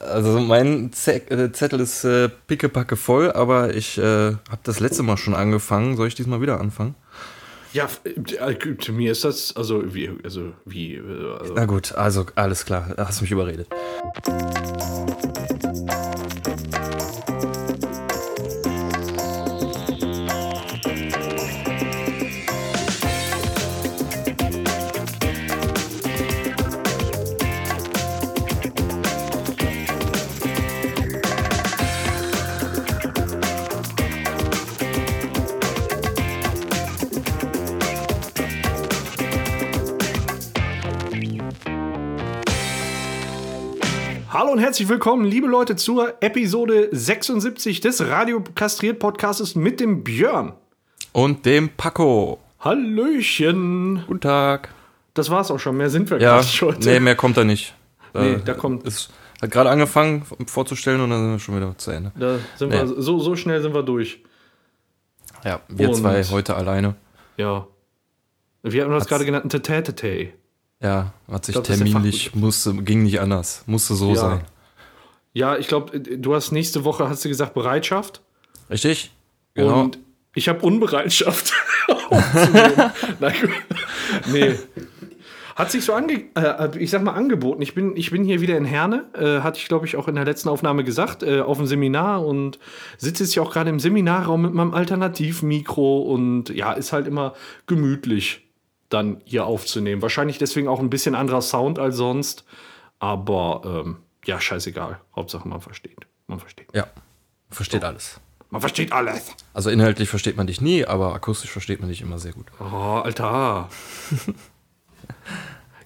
[0.00, 0.90] Also mein äh,
[1.52, 5.96] Zettel ist äh, pickepacke voll, aber ich äh, habe das letzte Mal schon angefangen.
[5.96, 6.94] Soll ich diesmal wieder anfangen?
[7.74, 10.94] Ja, äh, zu mir ist das, also wie, also wie.
[10.94, 13.68] äh, Also, Na gut, also alles klar, hast du mich überredet.
[44.70, 50.52] Herzlich willkommen, liebe Leute, zur Episode 76 des Radio Kastriert Podcastes mit dem Björn.
[51.10, 52.38] Und dem Paco.
[52.60, 54.04] Hallöchen.
[54.06, 54.68] Guten Tag.
[55.14, 56.88] Das war's auch schon, mehr sind wir Ja, gar nicht heute.
[56.88, 57.74] nee, mehr kommt da nicht.
[58.14, 59.10] Nee, Äh, da kommt- Ist,
[59.42, 62.12] hat gerade angefangen vorzustellen und dann sind wir schon wieder zu Ende.
[62.14, 62.76] Da sind Nee.
[62.76, 64.22] wir, so, so schnell sind wir durch.
[65.44, 66.94] Ja, wir Und- zwei heute alleine.
[67.36, 67.66] Ja.
[68.62, 70.28] Wir hatten das gerade genannt, ein Tetätetä.
[70.80, 73.64] Ja, hat sich glaub, terminlich, musste, ging nicht anders.
[73.66, 74.14] Musste so Ja.
[74.14, 74.40] sein.
[75.32, 78.20] Ja, ich glaube, du hast nächste Woche, hast du gesagt, Bereitschaft.
[78.68, 79.12] Richtig?
[79.54, 79.82] Genau.
[79.82, 79.98] Und
[80.34, 81.52] ich habe Unbereitschaft.
[82.10, 82.92] aufzunehmen.
[83.20, 83.34] Nein,
[84.32, 84.54] nee.
[85.56, 87.60] Hat sich so ange äh, ich sag mal angeboten.
[87.60, 90.14] Ich bin, ich bin hier wieder in Herne, äh, hatte ich glaube ich auch in
[90.14, 92.58] der letzten Aufnahme gesagt, äh, auf dem Seminar und
[92.96, 97.34] sitze jetzt ja auch gerade im Seminarraum mit meinem Alternativmikro und ja, ist halt immer
[97.66, 98.48] gemütlich
[98.88, 100.02] dann hier aufzunehmen.
[100.02, 102.44] Wahrscheinlich deswegen auch ein bisschen anderer Sound als sonst,
[102.98, 103.96] aber ähm,
[104.30, 105.00] ja, scheißegal.
[105.16, 106.06] Hauptsache man versteht.
[106.28, 106.68] Man versteht.
[106.72, 106.86] ja,
[107.50, 108.20] versteht alles.
[108.50, 109.32] Man versteht alles.
[109.54, 112.46] Also inhaltlich versteht man dich nie, aber akustisch versteht man dich immer sehr gut.
[112.60, 113.68] Oh, Alter.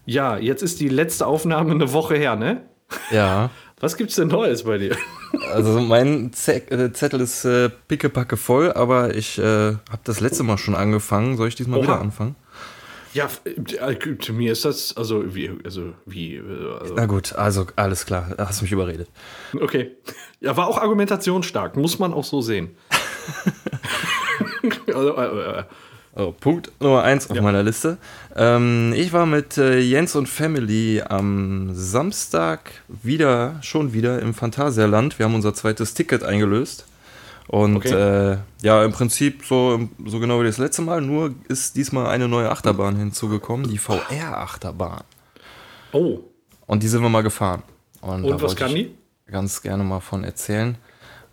[0.06, 2.62] ja, jetzt ist die letzte Aufnahme eine Woche her, ne?
[3.10, 3.50] Ja,
[3.80, 4.96] Was gibt's denn Neues bei dir?
[5.52, 9.42] also mein Z äh, Zettel ist äh, pickepacke voll, aber ich äh,
[9.90, 11.36] habe das letzte Mal schon angefangen.
[11.36, 11.86] Soll ich diesmal Oha.
[11.86, 12.36] wieder anfangen?
[13.14, 17.66] Ja, äh, zu mir ist das, also wie, also wie, äh, also, Na gut, also
[17.76, 19.08] alles klar, da hast du mich überredet.
[19.60, 19.92] okay.
[20.40, 22.76] Ja, war auch argumentationsstark, muss man auch so sehen.
[24.88, 25.64] also, äh, äh,
[26.16, 27.42] Oh, Punkt Nummer eins auf Ja.
[27.42, 27.98] meiner Liste.
[28.36, 35.18] Ähm, ich war mit äh, Jens und Family am Samstag wieder, schon wieder im Phantasialand.
[35.18, 36.86] Wir haben unser zweites Ticket eingelöst.
[37.48, 38.32] Und Okay.
[38.32, 42.26] äh, ja, im Prinzip so, so genau wie das letzte Mal, nur ist diesmal eine
[42.26, 45.02] neue Achterbahn hinzugekommen, die VR-Achterbahn.
[45.92, 46.20] oh,
[46.66, 47.62] Und die sind wir mal gefahren.
[48.00, 48.94] Und, und was kann die?
[49.30, 50.76] Ganz gerne mal von erzählen.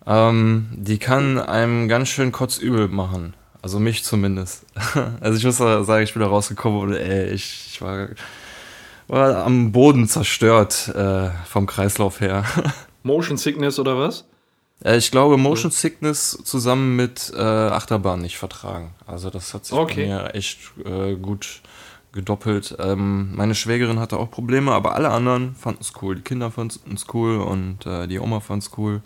[0.06, 3.34] Ähm, die kann einem ganz schön kotzübel machen.
[3.62, 4.64] Also mich zumindest.
[5.20, 8.08] Also ich muss sagen, ich bin da rausgekommen und ey, ich, ich war,
[9.08, 12.44] war am Boden zerstört äh, vom Kreislauf her.
[13.02, 14.24] Motion Sickness oder was?
[14.84, 18.94] Äh, ich glaube, Motion Sickness zusammen mit äh, Achterbahn nicht vertragen.
[19.06, 20.06] Also das hat sich Okay.
[20.08, 21.60] bei mir echt äh, gut
[22.12, 22.76] gedoppelt.
[22.78, 26.16] Ähm, meine Schwägerin hatte auch Probleme, aber alle anderen fanden es cool.
[26.16, 29.00] Die Kinder fanden es cool und äh, die Oma fand es cool.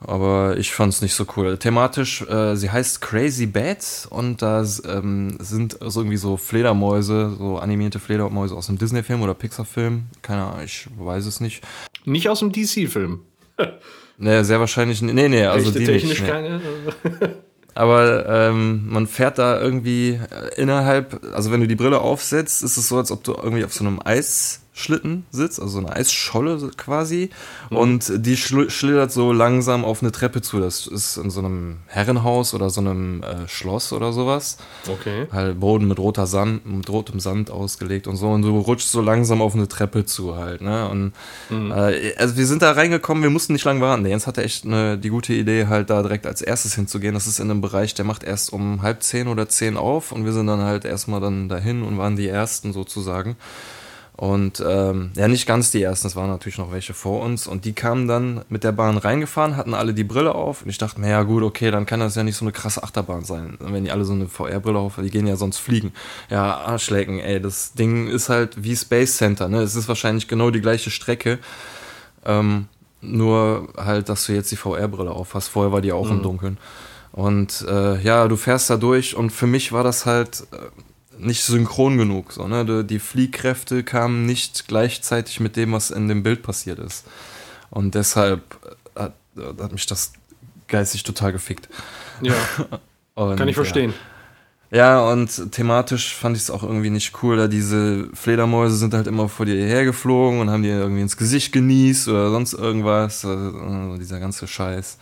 [0.00, 1.58] Aber ich fand es nicht so cool.
[1.58, 7.58] Thematisch, äh, sie heißt Crazy Bats und da ähm, sind so irgendwie so Fledermäuse, so
[7.58, 10.04] animierte Fledermäuse aus einem Disney-Film oder Pixar-Film.
[10.22, 11.64] Keine Ahnung, ich weiß es nicht.
[12.04, 13.22] Nicht aus dem DC-Film.
[14.18, 15.00] Nee, sehr wahrscheinlich.
[15.00, 16.22] Nee, nee, also Echte die technisch nicht.
[16.22, 16.28] Nee.
[16.28, 16.60] keine.
[17.74, 22.76] Aber ähm, man fährt da irgendwie äh, innerhalb, also wenn du die Brille aufsetzt, ist
[22.76, 24.67] es so, als ob du irgendwie auf so einem Eisschlitten
[25.30, 27.30] sitzt, also so eine Eisscholle quasi.
[27.70, 30.60] Und die schl schlittert so langsam auf eine Treppe zu.
[30.60, 34.58] Das ist in so einem Herrenhaus oder so einem äh, Schloss oder sowas.
[34.88, 35.26] Okay.
[35.32, 38.28] Halt Boden mit roter Sand, mit rotem Sand ausgelegt und so.
[38.30, 40.88] Und du rutschst so langsam auf eine Treppe zu halt, ne?
[40.88, 41.12] Und
[41.50, 44.04] äh, also wir sind da reingekommen, wir mussten nicht lange warten.
[44.04, 47.14] Der Jens hatte echt eine, die gute Idee, halt da direkt als erstes hinzugehen.
[47.14, 50.24] Das ist in einem Bereich, der macht erst um halb zehn oder zehn auf und
[50.24, 53.36] wir sind dann halt erstmal dann dahin und waren die ersten sozusagen.
[54.18, 57.46] Und ähm, ja, nicht ganz die ersten, es waren natürlich noch welche vor uns.
[57.46, 60.62] Und die kamen dann mit der Bahn reingefahren, hatten alle die Brille auf.
[60.62, 62.82] Und ich dachte mir, ja gut, okay, dann kann das ja nicht so eine krasse
[62.82, 63.56] Achterbahn sein.
[63.60, 65.92] Wenn die alle so eine VR-Brille auf die gehen ja sonst fliegen.
[66.30, 69.62] Ja, Arschlecken, ey, das Ding ist halt wie Space Center, ne?
[69.62, 71.38] Es ist wahrscheinlich genau die gleiche Strecke.
[72.26, 72.66] Ähm,
[73.00, 75.46] nur halt, dass du jetzt die VR-Brille auf hast.
[75.46, 76.58] Vorher war die auch im Dunkeln.
[77.12, 80.56] Und äh, ja, du fährst da durch und für mich war das halt äh,
[81.18, 82.32] nicht synchron genug.
[82.32, 82.84] So, ne?
[82.84, 87.04] Die- Fliehkräfte kamen nicht gleichzeitig mit dem, was in dem Bild passiert ist.
[87.70, 88.42] Und deshalb
[88.94, 90.12] äh, hat, äh, hat mich das
[90.68, 91.68] geistig total gefickt.
[92.22, 92.34] Ja,
[93.14, 93.62] Und, kann ich ja.
[93.62, 93.94] verstehen.
[94.70, 99.06] Ja, und thematisch fand ich es auch irgendwie nicht cool, da diese Fledermäuse sind halt
[99.06, 103.24] immer vor dir hergeflogen und haben dir irgendwie ins Gesicht genießt oder sonst irgendwas.
[103.24, 104.98] Also, dieser ganze Scheiß.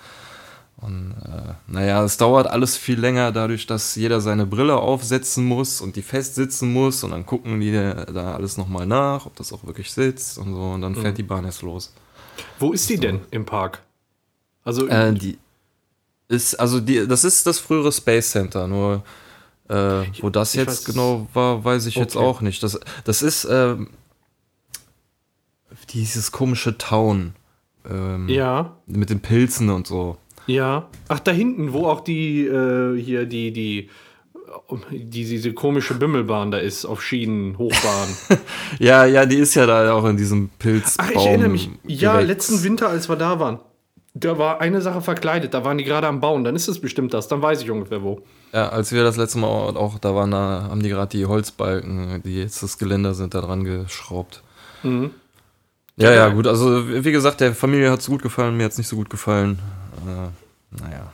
[0.79, 5.81] Und äh, naja, es dauert alles viel länger dadurch, dass jeder seine Brille aufsetzen muss
[5.81, 9.65] und die festsitzen muss und dann gucken die da alles nochmal nach, ob das auch
[9.65, 11.17] wirklich sitzt und so und dann fährt mhm.
[11.17, 11.95] die Bahn erst los.
[12.59, 13.03] Wo ist die so.
[13.03, 13.83] denn im Park?
[14.65, 15.39] Also äh, die
[16.29, 19.03] ist also die das ist das frühere Space Center, nur
[19.69, 22.03] äh, wo das ich jetzt weiß, genau war, weiß ich okay.
[22.03, 22.63] jetzt auch nicht.
[22.63, 23.77] Das das ist äh,
[25.91, 27.35] dieses komische Town.
[27.89, 28.77] Ähm, ja.
[28.87, 30.19] Mit den Pilzen und so.
[30.47, 30.89] Ja.
[31.09, 33.89] Ach, da hinten, wo auch die, äh, hier, die, die,
[34.91, 38.09] die, diese komische Bimmelbahn da ist, auf Schienen, Hochbahn.
[38.79, 41.07] ja, ja, die ist ja da auch in diesem Pilzbaum.
[41.09, 41.71] Ach, ich erinnere mich.
[41.87, 42.29] Ja, Gewächs.
[42.29, 43.59] letzten Winter, als wir da waren.
[44.19, 47.13] Da war eine Sache verkleidet, da waren die gerade am Bauen, dann ist es bestimmt
[47.13, 48.23] das, dann weiß ich ungefähr wo.
[48.51, 52.23] Ja, als wir das letzte Mal auch da waren, da haben die gerade die Holzbalken,
[52.25, 54.43] die jetzt das Geländer sind, da dran geschraubt.
[54.83, 55.11] Mhm.
[55.99, 58.79] Ja, ja, gut, also wie gesagt, der Familie hat es gut gefallen, mir hat es
[58.79, 59.59] nicht so gut gefallen.
[60.07, 61.13] Äh, naja.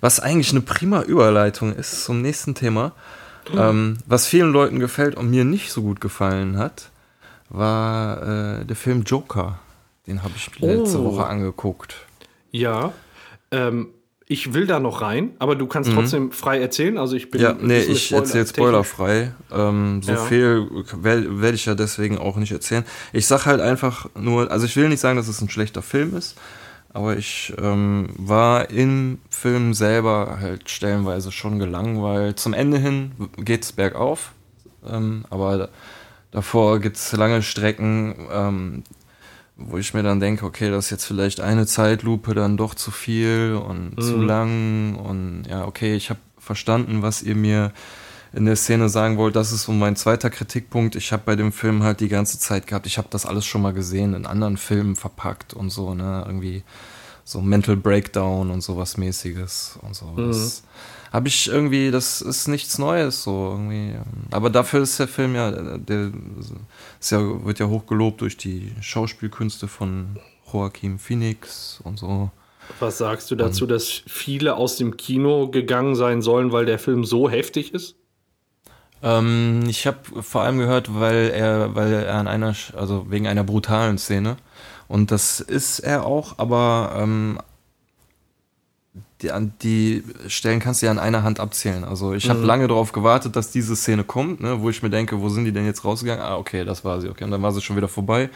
[0.00, 2.92] Was eigentlich eine prima Überleitung ist zum nächsten Thema.
[3.52, 3.58] Mhm.
[3.58, 6.90] Ähm, was vielen Leuten gefällt und mir nicht so gut gefallen hat,
[7.48, 9.58] war äh, der Film Joker.
[10.06, 11.12] Den habe ich letzte oh.
[11.12, 11.96] Woche angeguckt.
[12.50, 12.92] Ja.
[13.50, 13.88] Ähm,
[14.30, 15.94] ich will da noch rein, aber du kannst mhm.
[15.94, 16.98] trotzdem frei erzählen.
[16.98, 17.40] Also ich bin.
[17.40, 19.32] Ja, nee, ich erzähle spoilerfrei.
[19.50, 20.18] Ähm, so ja.
[20.18, 22.84] viel werde werd ich ja deswegen auch nicht erzählen.
[23.14, 26.14] Ich sag halt einfach nur, also ich will nicht sagen, dass es ein schlechter Film
[26.14, 26.36] ist,
[26.92, 32.38] aber ich ähm, war im Film selber halt stellenweise schon gelangweilt.
[32.38, 34.32] Zum Ende hin geht's bergauf,
[34.86, 35.68] ähm, aber
[36.30, 38.82] davor gibt's lange Strecken, ähm,
[39.56, 42.90] wo ich mir dann denke, okay, das ist jetzt vielleicht eine Zeitlupe dann doch zu
[42.90, 44.02] viel und mhm.
[44.02, 47.72] zu lang und ja, okay, ich habe verstanden, was ihr mir
[48.32, 49.36] in der Szene sagen wollt.
[49.36, 50.96] Das ist so mein zweiter Kritikpunkt.
[50.96, 53.62] Ich habe bei dem Film halt die ganze Zeit gehabt, ich habe das alles schon
[53.62, 56.62] mal gesehen, in anderen Filmen verpackt und so, ne, irgendwie
[57.24, 60.06] so Mental Breakdown und sowas mäßiges und so.
[60.06, 60.28] Mhm.
[60.28, 60.62] Das,
[61.12, 63.94] habe ich irgendwie, das ist nichts Neues so irgendwie.
[64.30, 66.12] Aber dafür ist der Film ja, der
[67.00, 70.18] ist ja, wird ja hochgelobt durch die Schauspielkünste von
[70.52, 72.30] Joaquin Phoenix und so.
[72.80, 76.78] Was sagst du dazu, und, dass viele aus dem Kino gegangen sein sollen, weil der
[76.78, 77.96] Film so heftig ist?
[79.02, 83.44] Ähm, ich habe vor allem gehört, weil er, weil er an einer, also wegen einer
[83.44, 84.36] brutalen Szene.
[84.88, 87.38] Und das ist er auch, aber ähm,
[89.22, 89.30] die,
[89.62, 91.84] die Stellen kannst du ja an einer Hand abzählen.
[91.84, 92.46] Also ich habe mhm.
[92.46, 95.52] lange darauf gewartet, dass diese Szene kommt, ne, wo ich mir denke, wo sind die
[95.52, 96.24] denn jetzt rausgegangen?
[96.24, 97.24] Ah, okay, das war sie, okay.
[97.24, 98.30] Und dann war sie schon wieder vorbei.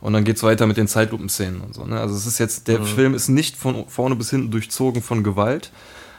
[0.00, 1.84] Und dann geht's weiter mit den Zeitlupenszenen und so.
[1.84, 1.98] Ne?
[1.98, 2.84] Also es ist jetzt, der mhm.
[2.84, 5.72] Film ist nicht von vorne bis hinten durchzogen von Gewalt,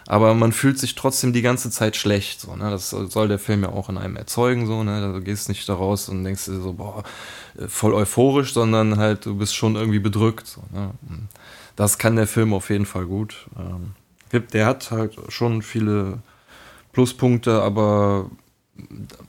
[0.10, 2.42] aber man fühlt sich trotzdem die ganze Zeit schlecht.
[2.42, 2.72] So, ne?
[2.72, 4.66] Das soll der Film ja auch in einem erzeugen.
[4.66, 5.14] So, ne?
[5.14, 7.04] Du gehst nicht da raus und denkst dir so, boah,
[7.68, 10.48] voll euphorisch, sondern halt, du bist schon irgendwie bedrückt.
[10.48, 10.90] So, ne?
[11.76, 13.48] Das kann der Film auf jeden Fall gut.
[13.56, 13.92] Ähm.
[14.52, 16.24] Der hat halt schon viele
[16.92, 18.32] Pluspunkte, aber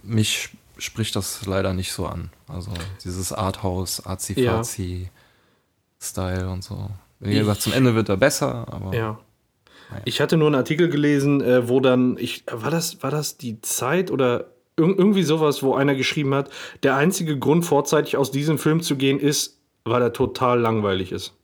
[0.02, 0.48] mich
[0.78, 2.30] spricht das leider nicht so an.
[2.48, 2.72] Also
[3.04, 6.88] dieses Arthouse, Azi-Fazi-Style und so.
[7.18, 8.94] Wie gesagt, zum Ende wird er besser, aber.
[8.94, 9.18] Ja.
[10.04, 13.60] Ich hatte nur einen Artikel gelesen, äh, wo dann, ich, war das, war das die
[13.60, 14.46] Zeit oder
[14.76, 16.50] irgendwie sowas, wo einer geschrieben hat,
[16.82, 21.34] der einzige Grund, vorzeitig aus diesem Film zu gehen, ist, weil er total langweilig ist.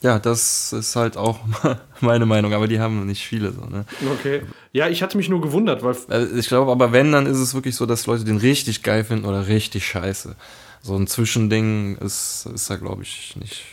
[0.00, 1.40] Ja, das ist halt auch
[2.00, 3.84] meine Meinung, aber die haben nicht viele so, ne?
[4.12, 4.42] Okay.
[4.72, 5.96] Ja, ich hatte mich nur gewundert, weil.
[6.08, 9.02] Also ich glaube, aber wenn, dann ist es wirklich so, dass Leute den richtig geil
[9.02, 10.36] finden oder richtig scheiße.
[10.82, 13.64] So ein Zwischending ist, ist da, glaube ich, nicht.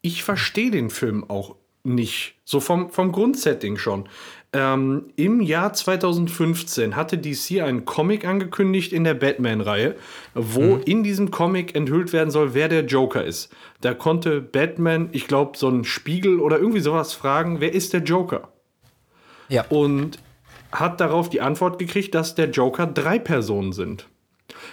[0.00, 2.34] Ich verstehe den Film auch nicht.
[2.44, 4.08] So vom, vom Grundsetting schon.
[4.52, 9.96] Ähm, Im Jahr 2015 hatte DC einen Comic angekündigt in der Batman-Reihe,
[10.34, 10.82] wo mhm.
[10.84, 13.50] in diesem Comic enthüllt werden soll, wer der Joker ist.
[13.80, 18.02] Da konnte Batman, ich glaube, so einen Spiegel oder irgendwie sowas fragen, wer ist der
[18.02, 18.52] Joker?
[19.48, 19.64] Ja.
[19.70, 20.18] Und
[20.70, 24.06] hat darauf die Antwort gekriegt, dass der Joker drei Personen sind.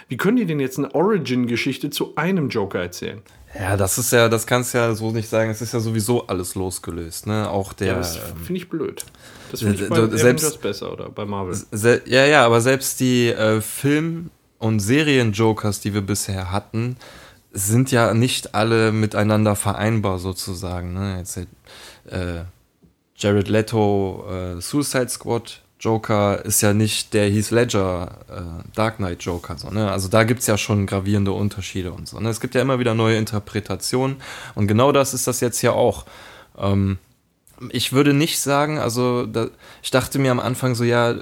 [0.08, 3.22] Wie können die denn jetzt eine Origin-Geschichte zu einem Joker erzählen?
[3.58, 5.50] Ja, das ist ja, das kannst du ja so nicht sagen.
[5.50, 7.50] Es ist ja sowieso alles losgelöst, ne?
[7.50, 7.88] Auch der.
[7.88, 9.04] Ja, das finde ich blöd.
[9.50, 11.58] Das finde ich bei selbst, besser oder bei Marvel.
[11.72, 16.96] Se, ja, ja, aber selbst die äh, Film- und Serien-Jokers, die wir bisher hatten,
[17.52, 20.92] sind ja nicht alle miteinander vereinbar sozusagen.
[20.92, 21.18] Ne?
[21.18, 21.46] Jetzt äh,
[23.16, 29.22] Jared Leto, äh, Suicide Squad, Joker ist ja nicht der Heath Ledger äh, Dark Knight
[29.22, 29.56] Joker.
[29.56, 29.90] So, ne?
[29.90, 32.20] Also da gibt es ja schon gravierende Unterschiede und so.
[32.20, 32.28] Ne?
[32.28, 34.16] Es gibt ja immer wieder neue Interpretationen
[34.54, 36.04] und genau das ist das jetzt ja auch.
[36.58, 36.98] Ähm,
[37.68, 39.48] ich würde nicht sagen, also da,
[39.82, 41.14] ich dachte mir am Anfang so, ja,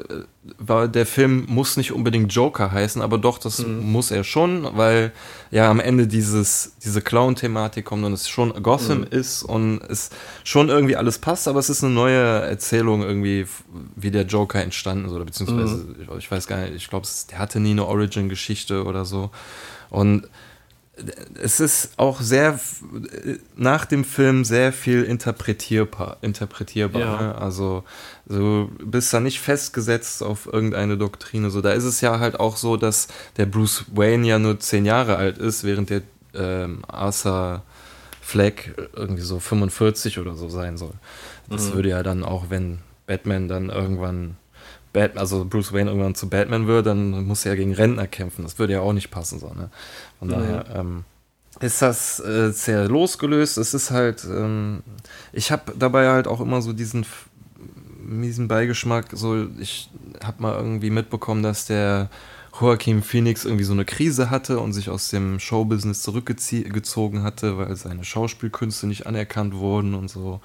[0.58, 3.90] war, der Film muss nicht unbedingt Joker heißen, aber doch, das mhm.
[3.90, 5.12] muss er schon, weil
[5.50, 9.06] ja am Ende dieses, diese Clown-Thematik kommt und es schon Gotham mhm.
[9.10, 10.10] ist und es
[10.44, 13.46] schon irgendwie alles passt, aber es ist eine neue Erzählung irgendwie,
[13.96, 15.96] wie der Joker entstanden ist, oder beziehungsweise, mhm.
[16.02, 19.30] ich, ich weiß gar nicht, ich glaube, der hatte nie eine Origin-Geschichte oder so.
[19.90, 20.28] Und
[21.40, 22.58] es ist auch sehr
[23.56, 26.18] nach dem Film sehr viel interpretierbar.
[26.22, 27.22] interpretierbar ja.
[27.22, 27.34] ne?
[27.36, 27.84] Also
[28.26, 31.50] du bist da nicht festgesetzt auf irgendeine Doktrine.
[31.50, 34.84] So, da ist es ja halt auch so, dass der Bruce Wayne ja nur zehn
[34.84, 36.02] Jahre alt ist, während der
[36.34, 37.62] ähm, Arthur
[38.20, 40.94] Fleck irgendwie so 45 oder so sein soll.
[41.48, 41.74] Das mhm.
[41.74, 44.36] würde ja dann auch, wenn Batman dann irgendwann
[44.92, 48.42] Batman, also Bruce Wayne irgendwann zu Batman wird, dann muss er ja gegen Rentner kämpfen.
[48.42, 49.70] Das würde ja auch nicht passen, so, ne?
[50.18, 51.04] Von daher ähm,
[51.60, 53.58] ist das äh, sehr losgelöst.
[53.58, 54.82] Es ist halt, ähm,
[55.32, 57.06] ich habe dabei halt auch immer so diesen
[58.00, 59.06] miesen Beigeschmack.
[59.12, 59.90] So, ich
[60.24, 62.08] habe mal irgendwie mitbekommen, dass der
[62.60, 67.74] Joaquin Phoenix irgendwie so eine Krise hatte und sich aus dem Showbusiness zurückgezogen hatte, weil
[67.76, 70.40] seine Schauspielkünste nicht anerkannt wurden und so.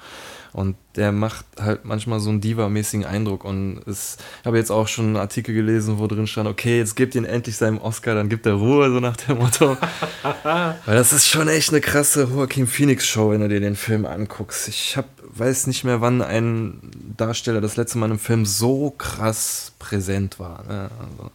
[0.54, 3.44] Und der macht halt manchmal so einen Diva-mäßigen Eindruck.
[3.44, 6.96] Und es, ich habe jetzt auch schon einen Artikel gelesen, wo drin stand, okay, jetzt
[6.96, 9.76] gebt ihn endlich seinem Oscar, dann gibt er Ruhe, so nach dem Motto.
[10.44, 14.68] weil das ist schon echt eine krasse Joaquin Phoenix-Show, wenn du dir den Film anguckst.
[14.68, 19.72] Ich hab, weiß nicht mehr, wann ein Darsteller das letzte Mal im Film so krass
[19.80, 20.64] präsent war.
[20.68, 20.92] Ne?
[21.00, 21.32] Also,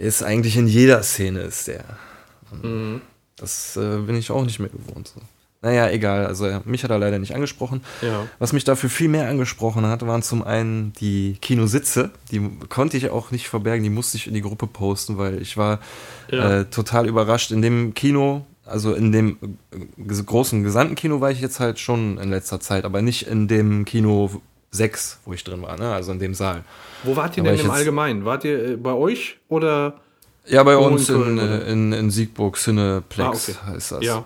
[0.00, 1.84] ist eigentlich in jeder Szene ist der.
[2.62, 3.02] Mhm.
[3.36, 5.08] Das äh, bin ich auch nicht mehr gewohnt.
[5.08, 5.20] So.
[5.62, 6.26] Naja, egal.
[6.26, 7.82] Also mich hat er leider nicht angesprochen.
[8.00, 8.26] Ja.
[8.38, 12.10] Was mich dafür viel mehr angesprochen hat, waren zum einen die Kinositze.
[12.30, 15.56] Die konnte ich auch nicht verbergen, die musste ich in die Gruppe posten, weil ich
[15.58, 15.80] war
[16.30, 16.60] ja.
[16.60, 17.50] äh, total überrascht.
[17.50, 19.36] In dem Kino, also in dem
[19.70, 23.46] äh, großen gesamten Kino war ich jetzt halt schon in letzter Zeit, aber nicht in
[23.46, 24.40] dem Kino
[24.72, 25.92] 6, wo ich drin war, ne?
[25.92, 26.64] also in dem Saal.
[27.02, 28.24] Wo wart ihr denn im Allgemeinen?
[28.24, 30.00] Wart ihr äh, bei euch oder?
[30.46, 33.72] Ja, bei uns in, in, in, Siegburg Cineplex ah, okay.
[33.72, 34.04] heißt das.
[34.04, 34.24] Ja.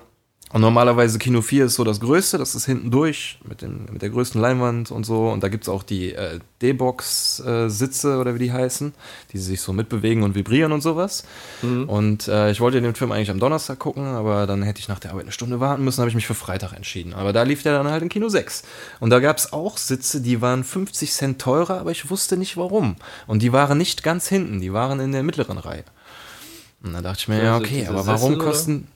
[0.54, 4.02] Und normalerweise Kino 4 ist so das Größte, das ist hinten durch mit, den, mit
[4.02, 5.30] der größten Leinwand und so.
[5.30, 8.94] Und da gibt es auch die äh, D-Box-Sitze äh, oder wie die heißen,
[9.32, 11.24] die sich so mitbewegen und vibrieren und sowas.
[11.62, 11.88] Mhm.
[11.88, 15.00] Und äh, ich wollte den Film eigentlich am Donnerstag gucken, aber dann hätte ich nach
[15.00, 17.14] der Arbeit eine Stunde warten müssen, habe ich mich für Freitag entschieden.
[17.14, 18.62] Aber da lief der dann halt in Kino 6.
[19.00, 22.56] Und da gab es auch Sitze, die waren 50 Cent teurer, aber ich wusste nicht
[22.56, 22.94] warum.
[23.26, 25.82] Und die waren nicht ganz hinten, die waren in der mittleren Reihe.
[26.84, 28.86] Und da dachte ich mir, ja, okay, aber warum kosten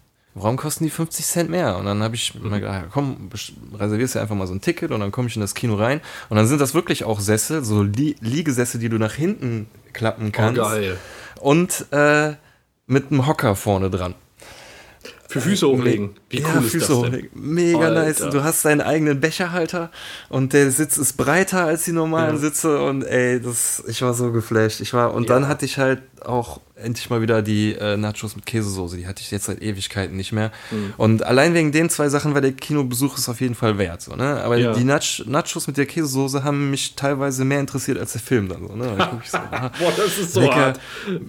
[0.43, 1.77] warum kosten die 50 Cent mehr?
[1.77, 2.51] Und dann habe ich mhm.
[2.51, 3.31] mir gedacht, komm,
[3.75, 6.01] reservierst du einfach mal so ein Ticket und dann komme ich in das Kino rein.
[6.29, 10.29] Und dann sind das wirklich auch Sessel, so Lie Liegesessel, die du nach hinten klappen
[10.29, 10.61] oh, kannst.
[10.61, 10.97] Oh, geil.
[11.41, 12.35] Und äh,
[12.87, 14.15] mit einem Hocker vorne dran.
[15.29, 16.17] Für Füße hochlegen.
[16.31, 17.31] Wie cool ja, ist Füße das hochlegen.
[17.35, 18.03] Mega Alter.
[18.03, 18.19] nice.
[18.31, 19.91] Du hast deinen eigenen Becherhalter
[20.31, 22.41] und der Sitz ist breiter als die normalen ja.
[22.41, 24.81] Sitze und ey, das, ich war so geflasht.
[24.81, 25.35] Ich war, und ja.
[25.35, 28.97] dann hatte ich halt auch endlich mal wieder die äh, Nachos mit Käsesoße.
[28.97, 30.53] Die hatte ich jetzt seit Ewigkeiten nicht mehr.
[30.71, 30.95] Mhm.
[30.97, 34.03] Und allein wegen den zwei Sachen war der Kinobesuch ist auf jeden Fall wert.
[34.03, 34.43] So, ne?
[34.43, 34.73] Aber ja.
[34.73, 38.67] die Nach Nachos mit der Käsesoße haben mich teilweise mehr interessiert als der Film dann
[38.67, 38.75] so.
[38.75, 38.97] Ne?
[39.25, 40.81] so ah, Boah, das ist so lecker, hart.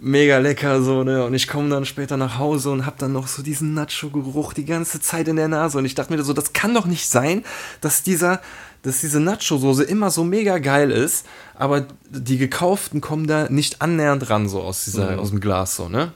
[0.01, 1.03] Mega lecker so.
[1.03, 1.23] Ne?
[1.23, 4.65] Und ich komme dann später nach Hause und habe dann noch so diesen Nacho-Geruch die
[4.65, 5.77] ganze Zeit in der Nase.
[5.77, 7.43] Und ich dachte mir so, das kann doch nicht sein,
[7.81, 8.41] dass dieser
[8.81, 11.25] dass diese Nacho-Soße immer so mega geil ist,
[11.59, 15.19] aber die gekauften kommen da nicht annähernd ran, so aus, dieser, mhm.
[15.19, 16.13] aus dem Glas, so, ne?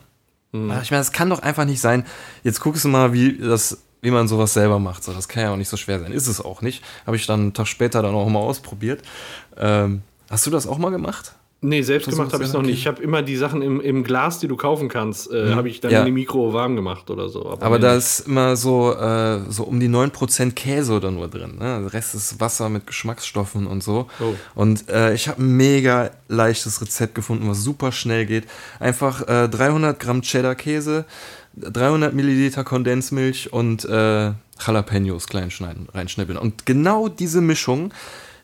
[0.53, 0.71] Mhm.
[0.81, 2.05] Ich meine, das kann doch einfach nicht sein.
[2.43, 5.03] Jetzt guckst du mal, wie das, wie man sowas selber macht.
[5.03, 6.13] So, das kann ja auch nicht so schwer sein.
[6.13, 6.81] Ist es auch nicht.
[7.05, 9.01] Habe ich dann einen Tag später dann auch mal ausprobiert.
[9.57, 11.35] Ähm, hast du das auch mal gemacht?
[11.65, 12.77] Nee, selbst gemacht habe ich es noch nicht.
[12.77, 15.55] Ich habe immer die Sachen im, im Glas, die du kaufen kannst, äh, mhm.
[15.55, 15.99] habe ich dann ja.
[15.99, 17.45] in die Mikro warm gemacht oder so.
[17.45, 21.57] Aber, Aber da ist immer so, äh, so um die 9% Käse oder nur drin.
[21.59, 21.79] Ne?
[21.83, 24.07] Der Rest ist Wasser mit Geschmacksstoffen und so.
[24.19, 24.33] Oh.
[24.55, 28.43] Und äh, ich habe ein mega leichtes Rezept gefunden, was super schnell geht.
[28.81, 31.05] Einfach 300 äh, Gramm Cheddar-Käse,
[31.55, 36.37] 300 Milliliter Kondensmilch und äh, Jalapenos klein schneiden, reinschnippeln.
[36.37, 37.93] Und genau diese Mischung,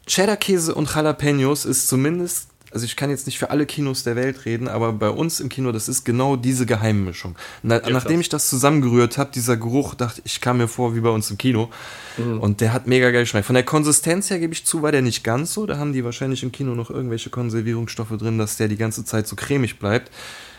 [0.07, 4.45] Cheddar-Käse und Jalapenos, ist zumindest also ich kann jetzt nicht für alle Kinos der Welt
[4.45, 7.35] reden, aber bei uns im Kino, das ist genau diese Geheimmischung.
[7.63, 11.01] Na, ja, nachdem ich das zusammengerührt habe, dieser Geruch, dachte ich, kam mir vor wie
[11.01, 11.69] bei uns im Kino.
[12.17, 12.39] Mhm.
[12.39, 13.47] Und der hat mega geil geschmeckt.
[13.47, 15.65] Von der Konsistenz her gebe ich zu, war der nicht ganz so.
[15.65, 19.27] Da haben die wahrscheinlich im Kino noch irgendwelche Konservierungsstoffe drin, dass der die ganze Zeit
[19.27, 20.11] so cremig bleibt.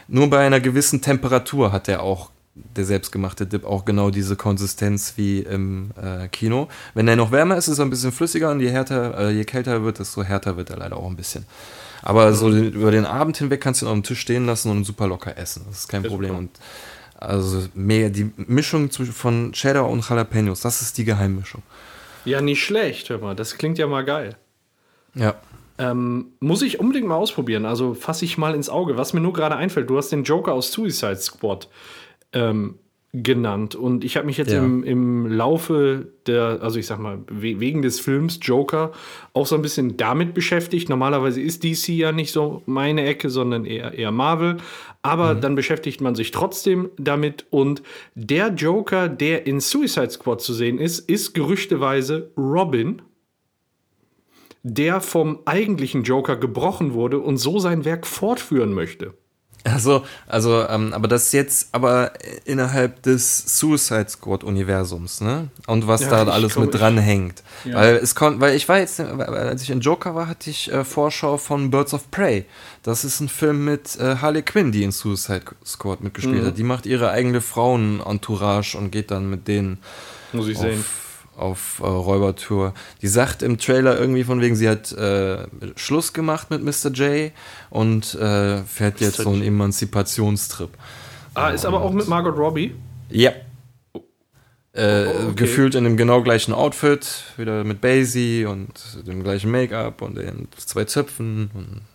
[0.08, 2.30] Nur bei einer gewissen Temperatur hat der auch
[2.76, 6.68] der selbstgemachte Dip auch genau diese Konsistenz wie im äh, Kino.
[6.94, 9.44] Wenn der noch wärmer ist, ist er ein bisschen flüssiger und je härter, äh, je
[9.44, 11.44] kälter er wird, desto härter wird er leider auch ein bisschen.
[12.02, 14.70] Aber so den, über den Abend hinweg kannst du ihn auf dem Tisch stehen lassen
[14.70, 15.64] und super locker essen.
[15.68, 16.36] Das ist kein ist Problem.
[16.36, 16.50] Und
[17.16, 21.62] also mehr die Mischung von Cheddar und Jalapenos, das ist die Geheimmischung.
[22.24, 23.34] Ja, nicht schlecht, hör mal.
[23.36, 24.36] Das klingt ja mal geil.
[25.14, 25.34] Ja.
[25.78, 27.64] Ähm, muss ich unbedingt mal ausprobieren.
[27.64, 28.96] Also fasse ich mal ins Auge.
[28.96, 31.68] Was mir nur gerade einfällt, du hast den Joker aus Suicide Squad
[32.32, 32.78] ähm,
[33.12, 33.74] genannt.
[33.74, 34.62] Und ich habe mich jetzt Ja.
[34.62, 38.92] im, im Laufe der, also ich sag mal, we wegen des Films Joker
[39.32, 40.88] auch so ein bisschen damit beschäftigt.
[40.88, 44.58] Normalerweise ist DC ja nicht so meine Ecke, sondern eher, eher Marvel.
[45.02, 47.46] Aber dann beschäftigt man sich trotzdem damit.
[47.50, 47.82] Und
[48.14, 53.02] der Joker, der in Suicide Squad zu sehen ist, ist gerüchteweise Robin
[54.62, 59.14] der vom eigentlichen Joker gebrochen wurde und so sein Werk fortführen möchte.
[59.62, 62.12] Also, also, ähm, aber das ist jetzt aber
[62.46, 65.48] innerhalb des Suicide Squad Universums, ne?
[65.66, 67.42] Und was Ja, da alles mit dran hängt.
[67.66, 67.74] Ja.
[67.76, 70.72] Weil es kommt, weil ich war jetzt, weil- als ich in Joker war, hatte ich
[70.72, 72.46] äh, Vorschau von Birds of Prey.
[72.82, 76.46] Das ist ein Film mit äh, Harley Quinn, die in Suicide Squad mitgespielt Mhm.
[76.46, 76.56] hat.
[76.58, 79.78] Die macht ihre eigene Frauen-Entourage und geht dann mit denen
[80.32, 80.84] Muss ich sehen.
[81.40, 82.74] Auf, äh, Räubertour.
[83.02, 86.90] Die sagt im Trailer irgendwie von wegen, sie hat äh, Schluss gemacht mit Mr.
[86.92, 87.32] J
[87.70, 89.42] und äh, fährt jetzt so einen.
[89.42, 90.70] Emanzipationstrip.
[91.34, 92.74] Ah, ist aber auch mit Margot Robbie.
[93.08, 93.32] Ja.
[94.72, 95.32] Äh, Oh, okay.
[95.34, 100.46] Gefühlt in dem genau gleichen Outfit, wieder mit Basie und dem gleichen Make-up und den
[100.56, 101.50] zwei Zöpfen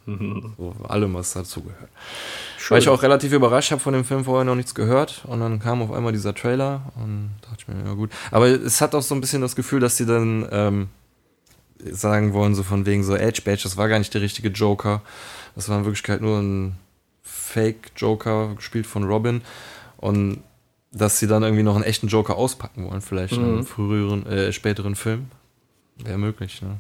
[0.06, 1.64] und so allem, was dazu
[2.70, 2.86] gehört.
[2.86, 5.60] War ich auch relativ überrascht, habe von dem Film vorher noch nichts gehört und dann
[5.60, 8.12] kam auf einmal dieser Trailer und dachte ich mir, ja gut.
[8.32, 10.88] Aber es hat auch so ein bisschen das Gefühl, dass sie dann ähm,
[11.80, 15.02] sagen wollen, so von wegen so Edge Badge, das war gar nicht der richtige Joker.
[15.56, 16.78] Das war in Wirklichkeit nur ein
[17.22, 19.42] Fake-Joker, gespielt von Robin.
[19.98, 20.44] Und
[20.92, 24.54] dass sie dann irgendwie noch einen echten Joker auspacken wollen, vielleicht in einem früheren, äh,
[24.54, 25.28] späteren Film.
[25.98, 26.78] Wäre möglich, ne?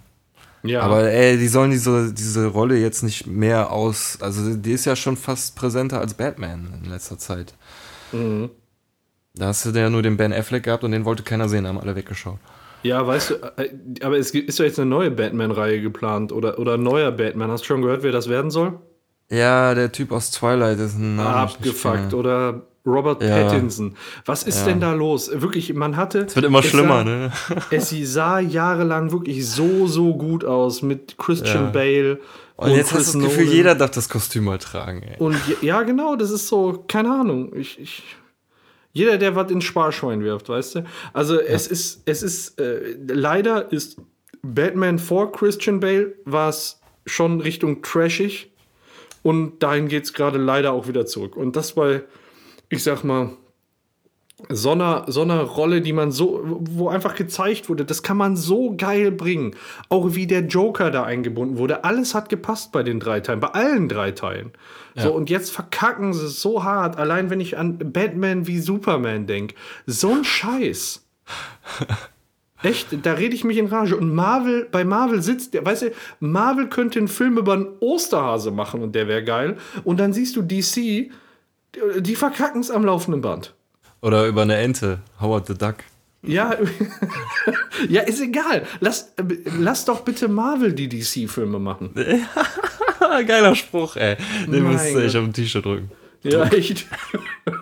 [0.68, 4.18] Ja, Aber ey, die sollen diese, diese Rolle jetzt nicht mehr aus.
[4.22, 7.54] Also die ist ja schon fast präsenter als Batman in letzter Zeit.
[8.12, 8.50] Mhm.
[9.36, 11.80] Da hast du ja nur den Ben Affleck gehabt und den wollte keiner sehen, haben
[11.80, 12.40] alle weggeschaut.
[12.84, 13.70] ja, weißt du, äh,
[14.02, 17.52] aber es ist doch jetzt eine neue Batman-Reihe geplant oder, oder ein neuer Batman.
[17.52, 18.80] Hast du schon gehört, wer das werden soll?
[19.30, 21.30] Ja, der Typ aus Twilight ist ein Name.
[21.36, 23.44] Abgefuckt oder Robert Ja.
[23.50, 23.96] Pattinson.
[24.25, 24.65] Was ist Ja.
[24.65, 25.30] denn da los?
[25.34, 26.20] Wirklich, man hatte.
[26.20, 27.32] Es wird immer es schlimmer, sah, ne?
[27.72, 31.70] Es sah jahrelang wirklich so, so gut aus mit Christian Ja.
[31.72, 32.20] Bale.
[32.57, 33.57] Und, jetzt Chris hast du das Gefühl, Nolan.
[33.57, 35.16] jeder darf das Kostüm mal tragen, ey.
[35.20, 37.51] Und ja, genau, das ist so, keine Ahnung.
[37.55, 38.03] Ich, ich,
[38.94, 40.86] jeder, der was ins Sparschwein wirft, weißt du?
[41.12, 43.98] Also es ist, es ist, äh, leider ist
[44.42, 48.51] Batman vor Christian Bale war es schon Richtung trashig
[49.22, 51.36] und dahin geht es gerade leider auch wieder zurück.
[51.36, 52.03] Und das bei,
[52.70, 53.30] ich sag mal,
[54.50, 58.36] so einer, so einer Rolle, die man so, wo einfach gezeigt wurde, das kann man
[58.36, 59.56] so geil bringen.
[59.88, 61.86] Auch wie der Joker da eingebunden wurde.
[61.86, 64.51] Alles hat gepasst bei den drei Teilen, bei allen drei Teilen.
[64.98, 66.98] So, und jetzt verkacken sie es so hart.
[66.98, 69.56] Allein wenn ich an Batman wie Superman denke.
[69.86, 71.06] So ein Scheiß.
[72.64, 73.96] Echt, da rede ich mich in Rage.
[73.96, 78.51] Und Marvel, bei Marvel sitzt der, weißt du, Marvel könnte einen Film über einen Osterhase
[78.51, 79.58] machen und der wäre geil.
[79.84, 81.12] Und dann siehst du DC,
[82.00, 83.53] die, verkacken es am laufenden Band.
[84.01, 85.77] Oder über eine Ente, Howard the Duck.
[86.22, 86.55] Ja,
[87.90, 88.66] ja, ist egal.
[88.79, 89.14] Lass,
[89.59, 91.92] lass doch bitte Marvel die DC-Filme machen.
[93.27, 94.18] Geiler Spruch, ey.
[94.48, 95.16] Den Mein müsste ich Gott.
[95.16, 95.92] auf dem T-Shirt drücken.
[96.24, 96.88] Ja, echt.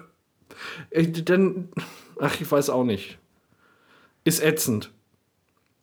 [0.90, 1.30] echt.
[1.30, 1.70] Dann,
[2.20, 3.18] ach, ich weiß auch nicht.
[4.24, 4.92] Ist ätzend.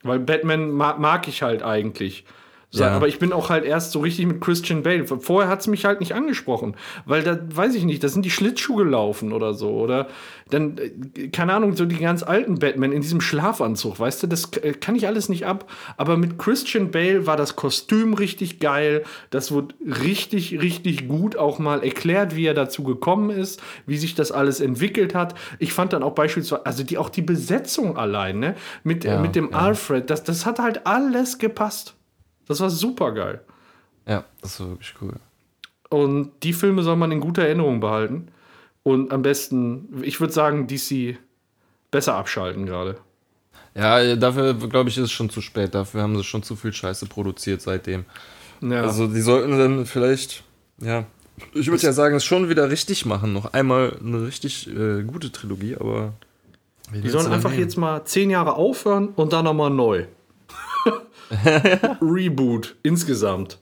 [0.02, 2.24] Weil Batman mag, mag ich halt eigentlich.
[2.72, 2.90] So, Ja.
[2.90, 5.04] Aber ich bin auch halt erst so richtig mit Christian Bale.
[5.04, 6.76] Vorher hat es mich halt nicht angesprochen.
[7.04, 9.70] Weil da weiß ich nicht, da sind die Schlittschuhe gelaufen oder so.
[9.70, 10.06] Oder
[10.50, 14.52] dann, äh, keine Ahnung, so die ganz alten Batman in diesem Schlafanzug, weißt du, das
[14.62, 15.68] äh, kann ich alles nicht ab.
[15.96, 19.02] Aber mit Christian Bale war das Kostüm richtig geil.
[19.30, 24.14] Das wurde richtig, richtig gut auch mal erklärt, wie er dazu gekommen ist, wie sich
[24.14, 25.34] das alles entwickelt hat.
[25.58, 28.54] Ich fand dann auch beispielsweise, also die, auch die Besetzung allein, ne,
[28.84, 29.58] mit, Ja, mit dem ja.
[29.58, 31.96] Alfred, das, das hat halt alles gepasst.
[32.50, 33.40] Das war super geil.
[34.08, 35.12] Ja, das war wirklich cool.
[35.88, 38.26] Und die Filme soll man in guter Erinnerung behalten.
[38.82, 41.16] Und am besten, ich würde sagen, DC
[41.92, 42.96] besser abschalten gerade.
[43.76, 45.76] Ja, dafür, glaube ich, ist es schon zu spät.
[45.76, 48.04] Dafür haben sie schon zu viel Scheiße produziert seitdem.
[48.60, 48.82] Ja.
[48.82, 50.42] Also, die sollten dann vielleicht,
[50.80, 51.04] ja,
[51.54, 53.32] ich würde ja sagen, es schon wieder richtig machen.
[53.32, 56.14] Noch einmal eine richtig äh, gute Trilogie, aber.
[56.92, 60.06] die sollen einfach jetzt mal zehn Jahre aufhören und dann nochmal neu.
[62.00, 63.58] Reboot insgesamt.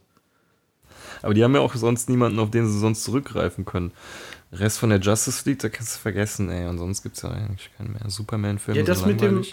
[1.23, 3.93] Aber die haben ja auch sonst niemanden, auf den sie sonst zurückgreifen können.
[4.53, 6.67] Der Rest von der Justice League, da kannst du vergessen, ey.
[6.69, 8.09] Und sonst gibt es ja eigentlich keinen mehr.
[8.09, 9.45] Superman-Filme Ja, das sind mit dem,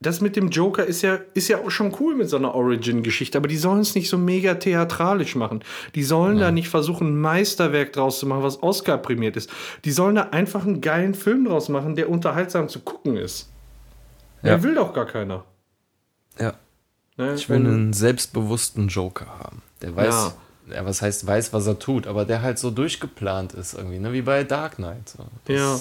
[0.00, 3.38] das mit dem Joker ist ja, ist ja auch schon cool mit so einer Origin-Geschichte,
[3.38, 5.62] aber die sollen es nicht so mega theatralisch machen.
[5.94, 9.50] Die sollen da nicht versuchen, ein Meisterwerk draus zu machen, was Oscar prämiert ist.
[9.84, 13.48] Die sollen da einfach einen geilen Film draus machen, der unterhaltsam zu gucken ist.
[14.42, 14.50] Ja.
[14.50, 15.44] Der will doch gar keiner.
[16.38, 16.54] Ja.
[17.16, 17.34] Ne?
[17.34, 19.62] Ich will einen selbstbewussten Joker haben.
[19.82, 20.34] Der weiß,
[20.68, 20.74] ja.
[20.74, 20.84] ja.
[20.84, 24.12] was heißt, weiß, was er tut, aber der halt so durchgeplant ist irgendwie, ne?
[24.12, 25.08] wie bei Dark Knight.
[25.08, 25.24] So.
[25.44, 25.74] Das, ja.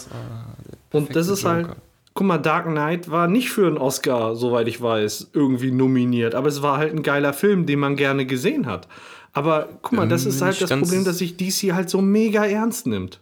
[0.93, 1.75] Äh, Und das ist halt Joker.
[1.75, 1.81] halt.
[2.13, 6.49] Guck mal, Dark Knight war nicht für einen Oscar, soweit ich weiß, irgendwie nominiert, aber
[6.49, 8.89] es war halt ein geiler Film, den man gerne gesehen hat.
[9.31, 12.85] Aber guck mal, das ist halt das Problem, dass sich DC halt so mega ernst
[12.85, 13.21] nimmt.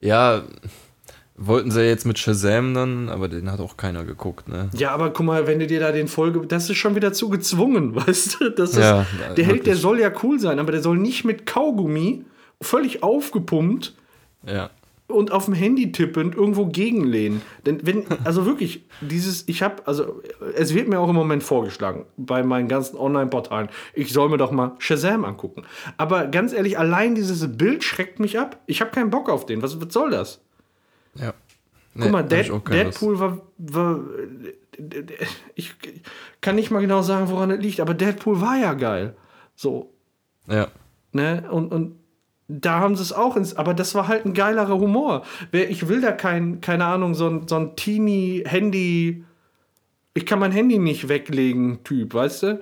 [0.00, 0.42] Ja,
[1.40, 4.70] wollten sie jetzt mit Shazam dann, aber den hat auch keiner geguckt, ne?
[4.74, 7.28] Ja, aber guck mal, wenn du dir da den Folge, das ist schon wieder zu
[7.28, 8.50] gezwungen, weißt du?
[8.50, 11.46] Das ist, ja, der Held, der soll ja cool sein, aber der soll nicht mit
[11.46, 12.24] Kaugummi
[12.60, 13.94] völlig aufgepumpt
[14.46, 14.70] ja
[15.10, 17.42] und auf dem Handy tippend irgendwo gegenlehnen.
[17.66, 20.22] Denn wenn, also wirklich, dieses, ich habe, also
[20.54, 24.50] es wird mir auch im Moment vorgeschlagen bei meinen ganzen Online-Portalen, ich soll mir doch
[24.50, 25.64] mal Shazam angucken.
[25.96, 28.58] Aber ganz ehrlich, allein dieses Bild schreckt mich ab.
[28.66, 29.62] Ich habe keinen Bock auf den.
[29.62, 30.40] Was, was soll das?
[31.14, 31.34] Ja.
[31.94, 34.00] Nee, Guck mal, Dead, Deadpool war, war,
[35.54, 35.74] ich
[36.40, 39.16] kann nicht mal genau sagen, woran es liegt, aber Deadpool war ja geil.
[39.56, 39.92] So.
[40.46, 40.68] Ja.
[41.12, 41.48] Ne?
[41.50, 41.96] Und, und
[42.46, 45.24] da haben sie es auch ins, aber das war halt ein geilerer Humor.
[45.52, 49.24] Ich will da kein, keine Ahnung, so ein, so ein Teenie-Handy,
[50.14, 52.60] ich kann mein Handy nicht weglegen, Typ, weißt du?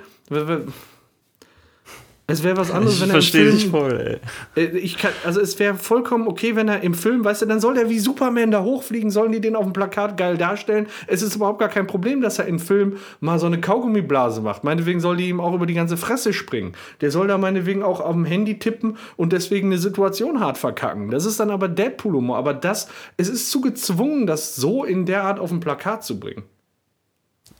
[2.30, 3.16] Es wäre was anderes, ich wenn er.
[3.16, 4.20] Ich verstehe dich voll,
[4.54, 4.62] ey.
[4.62, 7.58] Äh, ich kann, also es wäre vollkommen okay, wenn er im Film, weißt du, dann
[7.58, 10.88] soll er wie Superman da hochfliegen, sollen die den auf dem Plakat geil darstellen.
[11.06, 14.62] Es ist überhaupt gar kein Problem, dass er im Film mal so eine Kaugummiblase macht.
[14.62, 16.74] Meinetwegen soll die ihm auch über die ganze Fresse springen.
[17.00, 21.10] Der soll da meinetwegen auch auf dem Handy tippen und deswegen eine Situation hart verkacken.
[21.10, 22.36] Das ist dann aber Deadpool-Humor.
[22.36, 26.20] Aber das, es ist zu gezwungen, das so in der Art auf dem Plakat zu
[26.20, 26.42] bringen.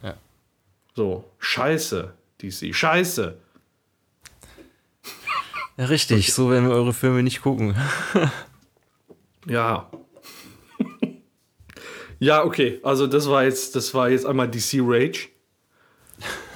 [0.03, 0.13] Ja.
[0.95, 3.39] So, scheiße, DC, scheiße.
[5.79, 7.77] Ja, richtig, so werden wir eure Filme nicht gucken.
[9.47, 9.89] ja.
[12.19, 12.81] ja, okay.
[12.83, 15.29] Also das war jetzt, das war jetzt einmal DC Rage.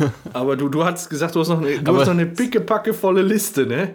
[0.33, 3.23] Aber du, du hast gesagt, du hast noch eine, du hast noch eine pickepacke volle
[3.23, 3.95] Liste, ne?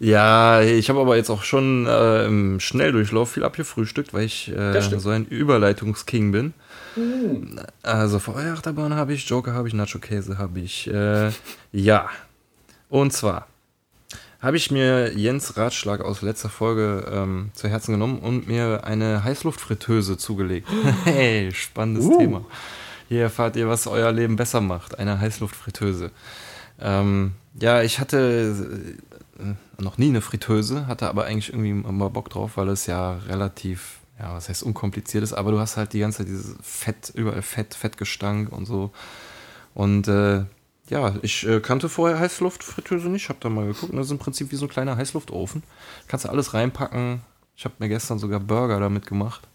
[0.00, 4.98] Ja, ich habe aber jetzt auch schon äh, im Schnelldurchlauf viel abgefrühstückt, weil ich äh,
[4.98, 6.54] so ein Überleitungsking bin.
[6.96, 7.60] Mhm.
[7.84, 10.88] Also Feuerachterbahn habe ich, Joker habe ich, Nacho Käse habe ich.
[10.92, 11.30] Äh,
[11.70, 12.08] ja.
[12.88, 13.46] Und zwar
[14.42, 19.22] habe ich mir Jens Ratschlag aus letzter Folge ähm, zu Herzen genommen und mir eine
[19.22, 20.68] Heißluftfritteuse zugelegt.
[21.04, 22.18] hey, spannendes uh.
[22.18, 22.44] Thema.
[23.08, 24.98] Hier erfahrt ihr, was euer Leben besser macht.
[24.98, 26.10] Eine Heißluftfritteuse.
[26.80, 28.96] Ähm, ja, ich hatte
[29.38, 33.18] äh, noch nie eine Fritteuse, hatte aber eigentlich irgendwie immer Bock drauf, weil es ja
[33.28, 37.12] relativ, ja, was heißt unkompliziert ist, aber du hast halt die ganze Zeit dieses Fett,
[37.14, 38.90] überall Fett, Fettgestank und so.
[39.74, 40.44] Und äh,
[40.92, 43.94] ja, ich äh, kannte vorher Heißluftfritteuse nicht, habe da mal geguckt.
[43.94, 45.62] das ist im Prinzip wie so ein kleiner Heißluftofen.
[46.06, 47.22] Kannst du alles reinpacken.
[47.56, 49.48] Ich habe mir gestern sogar Burger damit gemacht.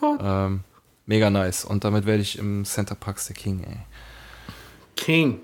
[0.00, 0.16] Oh.
[0.18, 0.60] Ähm,
[1.04, 1.66] mega nice.
[1.66, 3.76] Und damit werde ich im Center Parks der King, ey.
[4.96, 5.40] King.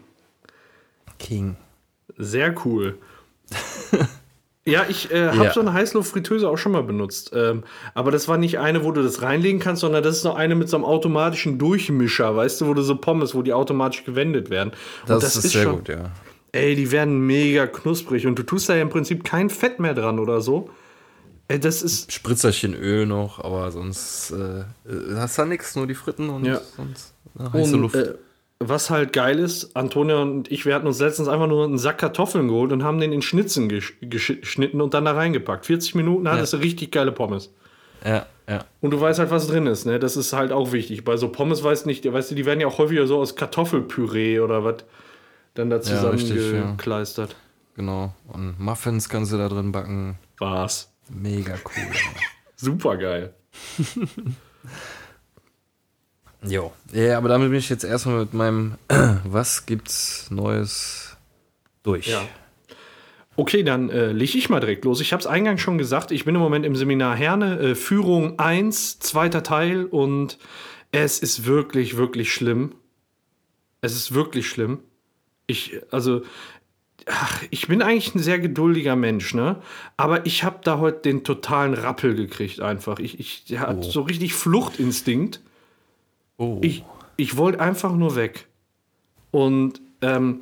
[1.18, 1.56] King.
[2.16, 2.98] Sehr cool.
[4.66, 5.52] Ja, ich äh, habe ja.
[5.52, 7.30] so eine Heißluftfritteuse auch schon mal benutzt.
[7.32, 7.62] Ähm,
[7.94, 10.56] aber das war nicht eine, wo du das reinlegen kannst, sondern das ist noch eine
[10.56, 14.50] mit so einem automatischen Durchmischer, weißt du, wo du so Pommes, wo die automatisch gewendet
[14.50, 14.72] werden.
[15.06, 16.10] Das, das, ist, ist sehr schon, gut, ja.
[16.50, 19.94] Ey, die werden mega knusprig und du tust da ja im Prinzip kein Fett mehr
[19.94, 20.68] dran oder so.
[21.46, 22.12] Ey, das ist.
[22.12, 24.64] Spritzerchen Öl noch, aber sonst äh,
[25.14, 26.60] hast du da nichts, nur die Fritten und ja.
[26.76, 27.94] sonst heiße und, Luft.
[27.94, 28.14] Äh,
[28.58, 31.98] was halt geil ist, Antonia und ich, wir hatten uns letztens einfach nur einen Sack
[31.98, 35.66] Kartoffeln geholt und haben den in Schnitzen geschnitten und dann da reingepackt.
[35.66, 36.58] 40 Minuten hattest ja.
[36.58, 37.52] du richtig geile Pommes.
[38.04, 38.64] Ja, ja.
[38.80, 39.98] Und du weißt halt, was drin ist, ne?
[39.98, 41.04] Das ist halt auch wichtig.
[41.04, 43.36] Bei so Pommes weißt du nicht, weißt du, die werden ja auch häufiger so aus
[43.36, 44.84] Kartoffelpüree oder was
[45.54, 47.30] dann da zusammengekleistert.
[47.30, 47.36] Ja,
[47.74, 48.14] genau.
[48.28, 50.18] Und Muffins kannst du da drin backen.
[50.38, 50.92] Was?
[51.08, 51.92] Mega cool.
[52.56, 53.34] Super geil.
[56.46, 56.72] Jo.
[56.92, 58.74] Ja, aber damit bin ich jetzt erstmal mit meinem
[59.24, 61.16] Was gibt's Neues
[61.82, 62.06] durch.
[62.08, 62.26] Ja.
[63.36, 65.00] Okay, dann äh, lege ich mal direkt los.
[65.00, 68.38] Ich habe es eingangs schon gesagt, ich bin im Moment im Seminar Herne, äh, Führung
[68.38, 70.38] 1, zweiter Teil und
[70.90, 72.74] es ist wirklich, wirklich schlimm.
[73.82, 74.78] Es ist wirklich schlimm.
[75.46, 76.22] Ich, also,
[77.04, 79.60] ach, ich bin eigentlich ein sehr geduldiger Mensch, ne?
[79.98, 82.98] Aber ich habe da heute den totalen Rappel gekriegt einfach.
[82.98, 83.90] Ich, ich hatte oh.
[83.90, 85.40] so richtig Fluchtinstinkt.
[86.38, 86.58] Oh.
[86.62, 86.84] Ich,
[87.16, 88.46] ich wollte einfach nur weg.
[89.30, 90.40] Und ähm,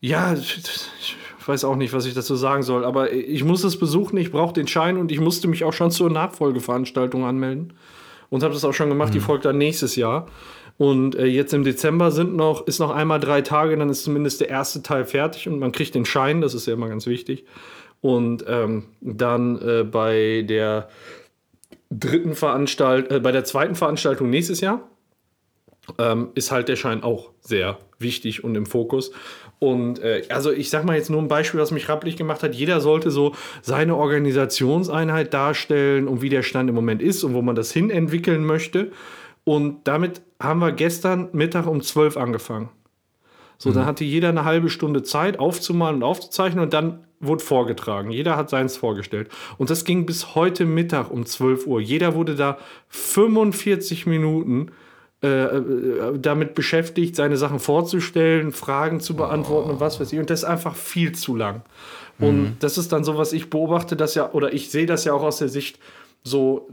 [0.00, 4.16] ja, ich weiß auch nicht, was ich dazu sagen soll, aber ich muss es besuchen,
[4.18, 7.72] ich brauche den Schein und ich musste mich auch schon zur Nachfolgeveranstaltung anmelden.
[8.30, 9.14] Und habe das auch schon gemacht, mhm.
[9.14, 10.26] die folgt dann nächstes Jahr.
[10.76, 14.40] Und äh, jetzt im Dezember sind noch, ist noch einmal drei Tage, dann ist zumindest
[14.40, 17.44] der erste Teil fertig und man kriegt den Schein, das ist ja immer ganz wichtig.
[18.00, 20.88] Und ähm, dann äh, bei der
[21.90, 24.88] dritten Veranstaltung, äh, bei der zweiten Veranstaltung nächstes Jahr
[25.98, 29.10] ähm, ist halt der Schein auch sehr wichtig und im Fokus.
[29.58, 32.54] Und äh, also ich sag mal jetzt nur ein Beispiel, was mich rappelig gemacht hat.
[32.54, 37.42] Jeder sollte so seine Organisationseinheit darstellen und wie der Stand im Moment ist und wo
[37.42, 38.92] man das hin entwickeln möchte.
[39.44, 42.68] Und damit haben wir gestern Mittag um 12 angefangen.
[43.56, 43.74] So, mhm.
[43.74, 48.10] dann hatte jeder eine halbe Stunde Zeit aufzumalen und aufzuzeichnen und dann wurde vorgetragen.
[48.10, 49.28] Jeder hat seins vorgestellt.
[49.56, 51.80] Und das ging bis heute Mittag um 12 Uhr.
[51.80, 54.70] Jeder wurde da 45 Minuten
[55.20, 59.72] damit beschäftigt, seine Sachen vorzustellen, Fragen zu beantworten oh.
[59.72, 60.18] und was weiß ich.
[60.18, 61.62] Und das ist einfach viel zu lang.
[62.20, 62.56] Und mhm.
[62.60, 65.22] das ist dann so, was ich beobachte, das ja, oder ich sehe das ja auch
[65.22, 65.78] aus der Sicht,
[66.24, 66.68] so,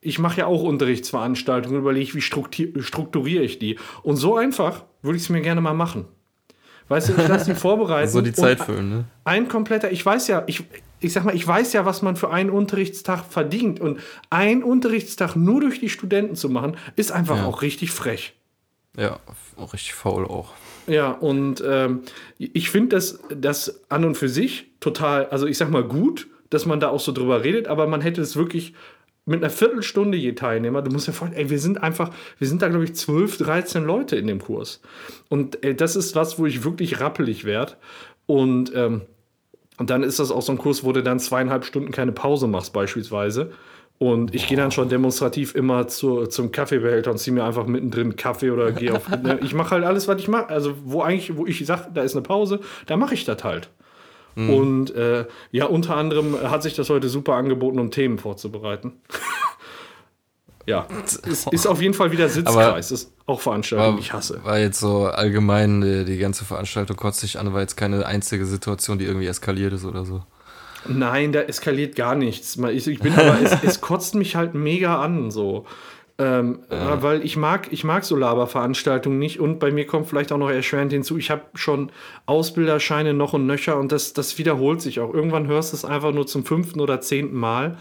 [0.00, 3.78] ich mache ja auch Unterrichtsveranstaltungen, überlege, wie strukturiere ich die.
[4.02, 6.06] Und so einfach würde ich es mir gerne mal machen.
[6.88, 8.10] Weißt du, ich lasse die vorbereiten.
[8.10, 9.04] so die Zeit füllen, ne?
[9.24, 10.64] Ein kompletter, ich weiß ja, ich,
[11.00, 13.80] ich sag mal, ich weiß ja, was man für einen Unterrichtstag verdient.
[13.80, 17.46] Und ein Unterrichtstag nur durch die Studenten zu machen, ist einfach ja.
[17.46, 18.34] auch richtig frech.
[18.96, 19.18] Ja,
[19.56, 20.52] auch richtig faul auch.
[20.86, 22.00] Ja, und ähm,
[22.38, 26.66] ich finde das, das an und für sich total, also ich sag mal gut, dass
[26.66, 28.74] man da auch so drüber redet, aber man hätte es wirklich
[29.26, 32.62] mit einer Viertelstunde je Teilnehmer, du musst ja vorstellen, ey, wir sind einfach, wir sind
[32.62, 34.80] da, glaube ich, 12, 13 Leute in dem Kurs.
[35.28, 37.74] Und ey, das ist was, wo ich wirklich rappelig werde.
[38.26, 39.02] Und ähm,
[39.80, 42.46] und dann ist das auch so ein Kurs, wo du dann zweieinhalb Stunden keine Pause
[42.46, 43.50] machst, beispielsweise.
[43.96, 48.14] Und ich gehe dann schon demonstrativ immer zu, zum Kaffeebehälter und ziehe mir einfach mittendrin
[48.14, 49.08] Kaffee oder gehe auf.
[49.22, 50.50] Ne, ich mache halt alles, was ich mache.
[50.50, 53.70] Also, wo eigentlich, wo ich sage, da ist eine Pause, da mache ich das halt.
[54.34, 54.50] Mhm.
[54.50, 59.00] Und äh, ja, unter anderem hat sich das heute super angeboten, um Themen vorzubereiten.
[60.66, 60.86] Ja,
[61.26, 62.90] ist, ist auf jeden Fall wieder Sitzkreis.
[62.90, 64.40] ist auch Veranstaltung, die ich hasse.
[64.44, 68.44] War jetzt so allgemein, die, die ganze Veranstaltung kotzt sich an, war jetzt keine einzige
[68.44, 70.22] Situation, die irgendwie eskaliert ist oder so.
[70.86, 72.56] Nein, da eskaliert gar nichts.
[72.56, 75.66] Ich, ich bin aber, es, es, kotzt mich halt mega an, so.
[76.18, 77.02] Ähm, ja.
[77.02, 80.50] Weil ich mag, ich mag so Laberveranstaltungen nicht und bei mir kommt vielleicht auch noch
[80.50, 81.90] erschwerend hinzu, ich habe schon
[82.26, 85.14] Ausbilderscheine noch und nöcher und das, das wiederholt sich auch.
[85.14, 87.78] Irgendwann hörst du es einfach nur zum fünften oder zehnten Mal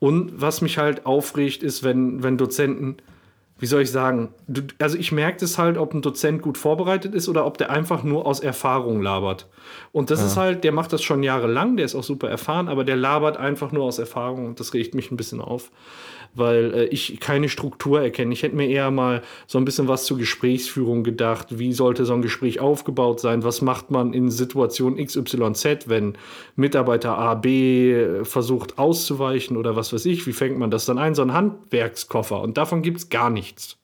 [0.00, 2.96] und was mich halt aufregt, ist, wenn, wenn Dozenten,
[3.58, 7.14] wie soll ich sagen, du, also ich merke das halt, ob ein Dozent gut vorbereitet
[7.14, 9.46] ist oder ob der einfach nur aus Erfahrung labert.
[9.92, 10.26] Und das ja.
[10.26, 13.36] ist halt, der macht das schon jahrelang, der ist auch super erfahren, aber der labert
[13.36, 15.70] einfach nur aus Erfahrung und das regt mich ein bisschen auf
[16.34, 18.32] weil äh, ich keine Struktur erkenne.
[18.32, 21.58] Ich hätte mir eher mal so ein bisschen was zur Gesprächsführung gedacht.
[21.58, 23.44] Wie sollte so ein Gespräch aufgebaut sein?
[23.44, 26.16] Was macht man in Situation XYZ, wenn
[26.56, 30.26] Mitarbeiter A, B äh, versucht auszuweichen oder was weiß ich?
[30.26, 31.14] Wie fängt man das dann ein?
[31.14, 32.40] So ein Handwerkskoffer.
[32.40, 33.76] Und davon gibt es gar nichts.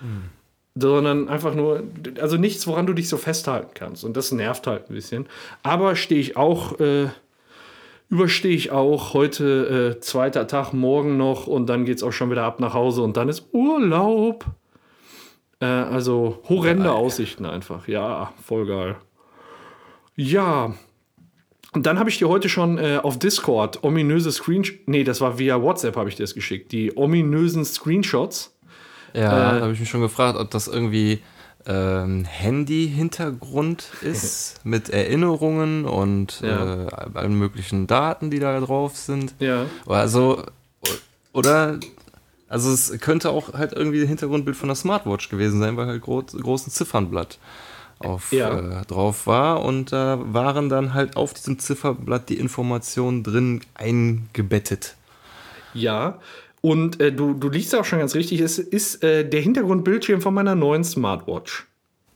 [0.00, 0.30] Hm
[0.78, 1.84] sondern einfach nur,
[2.20, 4.04] also nichts, woran du dich so festhalten kannst.
[4.04, 5.26] Und das nervt halt ein bisschen.
[5.62, 7.08] Aber stehe ich auch äh,
[8.08, 9.14] überstehe ich auch.
[9.14, 12.74] Heute äh, zweiter Tag, morgen noch und dann geht es auch schon wieder ab nach
[12.74, 14.44] Hause und dann ist Urlaub.
[15.60, 17.88] Äh, also horrende Aussichten einfach.
[17.88, 18.96] Ja, voll geil.
[20.14, 20.74] Ja.
[21.72, 24.80] Und dann habe ich dir heute schon äh, auf Discord ominöse Screenshots.
[24.86, 26.72] Nee, das war via WhatsApp, habe ich dir das geschickt.
[26.72, 28.56] Die ominösen Screenshots.
[29.12, 31.20] Ja, äh, habe ich mich schon gefragt, ob das irgendwie
[31.66, 36.84] ähm, Handy-Hintergrund ist mit Erinnerungen und ja.
[36.84, 39.34] äh, allen möglichen Daten, die da drauf sind.
[39.38, 39.66] Ja.
[39.86, 40.44] Also,
[41.32, 41.78] oder,
[42.48, 46.02] also es könnte auch halt irgendwie ein Hintergrundbild von der Smartwatch gewesen sein, weil halt
[46.02, 47.38] gro großen Ziffernblatt
[47.98, 48.80] auf, ja.
[48.80, 54.96] äh, drauf war und da waren dann halt auf diesem Zifferblatt die Informationen drin eingebettet.
[55.74, 56.18] Ja,
[56.66, 60.34] und äh, du, du liest auch schon ganz richtig, es ist äh, der Hintergrundbildschirm von
[60.34, 61.64] meiner neuen Smartwatch.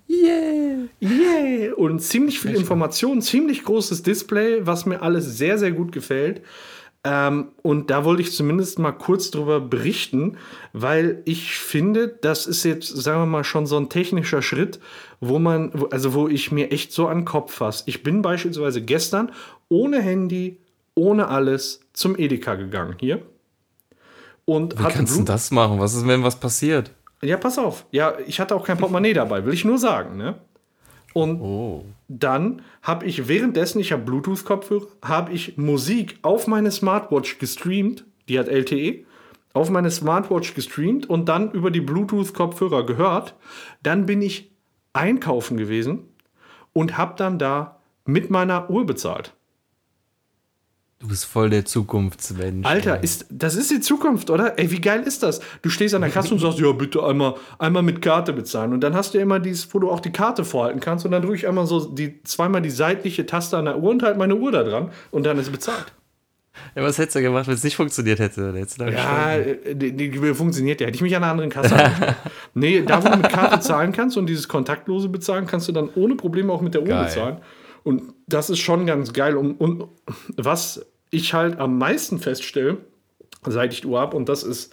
[0.09, 0.89] Yeah!
[1.01, 1.75] Yeah!
[1.77, 6.43] Und ziemlich viel Information, ziemlich großes Display, was mir alles sehr, sehr gut gefällt.
[7.05, 10.37] Ähm, und da wollte ich zumindest mal kurz drüber berichten,
[10.73, 14.81] weil ich finde, das ist jetzt, sagen wir mal, schon so ein technischer Schritt,
[15.21, 17.85] wo man, also wo ich mir echt so an den Kopf fasse.
[17.87, 19.31] Ich bin beispielsweise gestern
[19.69, 20.59] ohne Handy,
[20.97, 23.23] ohne alles zum Edeka gegangen hier
[24.51, 25.79] und Wie kannst du das machen?
[25.79, 26.91] Was ist, wenn was passiert?
[27.23, 27.87] Ja, pass auf.
[27.93, 30.41] Ja, ich hatte auch kein Portemonnaie dabei, will ich nur sagen, ne?
[31.15, 31.85] Und oh.
[32.09, 38.41] dann habe ich währenddessen, ich habe Bluetooth-Kopfhörer, habe ich Musik auf meine Smartwatch gestreamt, die
[38.41, 39.05] hat LTE,
[39.53, 43.37] auf meine Smartwatch gestreamt und dann über die Bluetooth-Kopfhörer gehört.
[43.85, 44.51] Dann bin ich
[44.93, 46.09] einkaufen gewesen
[46.73, 49.33] und habe dann da mit meiner Uhr bezahlt.
[51.01, 52.67] Du bist voll der Zukunftsmensch.
[52.67, 54.59] Alter, ist, das ist die Zukunft, oder?
[54.59, 55.41] Ey, wie geil ist das?
[55.63, 58.75] Du stehst an der Kasse und sagst, ja, bitte einmal, einmal mit Karte bezahlen.
[58.75, 61.07] Und dann hast du ja immer dieses, wo du auch die Karte vorhalten kannst.
[61.07, 64.03] Und dann drücke ich einmal so die, zweimal die seitliche Taste an der Uhr und
[64.03, 64.91] halt meine Uhr da dran.
[65.11, 65.87] Und dann ist bezahlt.
[66.75, 68.53] Ja, was hättest du gemacht, wenn es nicht funktioniert hätte?
[68.79, 70.87] ja, äh, die, die, funktioniert ja.
[70.87, 71.77] Hätte ich mich an einer anderen Kasse
[72.55, 75.89] nee, da, wo du mit Karte zahlen kannst und dieses kontaktlose bezahlen, kannst du dann
[75.95, 77.05] ohne Probleme auch mit der Uhr geil.
[77.05, 77.39] bezahlen.
[77.85, 78.03] Und
[78.33, 79.37] das ist schon ganz geil.
[79.37, 79.89] Und, und
[80.37, 82.79] was ich halt am meisten feststelle,
[83.47, 84.73] seit ich die Uhr habe, und das ist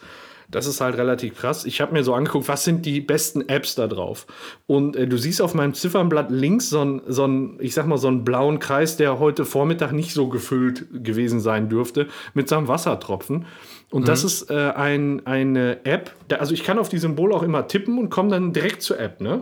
[0.49, 1.65] das ist halt relativ krass.
[1.65, 4.25] Ich habe mir so angeguckt, was sind die besten Apps da drauf?
[4.65, 7.27] Und äh, du siehst auf meinem Ziffernblatt links so einen, so
[7.59, 11.67] ich sag mal, so einen blauen Kreis, der heute Vormittag nicht so gefüllt gewesen sein
[11.67, 13.45] dürfte, mit so einem Wassertropfen.
[13.89, 14.05] Und mhm.
[14.05, 17.67] das ist äh, ein, eine App, da, also ich kann auf die Symbole auch immer
[17.67, 19.41] tippen und komme dann direkt zur App, ne?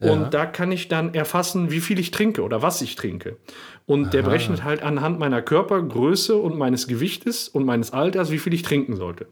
[0.00, 0.28] Und ja.
[0.28, 3.36] da kann ich dann erfassen, wie viel ich trinke oder was ich trinke.
[3.84, 4.10] Und Aha.
[4.10, 8.62] der berechnet halt anhand meiner Körpergröße und meines Gewichtes und meines Alters, wie viel ich
[8.62, 9.26] trinken sollte.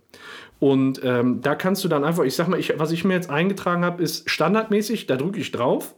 [0.59, 3.31] Und ähm, da kannst du dann einfach, ich sag mal, ich, was ich mir jetzt
[3.31, 5.95] eingetragen habe, ist standardmäßig, da drücke ich drauf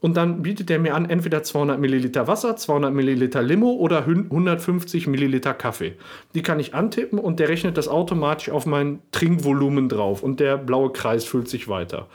[0.00, 5.06] und dann bietet der mir an, entweder 200 Milliliter Wasser, 200 Milliliter Limo oder 150
[5.06, 5.94] Milliliter Kaffee.
[6.34, 10.56] Die kann ich antippen und der rechnet das automatisch auf mein Trinkvolumen drauf und der
[10.56, 12.08] blaue Kreis füllt sich weiter.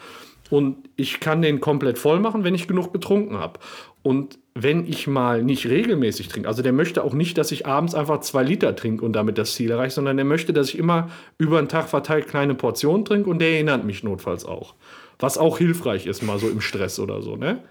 [0.49, 3.59] Und ich kann den komplett voll machen, wenn ich genug getrunken habe.
[4.03, 7.95] Und wenn ich mal nicht regelmäßig trinke, also der möchte auch nicht, dass ich abends
[7.95, 11.09] einfach zwei Liter trinke und damit das Ziel erreiche, sondern der möchte, dass ich immer
[11.39, 14.75] über den Tag verteilt kleine Portionen trinke und der erinnert mich notfalls auch.
[15.19, 17.63] Was auch hilfreich ist, mal so im Stress oder so, ne?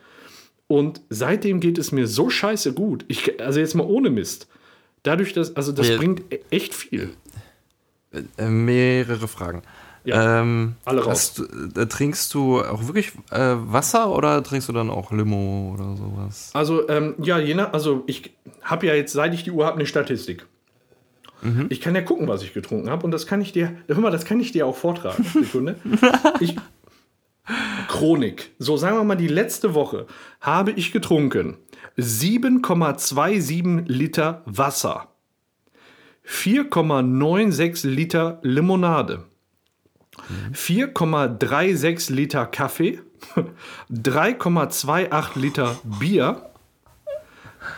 [0.67, 3.05] Und seitdem geht es mir so scheiße gut.
[3.09, 4.49] Ich, also jetzt mal ohne Mist.
[5.03, 5.97] Dadurch, dass, also das ja.
[5.99, 7.11] bringt e-, echt viel.
[8.39, 9.63] Äh, mehrere Fragen.
[10.05, 11.35] Ja, ähm, alle raus.
[11.39, 15.97] Hast, äh, trinkst du auch wirklich äh, Wasser oder trinkst du dann auch Limo oder
[15.97, 16.51] sowas?
[16.53, 19.77] Also, ähm, ja, je nach, also ich habe ja jetzt, seit ich die Uhr habe,
[19.77, 20.47] eine Statistik.
[21.41, 21.67] Mhm.
[21.71, 24.11] Ich kann ja gucken, was ich getrunken habe und das kann ich dir, hör mal,
[24.11, 25.25] das kann ich dir auch vortragen.
[25.33, 25.77] Sekunde.
[26.41, 26.57] ich,
[27.89, 28.51] Chronik.
[28.59, 30.07] So, sagen wir mal, die letzte Woche
[30.41, 31.57] habe ich getrunken
[31.99, 35.09] 7,27 Liter Wasser,
[36.27, 39.25] 4,96 Liter Limonade,
[40.53, 43.01] 4,36 Liter Kaffee,
[43.93, 46.51] 3,28 Liter Bier,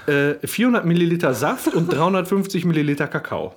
[0.06, 3.54] äh, 400 Milliliter Saft und 350 Milliliter Kakao.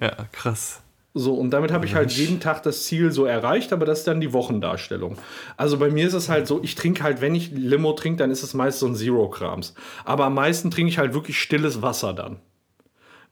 [0.00, 0.82] Ja, krass.
[1.18, 4.06] So, und damit habe ich halt jeden Tag das Ziel so erreicht, aber das ist
[4.06, 5.16] dann die Wochendarstellung.
[5.56, 8.30] Also bei mir ist es halt so, ich trinke halt, wenn ich Limo trinke, dann
[8.30, 9.72] ist es meist so ein Zero-Krams.
[10.04, 12.36] Aber am meisten trinke ich halt wirklich stilles Wasser dann.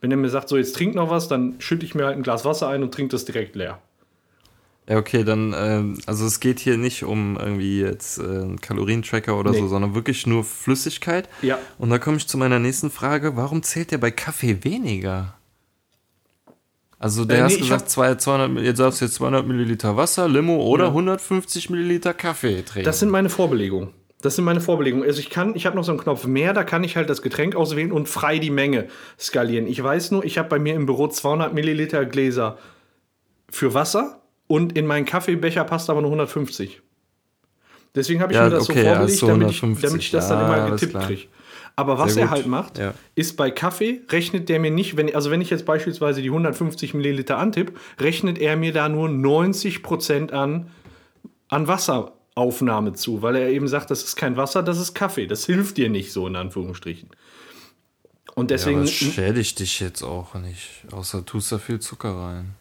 [0.05, 2.23] Wenn er mir sagt, so jetzt trink noch was, dann schütte ich mir halt ein
[2.23, 3.79] Glas Wasser ein und trinke das direkt leer.
[4.87, 9.35] Ja, okay, dann, ähm, also es geht hier nicht um irgendwie jetzt äh, einen Kalorientracker
[9.35, 9.61] oder nee.
[9.61, 11.27] so, sondern wirklich nur Flüssigkeit.
[11.40, 11.59] Ja.
[11.79, 15.37] Und da komme ich zu meiner nächsten Frage: Warum zählt der bei Kaffee weniger?
[16.99, 20.29] Also, der äh, nee, hast gesagt, zwei, 200, jetzt sagst du jetzt 200 Milliliter Wasser,
[20.29, 20.90] Limo oder ja.
[20.90, 22.85] 150 Milliliter Kaffee trinken.
[22.85, 23.88] Das sind meine Vorbelegungen.
[24.24, 25.06] Das sind meine Vorbelegungen.
[25.06, 27.20] Also ich kann, ich habe noch so einen Knopf mehr, da kann ich halt das
[27.20, 28.88] Getränk auswählen und frei die Menge
[29.20, 29.66] skalieren.
[29.66, 32.56] Ich weiß nur, ich habe bei mir im Büro 200 Milliliter Gläser
[33.50, 36.80] für Wasser und in meinen Kaffeebecher passt aber nur 150.
[37.94, 40.30] Deswegen habe ich ja, mir das okay, so vorgelegt, ja, damit, ich, damit ich das
[40.30, 41.22] ja, dann immer getippt kriege.
[41.76, 42.94] Aber was er halt macht, ja.
[43.14, 46.94] ist bei Kaffee rechnet der mir nicht, wenn, also wenn ich jetzt beispielsweise die 150
[46.94, 50.70] Milliliter antippe, rechnet er mir da nur 90 Prozent an,
[51.48, 55.27] an Wasser Aufnahme zu, weil er eben sagt, das ist kein Wasser, das ist Kaffee.
[55.27, 57.11] Das hilft dir nicht so in Anführungsstrichen.
[58.35, 58.81] Und deswegen.
[58.81, 60.85] Ja, schädigt dich jetzt auch nicht.
[60.90, 62.55] Außer tust da viel Zucker rein.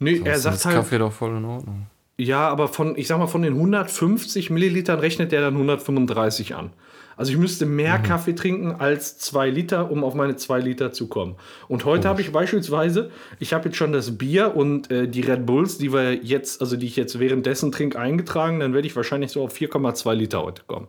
[0.00, 0.76] Nee, Sonst er sagt ist halt.
[0.76, 1.86] Kaffee doch voll in Ordnung.
[2.18, 6.70] Ja, aber von, ich sag mal, von den 150 Millilitern rechnet er dann 135 an.
[7.16, 8.02] Also ich müsste mehr mhm.
[8.02, 11.36] Kaffee trinken als zwei Liter, um auf meine zwei Liter zu kommen.
[11.68, 15.46] Und heute habe ich beispielsweise, ich habe jetzt schon das Bier und äh, die Red
[15.46, 19.32] Bulls, die wir jetzt, also die ich jetzt währenddessen trinke, eingetragen, dann werde ich wahrscheinlich
[19.32, 20.88] so auf 4,2 Liter heute kommen.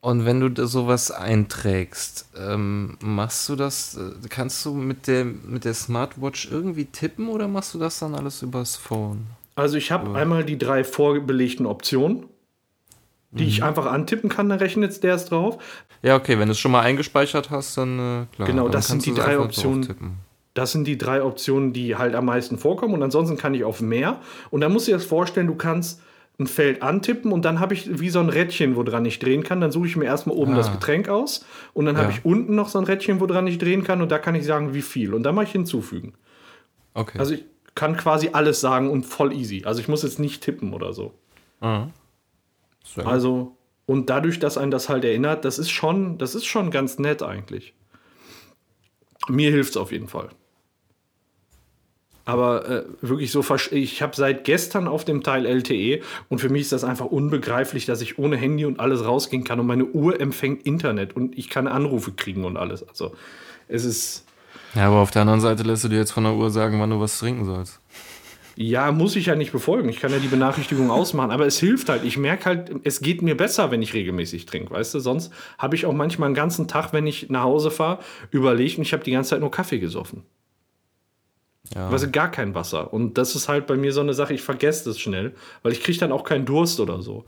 [0.00, 5.64] Und wenn du sowas einträgst, ähm, machst du das, äh, kannst du mit der, mit
[5.64, 9.26] der Smartwatch irgendwie tippen oder machst du das dann alles übers Phone?
[9.56, 12.26] Also ich habe einmal die drei vorbelegten Optionen
[13.36, 13.48] die mhm.
[13.48, 15.58] ich einfach antippen kann, dann rechnet der es drauf.
[16.02, 18.48] Ja, okay, wenn du es schon mal eingespeichert hast, dann äh, klar.
[18.48, 20.18] Genau, das sind die drei Optionen.
[20.54, 22.94] Das sind die drei Optionen, die halt am meisten vorkommen.
[22.94, 24.20] Und ansonsten kann ich auf mehr.
[24.50, 26.00] Und dann musst du dir das vorstellen, du kannst
[26.38, 29.42] ein Feld antippen und dann habe ich wie so ein Rädchen, wo dran ich drehen
[29.42, 29.60] kann.
[29.60, 30.56] Dann suche ich mir erstmal oben ah.
[30.56, 32.02] das Getränk aus und dann ja.
[32.02, 34.34] habe ich unten noch so ein Rädchen, wo dran ich drehen kann und da kann
[34.34, 35.14] ich sagen, wie viel.
[35.14, 36.14] Und dann mache ich hinzufügen.
[36.94, 37.18] Okay.
[37.18, 39.62] Also ich kann quasi alles sagen und voll easy.
[39.64, 41.14] Also ich muss jetzt nicht tippen oder so.
[41.60, 41.92] Mhm.
[43.04, 43.56] Also,
[43.86, 47.22] und dadurch, dass einen das halt erinnert, das ist schon, das ist schon ganz nett
[47.22, 47.74] eigentlich.
[49.28, 50.30] Mir hilft es auf jeden Fall.
[52.26, 56.62] Aber äh, wirklich so, ich habe seit gestern auf dem Teil LTE und für mich
[56.62, 60.20] ist das einfach unbegreiflich, dass ich ohne Handy und alles rausgehen kann und meine Uhr
[60.20, 62.86] empfängt Internet und ich kann Anrufe kriegen und alles.
[62.86, 63.14] Also
[63.68, 64.26] es ist.
[64.74, 66.90] Ja, aber auf der anderen Seite lässt du dir jetzt von der Uhr sagen, wann
[66.90, 67.80] du was trinken sollst.
[68.58, 69.90] Ja, muss ich ja nicht befolgen.
[69.90, 72.04] Ich kann ja die Benachrichtigung ausmachen, aber es hilft halt.
[72.04, 75.00] Ich merke halt, es geht mir besser, wenn ich regelmäßig trinke, weißt du?
[75.00, 77.98] Sonst habe ich auch manchmal einen ganzen Tag, wenn ich nach Hause fahre,
[78.30, 80.22] überlegt und ich habe die ganze Zeit nur Kaffee gesoffen.
[81.74, 81.90] Ja.
[81.90, 82.94] Also gar kein Wasser.
[82.94, 85.82] Und das ist halt bei mir so eine Sache, ich vergesse das schnell, weil ich
[85.82, 87.26] kriege dann auch keinen Durst oder so.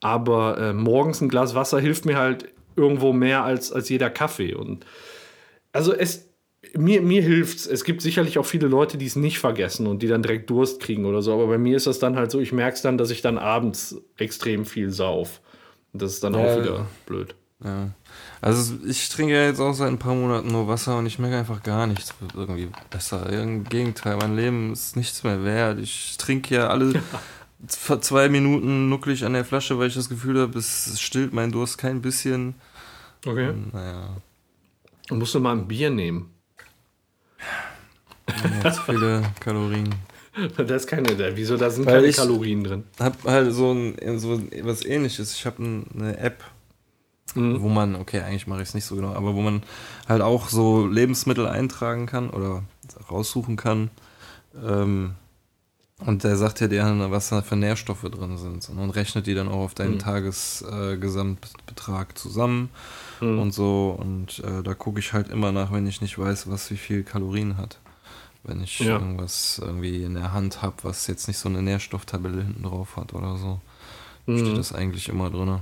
[0.00, 4.54] Aber äh, morgens ein Glas Wasser hilft mir halt irgendwo mehr als, als jeder Kaffee.
[4.54, 4.84] Und
[5.72, 6.33] also es,
[6.76, 7.66] mir, mir hilft's.
[7.66, 10.80] Es gibt sicherlich auch viele Leute, die es nicht vergessen und die dann direkt Durst
[10.80, 11.32] kriegen oder so.
[11.32, 13.38] Aber bei mir ist das dann halt so, ich merke es dann, dass ich dann
[13.38, 15.40] abends extrem viel sauf.
[15.92, 17.34] Und das ist dann ja, auch wieder blöd.
[17.62, 17.90] Ja.
[18.40, 21.38] Also ich trinke ja jetzt auch seit ein paar Monaten nur Wasser und ich merke
[21.38, 23.30] einfach gar nichts irgendwie besser.
[23.32, 25.78] Im Gegenteil, mein Leben ist nichts mehr wert.
[25.78, 27.02] Ich trinke ja alle
[27.66, 31.78] zwei Minuten nucklig an der Flasche, weil ich das Gefühl habe, es stillt mein Durst
[31.78, 32.54] kein bisschen.
[33.24, 33.48] Okay.
[33.48, 34.16] Und, naja.
[35.10, 36.33] Und musst du mal ein Bier nehmen.
[38.62, 39.94] Jetzt viele Kalorien.
[40.56, 42.84] Da ist keine, wieso da sind Weil keine Kalorien drin?
[42.98, 45.32] Hab halt so, ein, so was ähnliches.
[45.32, 46.42] Ich habe eine App,
[47.36, 47.62] mhm.
[47.62, 49.62] wo man, okay, eigentlich mache ich es nicht so genau, aber wo man
[50.08, 52.64] halt auch so Lebensmittel eintragen kann oder
[53.08, 53.90] raussuchen kann.
[54.60, 55.14] Ähm,
[56.06, 58.68] und der sagt ja dir, was da für Nährstoffe drin sind.
[58.68, 60.00] Und rechnet die dann auch auf deinen mhm.
[60.00, 62.68] Tagesgesamtbetrag äh, zusammen
[63.20, 63.38] mhm.
[63.38, 63.96] und so.
[63.98, 67.04] Und äh, da gucke ich halt immer nach, wenn ich nicht weiß, was wie viel
[67.04, 67.78] Kalorien hat.
[68.42, 68.98] Wenn ich ja.
[68.98, 73.14] irgendwas irgendwie in der Hand habe, was jetzt nicht so eine Nährstofftabelle hinten drauf hat
[73.14, 73.60] oder so,
[74.26, 74.38] mhm.
[74.38, 75.60] steht das eigentlich immer drin.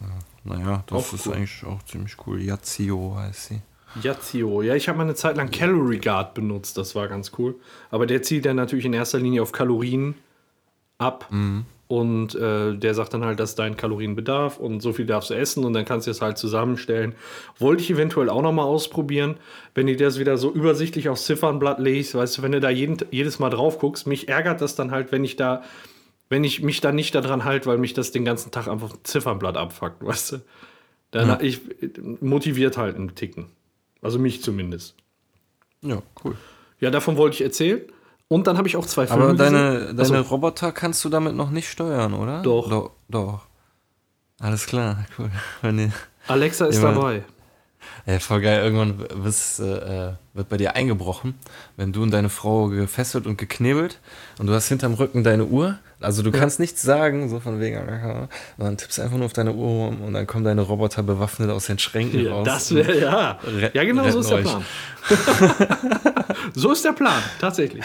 [0.00, 0.08] Ja.
[0.44, 1.34] Naja, das auch ist cool.
[1.34, 2.40] eigentlich auch ziemlich cool.
[2.40, 3.60] Yazio heißt sie.
[4.02, 4.62] Yazio.
[4.62, 7.54] Ja, ich habe mal eine Zeit lang Calorie Guard benutzt, das war ganz cool.
[7.90, 10.14] Aber der zieht dann natürlich in erster Linie auf Kalorien
[10.98, 11.26] ab.
[11.30, 11.66] Mhm.
[11.88, 15.34] Und äh, der sagt dann halt, das ist dein Kalorienbedarf und so viel darfst du
[15.34, 17.14] essen und dann kannst du es halt zusammenstellen.
[17.60, 19.36] Wollte ich eventuell auch nochmal ausprobieren,
[19.74, 22.96] wenn du das wieder so übersichtlich aufs Ziffernblatt legst, weißt du, wenn du da jeden,
[23.12, 25.62] jedes Mal drauf guckst, mich ärgert das dann halt, wenn ich da
[26.28, 29.56] wenn ich mich dann nicht daran halte, weil mich das den ganzen Tag einfach Ziffernblatt
[29.56, 30.36] abfuckt, weißt du?
[31.12, 31.38] Dann ja.
[31.40, 31.60] ich
[32.20, 33.46] motiviert halt einen Ticken.
[34.02, 34.94] Also mich zumindest.
[35.82, 36.36] Ja, cool.
[36.80, 37.80] Ja, davon wollte ich erzählen.
[38.28, 39.96] Und dann habe ich auch zwei Filme Aber deine, gesehen.
[39.96, 42.42] deine also, Roboter kannst du damit noch nicht steuern, oder?
[42.42, 42.68] Doch.
[42.68, 43.46] Do, doch.
[44.40, 45.30] Alles klar, cool.
[45.62, 45.92] Wenn
[46.26, 47.24] Alexa ist dabei.
[48.04, 48.62] Ja, voll geil.
[48.62, 51.34] Irgendwann bist, äh, wird bei dir eingebrochen,
[51.76, 54.00] wenn du und deine Frau gefesselt und geknebelt
[54.38, 55.78] und du hast hinterm Rücken deine Uhr.
[56.00, 56.38] Also du ja.
[56.38, 58.28] kannst nichts sagen, so von wegen, und
[58.58, 61.66] dann tippst einfach nur auf deine Uhr rum und dann kommen deine Roboter bewaffnet aus
[61.66, 62.44] den Schränken ja, raus.
[62.44, 63.38] Das wäre, ja.
[63.72, 64.64] Ja, genau so ist der Plan.
[66.54, 67.84] so ist der Plan, tatsächlich.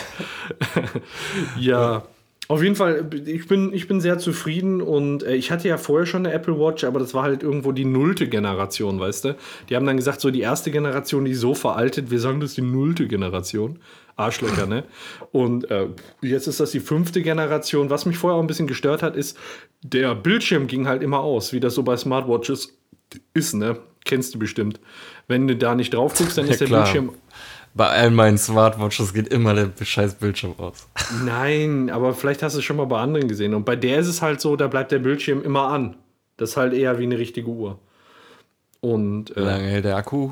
[1.57, 2.03] ja.
[2.49, 6.05] Auf jeden Fall, ich bin, ich bin sehr zufrieden und äh, ich hatte ja vorher
[6.05, 9.37] schon eine Apple Watch, aber das war halt irgendwo die nullte Generation, weißt du?
[9.69, 12.49] Die haben dann gesagt, so die erste Generation, die ist so veraltet, wir sagen das
[12.49, 13.79] ist die nullte Generation.
[14.15, 14.83] Arschlöcher, ne?
[15.31, 15.87] Und äh,
[16.21, 17.89] jetzt ist das die fünfte Generation.
[17.89, 19.37] Was mich vorher auch ein bisschen gestört hat, ist,
[19.81, 22.77] der Bildschirm ging halt immer aus, wie das so bei Smartwatches
[23.33, 23.77] ist, ne?
[24.03, 24.79] Kennst du bestimmt.
[25.27, 27.11] Wenn du da nicht drauf guckst, dann ist ja, der Bildschirm
[27.73, 30.87] bei all meinen Smartwatches geht immer der scheiß Bildschirm aus.
[31.23, 33.53] Nein, aber vielleicht hast du es schon mal bei anderen gesehen.
[33.53, 35.95] Und bei der ist es halt so, da bleibt der Bildschirm immer an.
[36.37, 37.79] Das ist halt eher wie eine richtige Uhr.
[38.81, 40.31] Und, äh, Wie lange hält der Akku?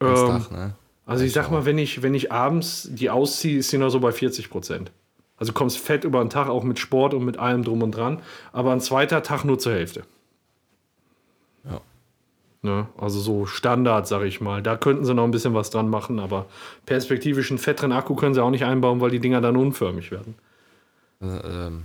[0.00, 0.74] Ähm, Tag, ne?
[1.06, 4.00] Also ich sag mal, wenn ich, wenn ich abends die ausziehe, ist sie noch so
[4.00, 4.90] bei 40 Prozent.
[5.36, 8.22] Also kommst fett über den Tag, auch mit Sport und mit allem drum und dran.
[8.52, 10.04] Aber ein zweiter Tag nur zur Hälfte.
[12.64, 12.86] Ne?
[12.96, 14.62] Also so Standard, sag ich mal.
[14.62, 16.46] Da könnten sie noch ein bisschen was dran machen, aber
[16.86, 20.34] perspektivisch einen fetteren Akku können sie auch nicht einbauen, weil die Dinger dann unförmig werden.
[21.20, 21.82] Also, ähm,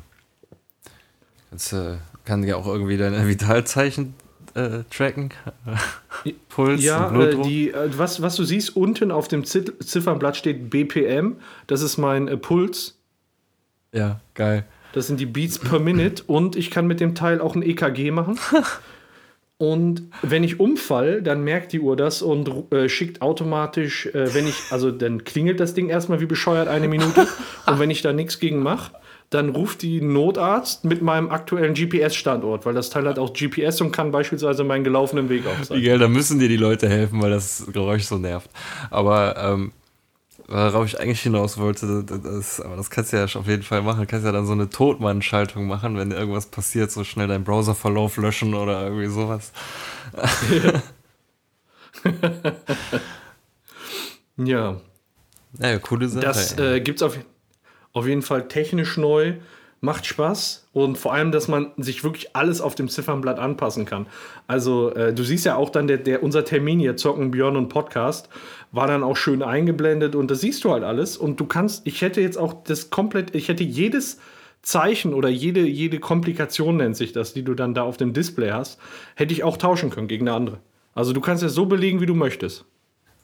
[1.51, 4.13] das äh, kann ja auch irgendwie deine Vitalzeichen
[4.59, 5.29] äh, tracken.
[6.49, 7.45] Puls, ja, Blutdruck.
[7.45, 11.37] Äh, die, äh, was, was du siehst, unten auf dem Ziffernblatt steht BPM.
[11.67, 12.97] Das ist mein äh, Puls.
[13.91, 14.65] Ja, geil.
[14.93, 18.11] Das sind die Beats per Minute und ich kann mit dem Teil auch ein EKG
[18.11, 18.39] machen.
[19.61, 24.47] Und wenn ich umfall, dann merkt die Uhr das und äh, schickt automatisch, äh, wenn
[24.47, 27.27] ich, also dann klingelt das Ding erstmal wie bescheuert eine Minute.
[27.65, 28.93] und wenn ich da nichts gegen mache,
[29.29, 33.91] dann ruft die Notarzt mit meinem aktuellen GPS-Standort, weil das Teil hat auch GPS und
[33.91, 35.83] kann beispielsweise meinen gelaufenen Weg aufzeigen.
[35.83, 38.49] Geil, da müssen dir die Leute helfen, weil das Geräusch so nervt.
[38.89, 39.71] Aber ähm,
[40.47, 44.01] worauf ich eigentlich hinaus wollte, das, aber das kannst du ja auf jeden Fall machen.
[44.01, 48.17] Du kannst ja dann so eine Totmann-Schaltung machen, wenn irgendwas passiert, so schnell deinen Browserverlauf
[48.17, 49.51] löschen oder irgendwie sowas.
[54.37, 54.81] ja.
[55.59, 56.25] Ja, coole Sache.
[56.25, 57.19] Das äh, gibt es auf,
[57.93, 59.35] auf jeden Fall technisch neu,
[59.81, 64.07] macht Spaß und vor allem, dass man sich wirklich alles auf dem Ziffernblatt anpassen kann.
[64.47, 67.69] Also äh, du siehst ja auch dann, der, der, unser Termin hier, Zocken, Björn und
[67.69, 68.29] Podcast,
[68.71, 72.01] war dann auch schön eingeblendet und das siehst du halt alles und du kannst, ich
[72.01, 74.19] hätte jetzt auch das komplett, ich hätte jedes
[74.61, 78.51] Zeichen oder jede, jede Komplikation nennt sich das, die du dann da auf dem Display
[78.51, 78.79] hast,
[79.15, 80.59] hätte ich auch tauschen können gegen eine andere.
[80.93, 82.65] Also du kannst es so belegen, wie du möchtest.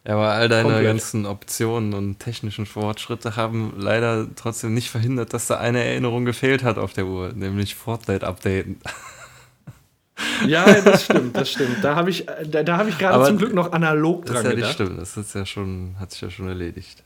[0.08, 0.86] Ja, aber all deine Komplett.
[0.86, 6.64] ganzen Optionen und technischen Fortschritte haben leider trotzdem nicht verhindert, dass da eine Erinnerung gefehlt
[6.64, 8.80] hat auf der Uhr, nämlich Fortnite updaten.
[10.48, 11.84] Ja, das stimmt, das stimmt.
[11.84, 14.50] Da habe ich, da, da hab ich gerade zum Glück noch analog Das dran ist
[14.52, 14.74] ja nicht gedacht.
[14.74, 17.04] stimmt, das ist ja schon, hat sich ja schon erledigt.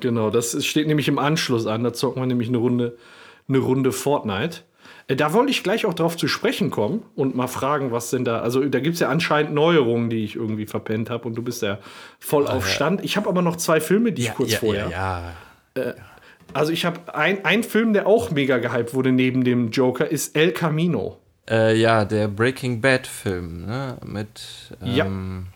[0.00, 1.82] Genau, das steht nämlich im Anschluss an.
[1.82, 2.96] Da zocken wir nämlich eine Runde,
[3.48, 4.58] eine Runde Fortnite.
[5.10, 8.24] Äh, Da wollte ich gleich auch drauf zu sprechen kommen und mal fragen, was denn
[8.24, 8.40] da.
[8.40, 11.62] Also, da gibt es ja anscheinend Neuerungen, die ich irgendwie verpennt habe und du bist
[11.62, 11.78] ja
[12.18, 13.04] voll auf Stand.
[13.04, 14.88] Ich habe aber noch zwei Filme, die ich kurz vorher.
[14.88, 15.32] ja,
[15.76, 15.94] ja.
[16.52, 20.34] Also, ich habe ein, ein Film, der auch mega gehypt wurde neben dem Joker, ist
[20.36, 21.18] El Camino.
[21.48, 23.96] Äh, ja, der Breaking Bad Film, ne?
[24.04, 24.40] Mit
[24.84, 25.06] Ja.
[25.06, 25.46] ähm,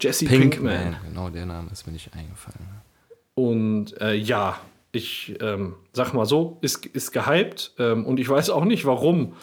[0.00, 0.50] Jesse Pinkman.
[0.50, 0.96] Pinkman.
[1.08, 2.68] Genau, der Name ist mir nicht eingefallen.
[3.34, 4.58] Und äh, ja,
[4.98, 9.34] ich ähm, sag mal so, ist, ist gehypt ähm, und ich weiß auch nicht warum.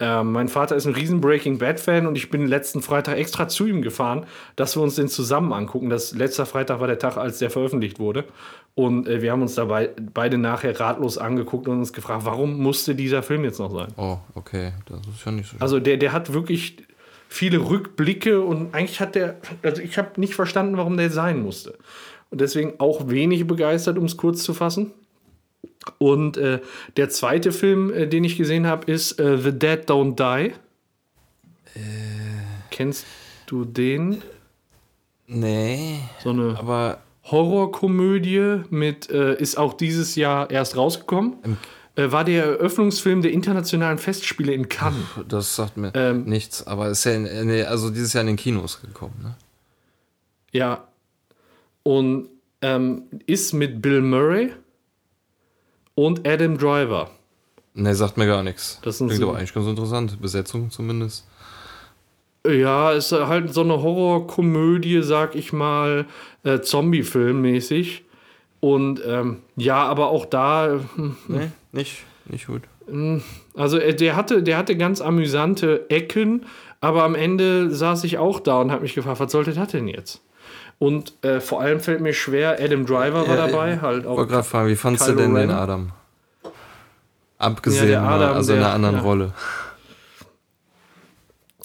[0.00, 3.66] Ähm, mein Vater ist ein riesen Breaking Bad-Fan und ich bin letzten Freitag extra zu
[3.66, 5.90] ihm gefahren, dass wir uns den zusammen angucken.
[5.90, 8.24] Das letzter Freitag war der Tag, als der veröffentlicht wurde.
[8.76, 12.94] Und äh, wir haben uns dabei beide nachher ratlos angeguckt und uns gefragt, warum musste
[12.94, 13.88] dieser Film jetzt noch sein?
[13.96, 16.76] Oh, okay, das ist ja nicht so Also der, der hat wirklich
[17.28, 21.76] viele Rückblicke und eigentlich hat der, also ich habe nicht verstanden, warum der sein musste.
[22.30, 24.92] Und deswegen auch wenig begeistert, um es kurz zu fassen.
[25.98, 26.60] Und äh,
[26.96, 30.52] der zweite Film, äh, den ich gesehen habe, ist äh, The Dead Don't Die.
[32.70, 33.06] Kennst
[33.46, 34.22] du den?
[35.26, 41.58] Nee, So eine aber Horrorkomödie mit, äh, ist auch dieses Jahr erst rausgekommen.
[41.96, 45.04] Äh, war der Eröffnungsfilm der internationalen Festspiele in Cannes.
[45.28, 46.66] das sagt mir Ähm, nichts.
[46.66, 49.34] Aber ist ja in, nee, also dieses Jahr in den Kinos gekommen, ne?
[50.52, 50.84] Ja.
[51.88, 52.28] Und
[52.60, 54.52] ähm, ist mit Bill Murray
[55.94, 57.10] und Adam Driver.
[57.72, 58.78] Ne, sagt mir gar nichts.
[58.82, 60.20] Das sind Klingt so- aber eigentlich ganz interessant.
[60.20, 61.26] Besetzung zumindest.
[62.46, 66.04] Ja, ist halt so eine Horrorkomödie, sag ich mal,
[66.44, 68.04] äh, Zombie-Film-mäßig.
[68.60, 72.62] Und ähm, ja, aber auch da, hm, Nee, nicht, nicht gut.
[73.54, 76.44] also äh, der hatte, der hatte ganz amüsante Ecken,
[76.82, 79.88] aber am Ende saß ich auch da und habe mich gefragt, was sollte das denn
[79.88, 80.20] jetzt?
[80.78, 84.16] Und äh, vor allem fällt mir schwer, Adam Driver war Ja, dabei, halt auch.
[84.16, 85.58] wollte gerade fragen, wie fandst du Kylo denn den Ren?
[85.58, 85.90] Adam?
[87.38, 89.02] Abgesehen, Ja, Adam, also in der- einer anderen ja.
[89.02, 89.32] Rolle.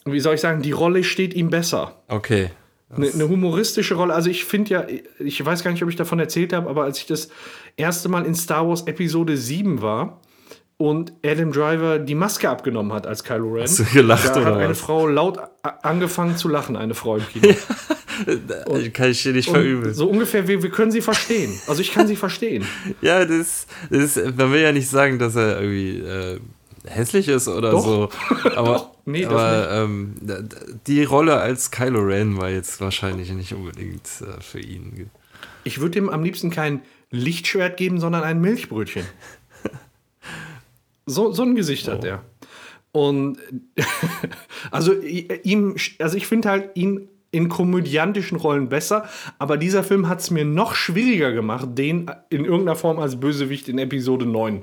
[0.06, 1.96] Wie soll ich sagen, die Rolle steht ihm besser.
[2.08, 2.50] Okay.
[2.96, 4.14] Eine, eine humoristische Rolle.
[4.14, 4.86] Also ich finde ja,
[5.20, 7.30] ich weiß gar nicht, ob ich davon erzählt habe, aber als ich das
[7.78, 10.20] erste Mal in Star Wars Episode 7 war
[10.78, 14.38] und Adam Driver die Maske abgenommen hat als Kylo Ren, Hast du gelacht da hat
[14.38, 14.80] oder eine was?
[14.82, 15.40] Frau laut
[15.82, 17.54] angefangen zu lachen, eine Frau im Kino.
[18.94, 19.94] Kann ich dir nicht Und verübeln.
[19.94, 21.52] so ungefähr, wir, wir können sie verstehen.
[21.68, 22.66] Also ich kann sie verstehen.
[23.02, 26.40] Ja, das, das man will ja nicht sagen, dass er irgendwie äh,
[26.86, 27.84] hässlich ist oder Doch.
[27.86, 28.10] so.
[28.56, 30.16] Aber, Nee, das aber ähm,
[30.88, 35.10] die Rolle als Kylo Ren war jetzt wahrscheinlich nicht unbedingt äh, für ihn.
[35.66, 39.04] Ich würde ihm am liebsten kein Lichtschwert geben, sondern ein Milchbrötchen.
[41.06, 42.24] So, so ein Gesicht hat er.
[42.92, 43.38] Und
[44.72, 50.20] also ihm, also ich finde halt ihn in komödiantischen Rollen besser, aber dieser Film hat
[50.20, 54.62] es mir noch schwieriger gemacht, den in irgendeiner Form als Bösewicht in Episode 9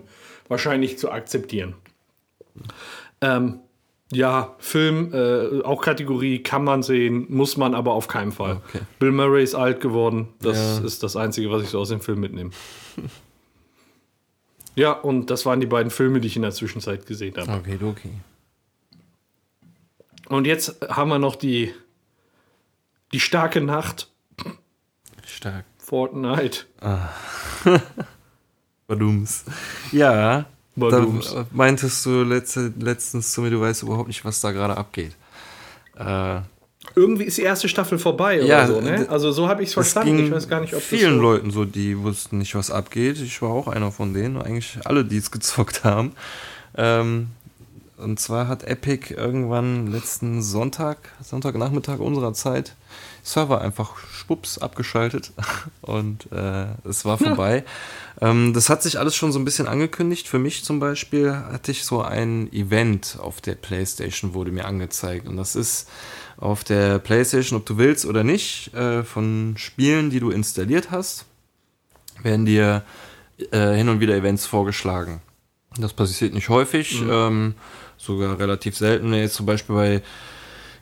[0.49, 1.75] wahrscheinlich zu akzeptieren.
[3.21, 3.59] Ähm,
[4.13, 8.61] ja, Film, äh, auch Kategorie kann man sehen, muss man aber auf keinen Fall.
[8.69, 8.81] Okay.
[8.99, 10.29] Bill Murray ist alt geworden.
[10.41, 10.85] Das Ja.
[10.85, 12.51] ist das Einzige, was ich so aus dem Film mitnehme.
[14.75, 17.53] ja, und das waren die beiden Filme, die ich in der Zwischenzeit gesehen habe.
[17.53, 18.13] Okay, okay.
[20.29, 21.75] Und jetzt haben wir noch die,
[23.13, 24.09] die starke Nacht.
[25.27, 25.65] Stark.
[25.79, 26.67] Fortnite.
[28.87, 29.45] Badums.
[29.91, 30.47] Ja,
[30.77, 31.35] Badums.
[31.51, 35.17] meintest du letzte, letztens zu mir, du weißt überhaupt nicht, was da gerade abgeht.
[35.97, 36.41] Äh,
[36.95, 39.07] Irgendwie ist die erste Staffel vorbei Ja, oder so, ne?
[39.11, 40.25] Also so habe ich es verstanden.
[40.25, 43.21] Ich weiß gar nicht, ob vielen so Leuten so, die wussten nicht, was abgeht.
[43.21, 46.13] Ich war auch einer von denen, eigentlich alle, die es gezockt haben.
[46.77, 47.29] Ähm,
[47.99, 52.75] und zwar hat Epic irgendwann letzten Sonntag, Sonntagnachmittag unserer Zeit,
[53.23, 55.33] Server einfach schwupps abgeschaltet
[55.83, 57.65] und äh, es war vorbei.
[58.23, 60.29] Ähm, das hat sich alles schon so ein bisschen angekündigt.
[60.29, 65.29] Für mich zum Beispiel hatte ich so ein Event auf der PlayStation, wurde mir angezeigt.
[65.29, 65.87] Und das ist
[66.41, 71.27] auf der PlayStation, ob du willst oder nicht, äh, von Spielen, die du installiert hast,
[72.23, 72.83] werden dir
[73.51, 75.21] äh, hin und wieder Events vorgeschlagen.
[75.79, 77.11] Das passiert nicht häufig, mhm.
[77.11, 77.55] ähm,
[77.97, 79.13] sogar relativ selten.
[79.13, 80.03] Jetzt zum Beispiel bei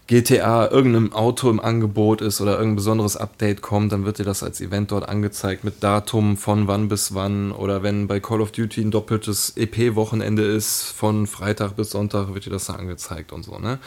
[0.07, 4.43] GTA irgendeinem Auto im Angebot ist oder irgendein besonderes Update kommt, dann wird dir das
[4.43, 8.51] als Event dort angezeigt mit Datum von wann bis wann oder wenn bei Call of
[8.51, 13.43] Duty ein doppeltes EP-Wochenende ist, von Freitag bis Sonntag wird dir das da angezeigt und
[13.43, 13.81] so, ne?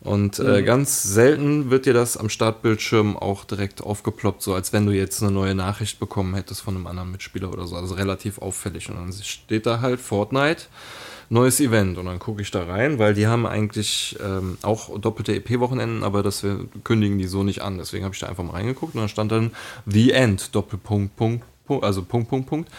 [0.00, 0.64] Und äh, mhm.
[0.64, 5.22] ganz selten wird dir das am Startbildschirm auch direkt aufgeploppt, so als wenn du jetzt
[5.22, 7.76] eine neue Nachricht bekommen hättest von einem anderen Mitspieler oder so.
[7.76, 8.88] Also relativ auffällig.
[8.88, 10.66] Und dann steht da halt Fortnite
[11.30, 11.98] neues Event.
[11.98, 16.22] Und dann gucke ich da rein, weil die haben eigentlich ähm, auch doppelte EP-Wochenenden, aber
[16.22, 17.78] das wir kündigen die so nicht an.
[17.78, 19.50] Deswegen habe ich da einfach mal reingeguckt und dann stand dann
[19.86, 22.70] The End, Doppelpunkt, Punkt, Punkt, also Punkt, Punkt, Punkt.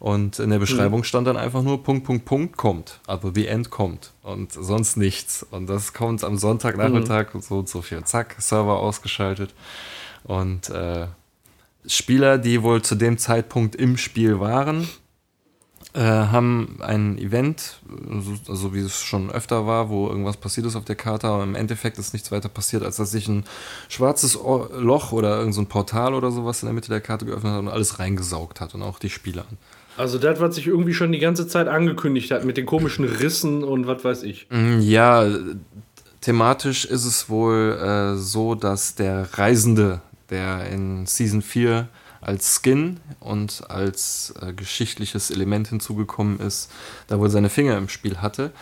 [0.00, 1.04] Und in der Beschreibung mhm.
[1.04, 3.00] stand dann einfach nur Punkt, Punkt, Punkt kommt.
[3.06, 4.12] Also The End kommt.
[4.22, 5.44] Und sonst nichts.
[5.50, 7.36] Und das kommt am Sonntagnachmittag mhm.
[7.36, 8.04] und so und so viel.
[8.04, 9.54] Zack, Server ausgeschaltet.
[10.24, 11.08] Und äh,
[11.86, 14.88] Spieler, die wohl zu dem Zeitpunkt im Spiel waren,
[15.94, 17.80] äh, haben ein Event,
[18.20, 21.42] so also wie es schon öfter war, wo irgendwas passiert ist auf der Karte, aber
[21.42, 23.44] im Endeffekt ist nichts weiter passiert, als dass sich ein
[23.88, 27.60] schwarzes Loch oder irgendein so Portal oder sowas in der Mitte der Karte geöffnet hat
[27.60, 29.46] und alles reingesaugt hat und auch die Spieler.
[29.98, 33.64] Also das, was sich irgendwie schon die ganze Zeit angekündigt hat, mit den komischen Rissen
[33.64, 34.46] und was weiß ich.
[34.50, 35.26] Mm, ja,
[36.20, 41.88] thematisch ist es wohl äh, so, dass der Reisende, der in Season 4
[42.20, 46.70] als Skin und als äh, geschichtliches Element hinzugekommen ist,
[47.06, 48.52] da wo er seine Finger im Spiel hatte.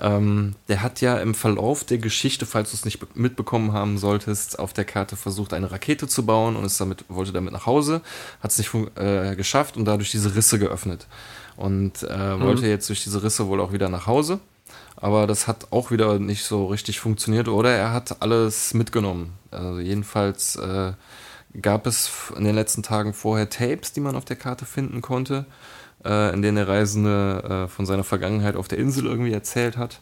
[0.00, 4.58] Ähm, der hat ja im Verlauf der Geschichte, falls du es nicht mitbekommen haben solltest,
[4.58, 8.00] auf der Karte versucht, eine Rakete zu bauen und ist damit, wollte damit nach Hause,
[8.40, 11.06] hat es nicht äh, geschafft und dadurch diese Risse geöffnet.
[11.56, 12.40] Und äh, mhm.
[12.40, 14.40] wollte jetzt durch diese Risse wohl auch wieder nach Hause.
[14.96, 17.70] Aber das hat auch wieder nicht so richtig funktioniert, oder?
[17.70, 19.32] Er hat alles mitgenommen.
[19.50, 20.92] Also jedenfalls äh,
[21.60, 25.44] gab es in den letzten Tagen vorher Tapes, die man auf der Karte finden konnte,
[26.04, 30.00] äh, in denen der Reisende äh, von seiner Vergangenheit auf der Insel irgendwie erzählt hat.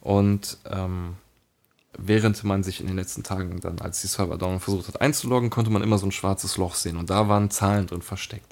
[0.00, 1.14] Und ähm,
[1.98, 5.50] während man sich in den letzten Tagen dann, als die Server down versucht hat einzuloggen,
[5.50, 8.50] konnte man immer so ein schwarzes Loch sehen und da waren Zahlen drin versteckt.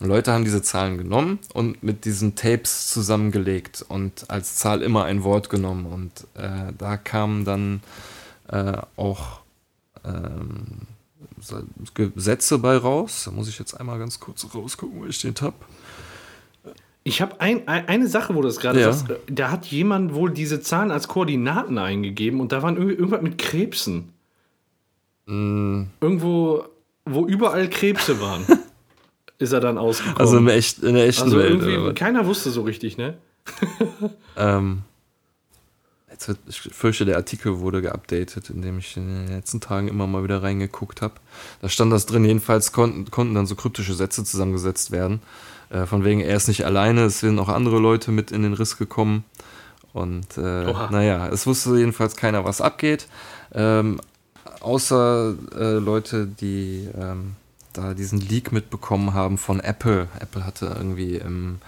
[0.00, 5.04] Und Leute haben diese Zahlen genommen und mit diesen Tapes zusammengelegt und als Zahl immer
[5.04, 7.82] ein Wort genommen und äh, da kamen dann
[8.48, 9.40] äh, auch
[10.04, 10.86] ähm,
[12.16, 13.22] Sätze bei raus.
[13.24, 15.56] Da muss ich jetzt einmal ganz kurz rausgucken, wo ich den habe.
[17.06, 18.92] Ich habe ein, ein, eine Sache, wo du das gerade ja.
[18.92, 19.20] sagst.
[19.28, 23.38] Da hat jemand wohl diese Zahlen als Koordinaten eingegeben und da waren irgendwie irgendwas mit
[23.38, 24.08] Krebsen.
[25.26, 25.84] Mm.
[26.00, 26.64] Irgendwo,
[27.04, 28.44] wo überall Krebse waren,
[29.38, 30.18] ist er dann ausgekommen.
[30.18, 31.94] Also in, echt, in der echten also Welt.
[31.94, 33.16] Keiner wusste so richtig, ne?
[34.36, 34.82] ähm,
[36.10, 40.08] Jetzt wird, ich fürchte, der Artikel wurde geupdatet, indem ich in den letzten Tagen immer
[40.08, 41.14] mal wieder reingeguckt habe.
[41.60, 45.20] Da stand das drin, jedenfalls konnten, konnten dann so kryptische Sätze zusammengesetzt werden.
[45.70, 48.52] Äh, von wegen, er ist nicht alleine, es sind auch andere Leute mit in den
[48.52, 49.24] Riss gekommen.
[49.92, 53.08] Und äh, naja, es wusste jedenfalls keiner, was abgeht.
[53.54, 54.00] Ähm,
[54.60, 57.36] außer äh, Leute, die ähm,
[57.72, 60.08] da diesen Leak mitbekommen haben von Apple.
[60.20, 61.58] Apple hatte irgendwie im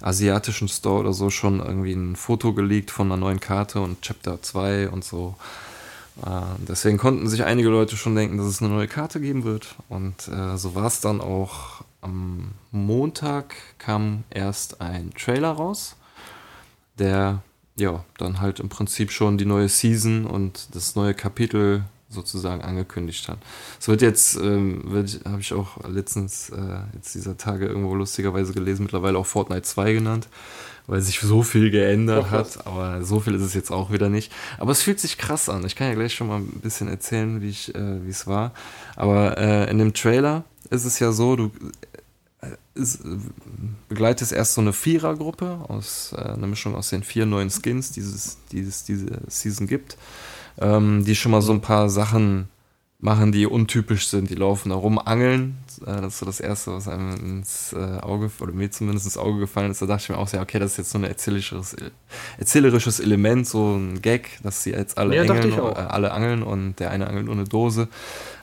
[0.00, 4.40] asiatischen Store oder so schon irgendwie ein Foto geleakt von einer neuen Karte und Chapter
[4.42, 5.36] 2 und so.
[6.24, 6.30] Äh,
[6.68, 9.76] deswegen konnten sich einige Leute schon denken, dass es eine neue Karte geben wird.
[9.88, 11.77] Und äh, so war es dann auch.
[12.00, 15.96] Am Montag kam erst ein Trailer raus,
[16.98, 17.42] der
[17.76, 23.28] ja dann halt im Prinzip schon die neue Season und das neue Kapitel sozusagen angekündigt
[23.28, 23.38] hat.
[23.78, 24.82] Es wird jetzt, ähm,
[25.26, 29.92] habe ich auch letztens äh, jetzt dieser Tage irgendwo lustigerweise gelesen, mittlerweile auch Fortnite 2
[29.92, 30.28] genannt,
[30.86, 34.08] weil sich so viel geändert Doch, hat, aber so viel ist es jetzt auch wieder
[34.08, 34.32] nicht.
[34.56, 35.66] Aber es fühlt sich krass an.
[35.66, 38.52] Ich kann ja gleich schon mal ein bisschen erzählen, wie ich, äh, wie es war.
[38.96, 41.50] Aber äh, in dem Trailer ist es ja so, du
[42.74, 43.18] ist, äh,
[43.88, 48.00] begleitest erst so eine Vierergruppe aus äh, einer Mischung aus den vier neuen Skins, die
[48.00, 49.96] es dieses, diese Season gibt
[50.60, 52.48] ähm, die schon mal so ein paar Sachen
[53.00, 54.28] machen, die untypisch sind.
[54.28, 55.58] Die laufen da rum, angeln.
[55.82, 59.16] Äh, das ist so das Erste, was einem ins äh, Auge, oder mir zumindest ins
[59.16, 59.80] Auge gefallen ist.
[59.80, 61.76] Da dachte ich mir auch, ja, okay, das ist jetzt so ein erzählerisches,
[62.38, 66.80] erzählerisches Element, so ein Gag, dass sie jetzt alle, ja, angeln, äh, alle angeln und
[66.80, 67.88] der eine angelt nur eine Dose.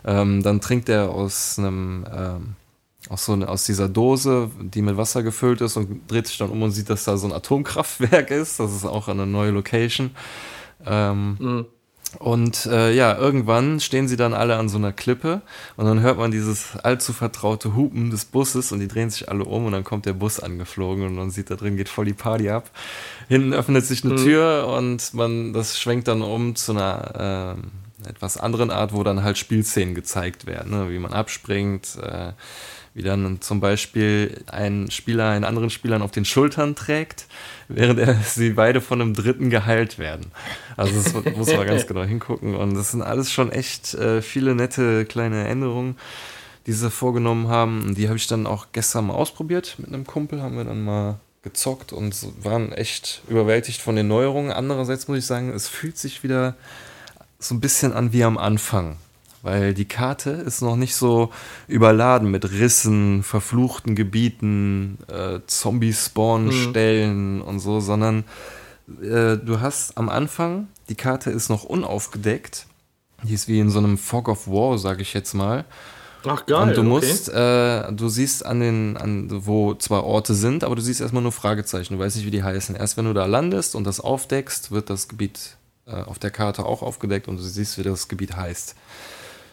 [0.06, 2.56] Ähm, dann trinkt er aus einem, ähm,
[3.10, 6.49] aus, so eine, aus dieser Dose, die mit Wasser gefüllt ist und dreht sich dann
[6.49, 8.60] um und sieht, dass da so ein Atomkraftwerk ist.
[8.60, 10.12] Das ist auch eine neue Location.
[10.86, 11.66] Ähm, mhm.
[12.20, 15.41] Und äh, ja, irgendwann stehen sie dann alle an so einer Klippe
[15.76, 19.43] und dann hört man dieses allzu vertraute Hupen des Busses und die drehen sich alle
[19.43, 22.14] um und dann kommt der Bus angeflogen und man sieht da drin geht voll die
[22.14, 22.70] Party ab.
[23.28, 24.24] Hinten öffnet sich eine mhm.
[24.24, 27.58] Tür und man das schwenkt dann um zu einer
[28.06, 30.89] äh, etwas anderen Art, wo dann halt Spielszenen gezeigt werden, ne?
[30.89, 32.34] wie man abspringt, äh,
[32.96, 37.28] wie dann zum Beispiel ein Spieler einen anderen Spielern auf den Schultern trägt,
[37.68, 40.28] während er, sie beide von einem Dritten geheilt werden.
[40.78, 42.56] Also das muss man ganz genau hingucken.
[42.56, 45.98] Und das sind alles schon echt äh, viele nette kleine Änderungen,
[46.68, 47.84] die sie vorgenommen haben.
[47.84, 50.82] Und die habe ich dann auch gestern mal ausprobiert mit einem Kumpel, haben wir dann
[50.82, 54.54] mal gezockt und waren echt überwältigt von den Neuerungen.
[54.54, 56.56] Andererseits muss ich sagen, es fühlt sich wieder
[57.39, 58.96] so ein bisschen an wie am Anfang
[59.46, 61.30] weil die Karte ist noch nicht so
[61.68, 67.41] überladen mit Rissen, verfluchten Gebieten, äh, Zombie-Spawn-Stellen mhm.
[67.43, 68.24] und so, sondern
[69.04, 72.66] äh, du hast am Anfang, die Karte ist noch unaufgedeckt.
[73.22, 75.66] Die ist wie in so einem Fog of War, sag ich jetzt mal.
[76.26, 76.70] Ach geil.
[76.70, 77.89] Und du musst, okay.
[77.89, 81.32] äh, du siehst an den, an, wo zwar Orte sind, aber du siehst erstmal nur
[81.32, 81.93] Fragezeichen.
[81.93, 82.76] Du weißt nicht, wie die heißen.
[82.76, 86.66] Erst wenn du da landest und das aufdeckst, wird das Gebiet äh, auf der Karte
[86.66, 88.76] auch aufgedeckt und du siehst, wie das Gebiet heißt.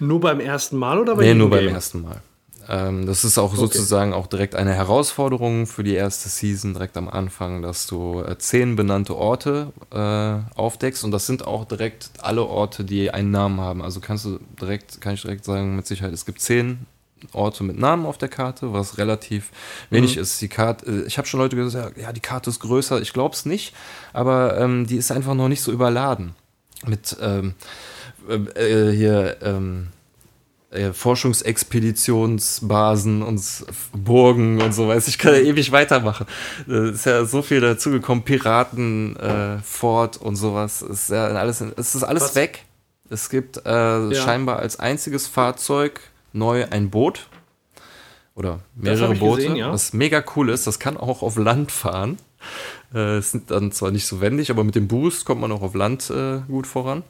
[0.03, 2.21] Nur beim ersten Mal oder bei Nee, nur beim ersten Mal.
[2.69, 3.61] Ähm, das ist auch okay.
[3.61, 8.37] sozusagen auch direkt eine Herausforderung für die erste Season, direkt am Anfang, dass du äh,
[8.39, 13.61] zehn benannte Orte äh, aufdeckst und das sind auch direkt alle Orte, die einen Namen
[13.61, 13.83] haben.
[13.83, 16.87] Also kannst du direkt, kann ich direkt sagen, mit Sicherheit, es gibt zehn
[17.33, 19.51] Orte mit Namen auf der Karte, was relativ
[19.91, 20.23] wenig mhm.
[20.23, 20.41] ist.
[20.41, 23.01] Die Karte, äh, ich habe schon Leute gesagt, ja, die Karte ist größer.
[23.01, 23.73] Ich glaube es nicht,
[24.13, 26.35] aber ähm, die ist einfach noch nicht so überladen
[26.87, 27.55] mit ähm,
[28.29, 29.89] äh, äh, hier ähm,
[30.71, 33.43] äh, Forschungsexpeditionsbasen und
[33.93, 36.27] Burgen und so weiß ich kann ja ewig weitermachen.
[36.67, 40.83] Es ist ja so viel dazugekommen, Piraten, äh, Fort und sowas.
[40.83, 42.37] Ist ja alles, es ist alles Was?
[42.37, 42.65] weg.
[43.11, 44.15] Es gibt äh, ja.
[44.15, 46.01] scheinbar als einziges Fahrzeug
[46.33, 47.29] neu ein Boot
[48.35, 49.71] oder mehrere Boote, gesehen, ja.
[49.71, 50.67] was mega cool ist.
[50.67, 52.17] Das kann auch auf Land fahren.
[52.95, 55.61] Äh, es sind dann zwar nicht so wendig, aber mit dem Boost kommt man auch
[55.63, 57.03] auf Land äh, gut voran.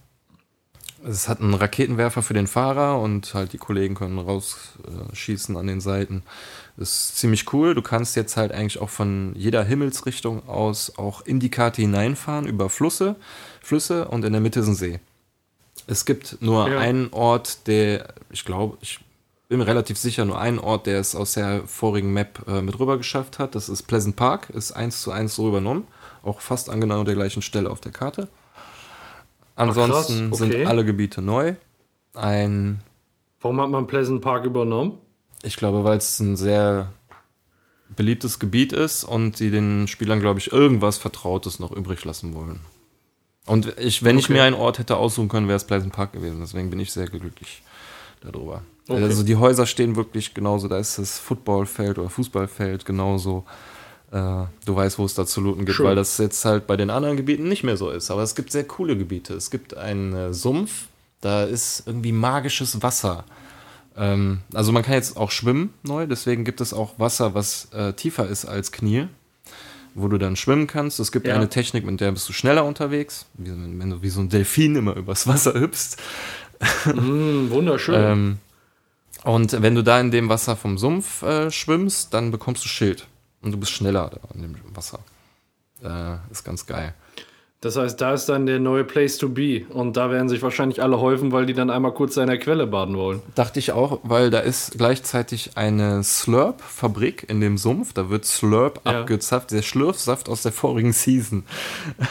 [1.04, 5.80] Es hat einen Raketenwerfer für den Fahrer und halt die Kollegen können rausschießen an den
[5.80, 6.22] Seiten.
[6.76, 7.74] Das ist ziemlich cool.
[7.74, 12.46] Du kannst jetzt halt eigentlich auch von jeder Himmelsrichtung aus auch in die Karte hineinfahren
[12.46, 13.16] über Flüsse,
[13.60, 15.00] Flüsse und in der Mitte ist ein See.
[15.86, 16.78] Es gibt nur ja.
[16.78, 19.00] einen Ort, der, ich glaube, ich
[19.48, 22.78] bin mir relativ sicher, nur einen Ort, der es aus der vorigen Map äh, mit
[22.78, 23.54] rüber geschafft hat.
[23.54, 25.86] Das ist Pleasant Park, ist eins zu eins so übernommen.
[26.22, 28.28] Auch fast an genau der gleichen Stelle auf der Karte.
[29.54, 30.50] Ansonsten Ach, okay.
[30.52, 31.54] sind alle Gebiete neu.
[32.14, 32.80] Ein.
[33.40, 34.98] Warum hat man Pleasant Park übernommen?
[35.42, 36.92] Ich glaube, weil es ein sehr
[37.96, 42.60] beliebtes Gebiet ist und die den Spielern, glaube ich, irgendwas Vertrautes noch übrig lassen wollen.
[43.46, 44.24] Und ich, wenn okay.
[44.24, 46.40] ich mir einen Ort hätte aussuchen können, wäre es Pleasant Park gewesen.
[46.40, 47.62] Deswegen bin ich sehr glücklich
[48.20, 48.62] darüber.
[48.88, 49.02] Okay.
[49.02, 50.68] Also die Häuser stehen wirklich genauso.
[50.68, 53.44] Da ist das Footballfeld oder Fußballfeld genauso
[54.18, 55.86] du weißt, wo es da zu looten gibt, Schön.
[55.86, 58.10] weil das jetzt halt bei den anderen Gebieten nicht mehr so ist.
[58.10, 59.32] Aber es gibt sehr coole Gebiete.
[59.34, 60.88] Es gibt einen äh, Sumpf,
[61.22, 63.24] da ist irgendwie magisches Wasser.
[63.96, 67.94] Ähm, also man kann jetzt auch schwimmen neu, deswegen gibt es auch Wasser, was äh,
[67.94, 69.06] tiefer ist als Knie,
[69.94, 71.00] wo du dann schwimmen kannst.
[71.00, 71.34] Es gibt ja.
[71.34, 74.76] eine Technik, mit der bist du schneller unterwegs, wie, wenn du wie so ein Delfin
[74.76, 75.96] immer übers Wasser hüpfst.
[76.84, 77.94] Mm, wunderschön.
[77.96, 78.38] ähm,
[79.24, 83.08] und wenn du da in dem Wasser vom Sumpf äh, schwimmst, dann bekommst du Schild.
[83.42, 85.00] Und du bist schneller da in dem Wasser.
[85.82, 86.94] Äh, ist ganz geil.
[87.62, 89.62] Das heißt, da ist dann der neue Place to be.
[89.68, 92.66] Und da werden sich wahrscheinlich alle häufen, weil die dann einmal kurz in der Quelle
[92.66, 93.22] baden wollen.
[93.36, 97.92] Dachte ich auch, weil da ist gleichzeitig eine Slurp-Fabrik in dem Sumpf.
[97.92, 99.02] Da wird Slurp ja.
[99.02, 99.52] abgezapft.
[99.52, 101.44] Der Schlürfsaft aus der vorigen Season.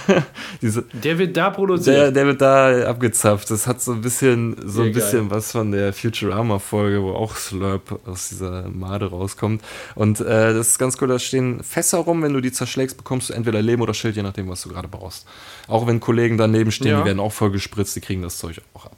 [0.61, 1.97] Diese, der wird da produziert.
[1.97, 3.51] Der, der, wird da abgezapft.
[3.51, 7.99] Das hat so ein bisschen, so ein bisschen was von der Futurama-Folge, wo auch Slurp
[8.07, 9.61] aus dieser Made rauskommt.
[9.95, 12.23] Und äh, das ist ganz cool, da stehen Fässer rum.
[12.23, 14.87] Wenn du die zerschlägst, bekommst du entweder Leben oder Schild, je nachdem, was du gerade
[14.87, 15.27] brauchst.
[15.67, 16.99] Auch wenn Kollegen daneben stehen, ja.
[16.99, 18.97] die werden auch voll gespritzt, die kriegen das Zeug auch ab.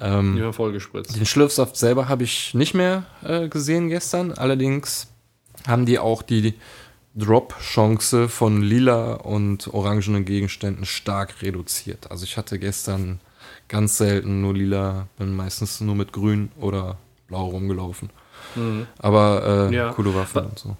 [0.00, 1.16] Ähm, ja, voll gespritzt.
[1.16, 4.32] Den Schlürfsaft selber habe ich nicht mehr äh, gesehen gestern.
[4.32, 5.08] Allerdings
[5.66, 6.54] haben die auch die
[7.16, 12.10] Drop-Chance von lila und orangenen Gegenständen stark reduziert.
[12.10, 13.20] Also ich hatte gestern
[13.66, 16.96] ganz selten nur lila, bin meistens nur mit grün oder
[17.26, 18.10] blau rumgelaufen.
[18.54, 18.86] Mhm.
[18.98, 19.92] Aber äh, ja.
[19.92, 20.76] coole Waffen und so.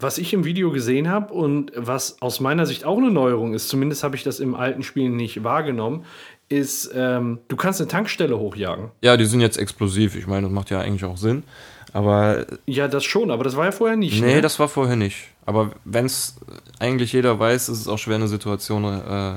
[0.00, 3.68] Was ich im Video gesehen habe und was aus meiner Sicht auch eine Neuerung ist,
[3.68, 6.04] zumindest habe ich das im alten Spiel nicht wahrgenommen,
[6.48, 8.90] ist, ähm, du kannst eine Tankstelle hochjagen.
[9.02, 10.16] Ja, die sind jetzt explosiv.
[10.16, 11.44] Ich meine, das macht ja eigentlich auch Sinn.
[11.92, 12.46] Aber.
[12.66, 14.20] Ja, das schon, aber das war ja vorher nicht.
[14.20, 14.40] Nee, ne?
[14.40, 15.28] das war vorher nicht.
[15.46, 16.36] Aber wenn es
[16.78, 19.34] eigentlich jeder weiß, ist es auch schwer, eine Situation äh,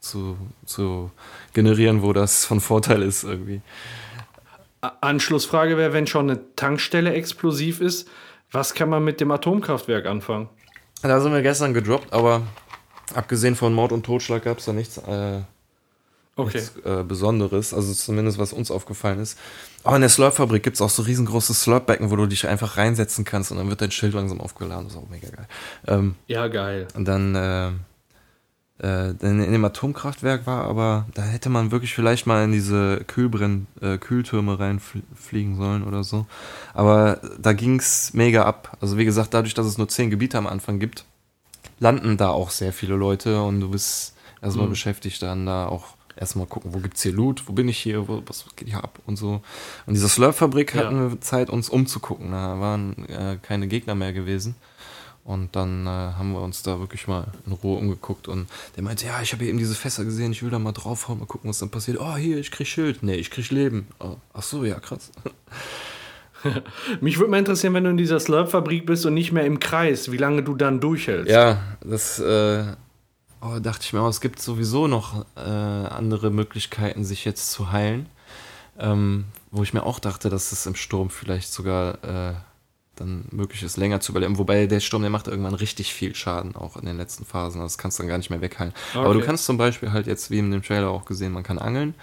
[0.00, 1.10] zu, zu
[1.52, 3.60] generieren, wo das von Vorteil ist irgendwie.
[5.00, 8.08] Anschlussfrage wäre, wenn schon eine Tankstelle explosiv ist,
[8.56, 10.48] was kann man mit dem Atomkraftwerk anfangen?
[11.02, 12.42] Da sind wir gestern gedroppt, aber
[13.14, 15.40] abgesehen von Mord und Totschlag gab es da nichts, äh,
[16.36, 16.58] okay.
[16.58, 17.74] nichts äh, Besonderes.
[17.74, 19.38] Also zumindest was uns aufgefallen ist.
[19.84, 23.24] Aber in der Slurp-Fabrik gibt es auch so riesengroße Slurp-Becken, wo du dich einfach reinsetzen
[23.24, 24.84] kannst und dann wird dein Schild langsam aufgeladen.
[24.84, 25.46] Das ist auch mega geil.
[25.86, 26.88] Ähm, ja, geil.
[26.94, 27.70] Und dann äh,
[28.82, 33.66] äh, in dem Atomkraftwerk war, aber da hätte man wirklich vielleicht mal in diese Kühlbrenn,
[33.80, 36.26] äh, Kühltürme reinfliegen sollen oder so.
[36.74, 38.76] Aber da ging es mega ab.
[38.80, 41.04] Also wie gesagt, dadurch, dass es nur zehn Gebiete am Anfang gibt,
[41.78, 44.70] landen da auch sehr viele Leute und du bist erstmal mhm.
[44.70, 48.22] beschäftigt, dann da auch erstmal gucken, wo gibt's hier Loot, wo bin ich hier, wo,
[48.26, 49.42] was geht hier ab und so.
[49.86, 50.84] Und diese Slurp-Fabrik ja.
[50.84, 52.32] hatten wir Zeit, uns umzugucken.
[52.32, 54.56] Da waren äh, keine Gegner mehr gewesen.
[55.26, 58.46] Und dann äh, haben wir uns da wirklich mal in Ruhe umgeguckt und
[58.76, 61.26] der meinte, ja, ich habe eben diese Fässer gesehen, ich will da mal draufhauen, mal
[61.26, 61.98] gucken, was dann passiert.
[62.00, 63.02] Oh, hier, ich krieg Schild.
[63.02, 63.88] Nee, ich krieg Leben.
[63.98, 65.10] Oh, ach so, ja, krass.
[67.00, 70.12] Mich würde mal interessieren, wenn du in dieser Slurp-Fabrik bist und nicht mehr im Kreis,
[70.12, 71.28] wie lange du dann durchhältst.
[71.28, 72.62] Ja, das äh,
[73.40, 77.72] oh, dachte ich mir auch, es gibt sowieso noch äh, andere Möglichkeiten, sich jetzt zu
[77.72, 78.06] heilen.
[78.78, 82.34] Ähm, wo ich mir auch dachte, dass es im Sturm vielleicht sogar äh,
[82.96, 84.38] dann möglich ist, länger zu überleben.
[84.38, 87.60] Wobei der Sturm, der macht irgendwann richtig viel Schaden, auch in den letzten Phasen.
[87.60, 88.72] Also das kannst du dann gar nicht mehr wegheilen.
[88.94, 89.04] Okay.
[89.04, 91.58] Aber du kannst zum Beispiel halt jetzt, wie in dem Trailer auch gesehen, man kann
[91.58, 91.94] angeln.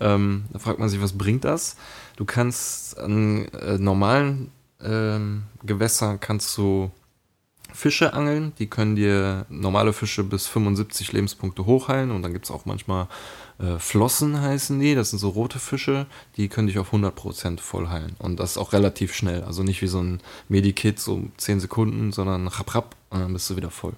[0.00, 1.76] Ähm, da fragt man sich, was bringt das?
[2.16, 4.50] Du kannst an äh, normalen
[4.82, 6.90] ähm, Gewässern kannst du
[7.72, 8.52] Fische angeln.
[8.58, 12.10] Die können dir normale Fische bis 75 Lebenspunkte hochheilen.
[12.10, 13.08] Und dann gibt es auch manchmal
[13.60, 14.94] äh, Flossen heißen die.
[14.94, 16.06] Das sind so rote Fische.
[16.36, 18.16] Die können dich auf 100% voll heilen.
[18.18, 19.42] Und das auch relativ schnell.
[19.44, 23.50] Also nicht wie so ein Medikit, so 10 Sekunden, sondern rapp, rapp und dann bist
[23.50, 23.92] du wieder voll.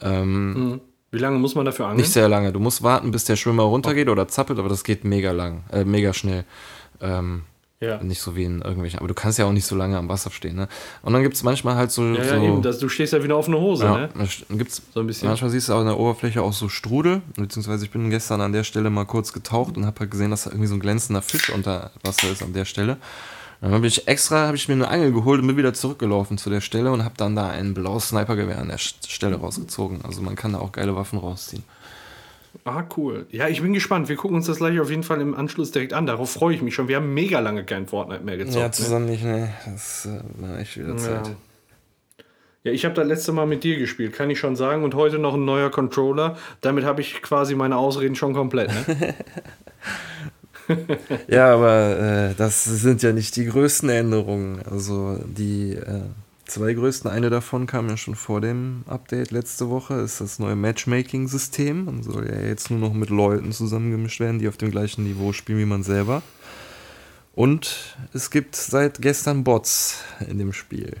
[0.00, 0.80] Ähm, hm.
[1.12, 2.00] Wie lange muss man dafür angeln?
[2.00, 2.52] Nicht sehr lange.
[2.52, 5.84] Du musst warten, bis der Schwimmer runtergeht oder zappelt, aber das geht mega lang, äh,
[5.84, 6.44] mega schnell.
[7.00, 7.42] Ähm,
[7.84, 8.02] ja.
[8.02, 10.30] Nicht so wie in irgendwelchen, aber du kannst ja auch nicht so lange am Wasser
[10.30, 10.68] stehen, ne?
[11.02, 12.02] Und dann gibt es manchmal halt so.
[12.02, 14.08] Ja, ja so, eben, das, du stehst ja wieder auf eine Hose, ja, ne?
[14.50, 15.28] Gibt's, so ein bisschen.
[15.28, 18.64] Manchmal siehst du an der Oberfläche auch so Strudel, beziehungsweise ich bin gestern an der
[18.64, 21.50] Stelle mal kurz getaucht und habe halt gesehen, dass da irgendwie so ein glänzender Fisch
[21.50, 22.96] unter Wasser ist an der Stelle.
[23.60, 26.50] Dann habe ich extra, habe ich mir eine Angel geholt und bin wieder zurückgelaufen zu
[26.50, 30.02] der Stelle und habe dann da ein blaues Snipergewehr an der Stelle rausgezogen.
[30.04, 31.64] Also man kann da auch geile Waffen rausziehen.
[32.64, 33.26] Ah, cool.
[33.30, 34.08] Ja, ich bin gespannt.
[34.08, 36.06] Wir gucken uns das gleich auf jeden Fall im Anschluss direkt an.
[36.06, 36.88] Darauf freue ich mich schon.
[36.88, 38.56] Wir haben mega lange kein Fortnite mehr gezockt.
[38.56, 38.70] Ja, ne?
[38.70, 39.10] zusammen ne?
[39.12, 39.50] nicht, ne.
[39.66, 41.26] Das äh, war echt wieder Zeit.
[41.26, 41.34] Ja.
[42.64, 44.84] Ja, ich habe das letzte Mal mit dir gespielt, kann ich schon sagen.
[44.84, 46.38] Und heute noch ein neuer Controller.
[46.62, 48.70] Damit habe ich quasi meine Ausreden schon komplett.
[48.70, 49.14] Ne?
[51.28, 54.62] ja, aber äh, das sind ja nicht die größten Änderungen.
[54.64, 56.00] Also die äh,
[56.46, 57.10] zwei größten.
[57.10, 61.84] Eine davon kam ja schon vor dem Update letzte Woche, ist das neue Matchmaking-System.
[61.84, 65.32] Man soll ja jetzt nur noch mit Leuten zusammengemischt werden, die auf dem gleichen Niveau
[65.32, 66.22] spielen wie man selber.
[67.34, 70.96] Und es gibt seit gestern Bots in dem Spiel.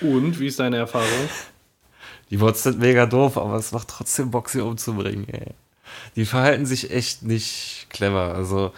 [0.00, 1.28] Und wie ist deine Erfahrung?
[2.30, 5.28] Die Bots sind mega doof, aber es macht trotzdem Bock, sie umzubringen.
[5.28, 5.54] Ey.
[6.16, 8.34] Die verhalten sich echt nicht clever.
[8.34, 8.72] Also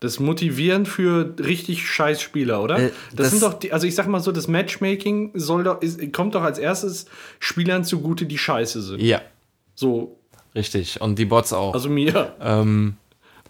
[0.00, 2.78] das ist motivierend für richtig scheiß Spieler, oder?
[2.78, 5.80] Äh, das, das, sind doch, die, also ich sag mal so, das Matchmaking soll doch,
[5.80, 7.06] ist, kommt doch als erstes
[7.38, 9.00] Spielern zugute, die scheiße sind.
[9.00, 9.22] Ja.
[9.74, 10.18] So.
[10.54, 11.00] Richtig.
[11.00, 11.74] Und die Bots auch.
[11.74, 12.34] Also mir.
[12.40, 12.96] Ähm,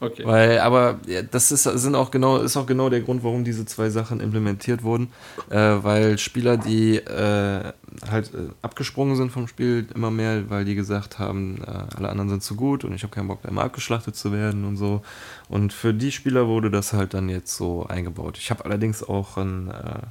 [0.00, 0.24] Okay.
[0.24, 3.64] Weil, aber ja, das ist, sind auch genau, ist auch genau der Grund, warum diese
[3.64, 5.12] zwei Sachen implementiert wurden.
[5.48, 7.72] Äh, weil Spieler, die äh,
[8.10, 12.28] halt äh, abgesprungen sind vom Spiel, immer mehr, weil die gesagt haben, äh, alle anderen
[12.28, 15.02] sind zu gut und ich habe keinen Bock, immer abgeschlachtet zu werden und so.
[15.48, 18.36] Und für die Spieler wurde das halt dann jetzt so eingebaut.
[18.38, 20.06] Ich habe allerdings auch ein äh,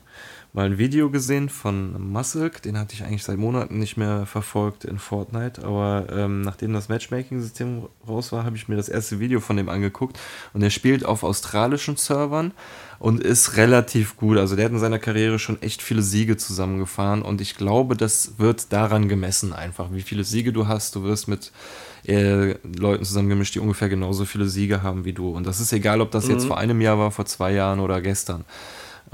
[0.55, 4.85] mal ein Video gesehen von Muscle, den hatte ich eigentlich seit Monaten nicht mehr verfolgt
[4.85, 9.41] in Fortnite, aber ähm, nachdem das Matchmaking-System raus war, habe ich mir das erste Video
[9.41, 10.17] von dem angeguckt
[10.53, 12.53] und er spielt auf australischen Servern
[12.99, 14.37] und ist relativ gut.
[14.37, 18.39] Also der hat in seiner Karriere schon echt viele Siege zusammengefahren und ich glaube, das
[18.39, 20.95] wird daran gemessen einfach, wie viele Siege du hast.
[20.95, 21.51] Du wirst mit
[22.07, 25.31] äh, Leuten zusammengemischt, die ungefähr genauso viele Siege haben wie du.
[25.31, 26.31] Und das ist egal, ob das mhm.
[26.31, 28.45] jetzt vor einem Jahr war, vor zwei Jahren oder gestern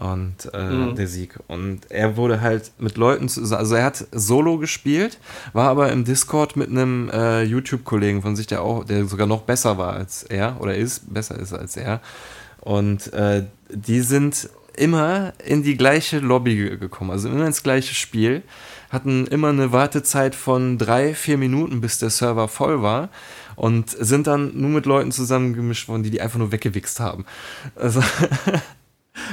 [0.02, 0.96] und äh, mhm.
[0.96, 1.38] der Sieg.
[1.48, 5.20] Und er wurde halt mit Leuten, also er hat Solo gespielt,
[5.54, 9.44] war aber im Discord mit einem äh, YouTube-Kollegen von sich, der auch, der sogar noch
[9.44, 12.02] besser war als er oder ist besser ist als er.
[12.62, 18.42] Und äh, die sind immer in die gleiche Lobby gekommen, also immer ins gleiche Spiel,
[18.90, 23.10] hatten immer eine Wartezeit von drei, vier Minuten, bis der Server voll war
[23.56, 27.26] und sind dann nur mit Leuten zusammengemischt worden, die die einfach nur weggewichst haben.
[27.76, 28.02] Also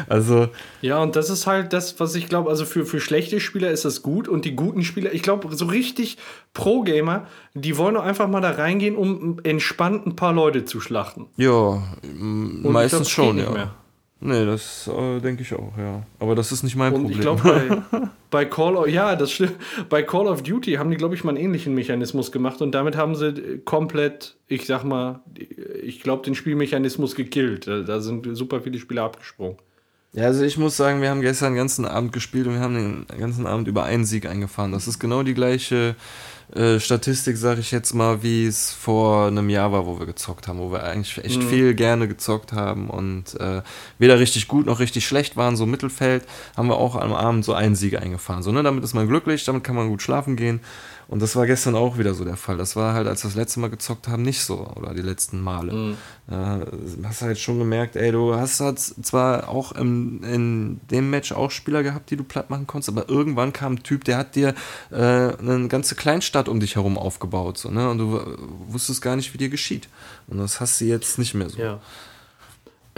[0.09, 0.49] Also.
[0.81, 3.85] Ja, und das ist halt das, was ich glaube, also für, für schlechte Spieler ist
[3.85, 6.18] das gut und die guten Spieler, ich glaube, so richtig
[6.53, 11.26] Pro-Gamer, die wollen doch einfach mal da reingehen, um entspannt ein paar Leute zu schlachten.
[11.37, 13.51] Ja, meistens glaub, schon, ja.
[13.51, 13.74] Mehr.
[14.20, 16.03] Nee, das äh, denke ich auch, ja.
[16.18, 17.18] Aber das ist nicht mein und Problem.
[17.18, 17.43] Ich glaube,
[17.91, 19.55] bei, bei, Call of, ja, das stimmt.
[19.89, 22.97] Bei Call of Duty haben die, glaube ich, mal einen ähnlichen Mechanismus gemacht und damit
[22.97, 25.20] haben sie komplett, ich sag mal,
[25.81, 27.68] ich glaube, den Spielmechanismus gekillt.
[27.68, 29.59] Da sind super viele Spieler abgesprungen.
[30.13, 33.07] Ja, also ich muss sagen, wir haben gestern den ganzen Abend gespielt und wir haben
[33.07, 34.73] den ganzen Abend über einen Sieg eingefahren.
[34.73, 35.97] Das ist genau die gleiche
[36.55, 40.49] äh, Statistik, sage ich jetzt mal, wie es vor einem Jahr war, wo wir gezockt
[40.49, 41.49] haben, wo wir eigentlich echt mhm.
[41.49, 43.61] viel gerne gezockt haben und äh,
[43.99, 46.25] weder richtig gut noch richtig schlecht waren, so Mittelfeld,
[46.57, 48.43] haben wir auch am Abend so einen Sieg eingefahren.
[48.43, 48.63] So, ne?
[48.63, 50.61] Damit ist man glücklich, damit kann man gut schlafen gehen.
[51.09, 52.59] Und das war gestern auch wieder so der Fall.
[52.59, 54.67] Das war halt, als wir das letzte Mal gezockt haben, nicht so.
[54.77, 55.73] Oder die letzten Male.
[55.73, 55.97] Mhm.
[56.31, 61.33] Äh, hast halt schon gemerkt, ey, du hast halt zwar auch im, in dem Match
[61.33, 64.37] auch Spieler gehabt, die du platt machen konntest, aber irgendwann kam ein Typ, der hat
[64.37, 64.55] dir
[64.91, 67.57] äh, eine ganze Kleinstadt um dich herum aufgebaut.
[67.57, 67.89] So, ne?
[67.89, 68.37] Und du
[68.69, 69.89] wusstest gar nicht, wie dir geschieht.
[70.27, 71.59] Und das hast du jetzt nicht mehr so.
[71.59, 71.81] Ja.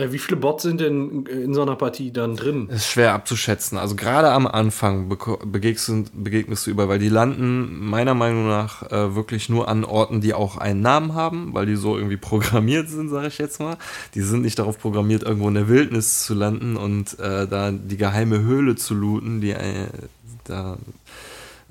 [0.00, 2.68] Äh, wie viele Bots sind denn in so einer Partie dann drin?
[2.68, 3.78] Ist schwer abzuschätzen.
[3.78, 8.90] Also gerade am Anfang begegnest du, begegnest du über, weil die landen meiner Meinung nach
[8.90, 12.88] äh, wirklich nur an Orten, die auch einen Namen haben, weil die so irgendwie programmiert
[12.88, 13.76] sind, sage ich jetzt mal.
[14.14, 17.96] Die sind nicht darauf programmiert, irgendwo in der Wildnis zu landen und äh, da die
[17.96, 19.88] geheime Höhle zu looten, die äh,
[20.44, 20.78] da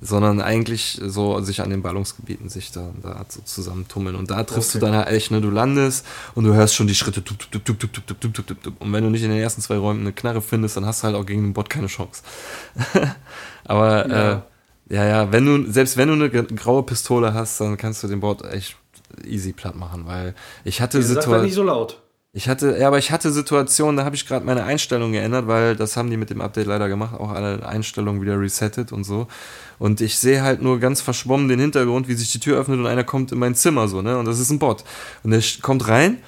[0.02, 4.16] sondern eigentlich so sich an den Ballungsgebieten sich da, da so zusammentummeln.
[4.16, 4.80] Und da triffst okay.
[4.80, 7.24] du dann halt echt, ne, du landest und du hörst schon die Schritte.
[7.24, 10.78] Tup, tup, tup, und wenn du nicht in den ersten zwei Räumen eine Knarre findest,
[10.78, 12.24] dann hast du halt auch gegen den Bot keine Chance.
[13.66, 14.32] Aber ja.
[14.34, 14.42] Äh,
[14.92, 18.22] ja, ja, wenn du, selbst wenn du eine graue Pistole hast, dann kannst du den
[18.22, 18.76] Bot echt
[19.24, 20.34] easy platt machen, weil
[20.64, 21.46] ich hatte Situationen.
[21.46, 22.02] nicht so laut.
[22.40, 25.76] Ich hatte, ja, aber ich hatte Situationen, da habe ich gerade meine Einstellungen geändert, weil
[25.76, 29.28] das haben die mit dem Update leider gemacht, auch alle Einstellungen wieder resettet und so.
[29.78, 32.88] Und ich sehe halt nur ganz verschwommen den Hintergrund, wie sich die Tür öffnet und
[32.88, 34.18] einer kommt in mein Zimmer so, ne?
[34.18, 34.86] Und das ist ein Bot.
[35.24, 36.20] Und der kommt rein,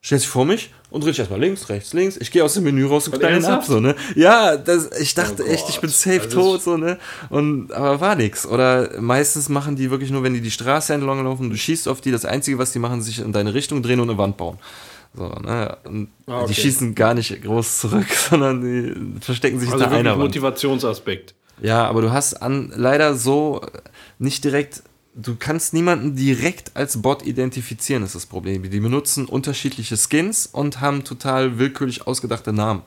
[0.00, 2.16] stellt sich vor mich und dreht sich erstmal links, rechts, links.
[2.16, 3.94] Ich gehe aus dem Menü raus und knall ihn ab, so, ne?
[4.14, 6.96] Ja, das, ich dachte oh echt, ich bin safe tot, so, ne?
[7.28, 8.46] Und, aber war nix.
[8.46, 12.00] Oder meistens machen die wirklich nur, wenn die die Straße entlang laufen, du schießt auf
[12.00, 14.56] die, das Einzige, was die machen, sich in deine Richtung drehen und eine Wand bauen.
[15.14, 15.76] So, ne?
[16.26, 16.46] Ah, okay.
[16.48, 20.22] Die schießen gar nicht groß zurück, sondern die verstecken sich also hinter einer Wand.
[20.22, 21.34] Motivationsaspekt.
[21.60, 23.60] Ja, aber du hast an, leider so
[24.18, 24.82] nicht direkt,
[25.14, 28.68] du kannst niemanden direkt als Bot identifizieren, ist das Problem.
[28.68, 32.82] Die benutzen unterschiedliche Skins und haben total willkürlich ausgedachte Namen.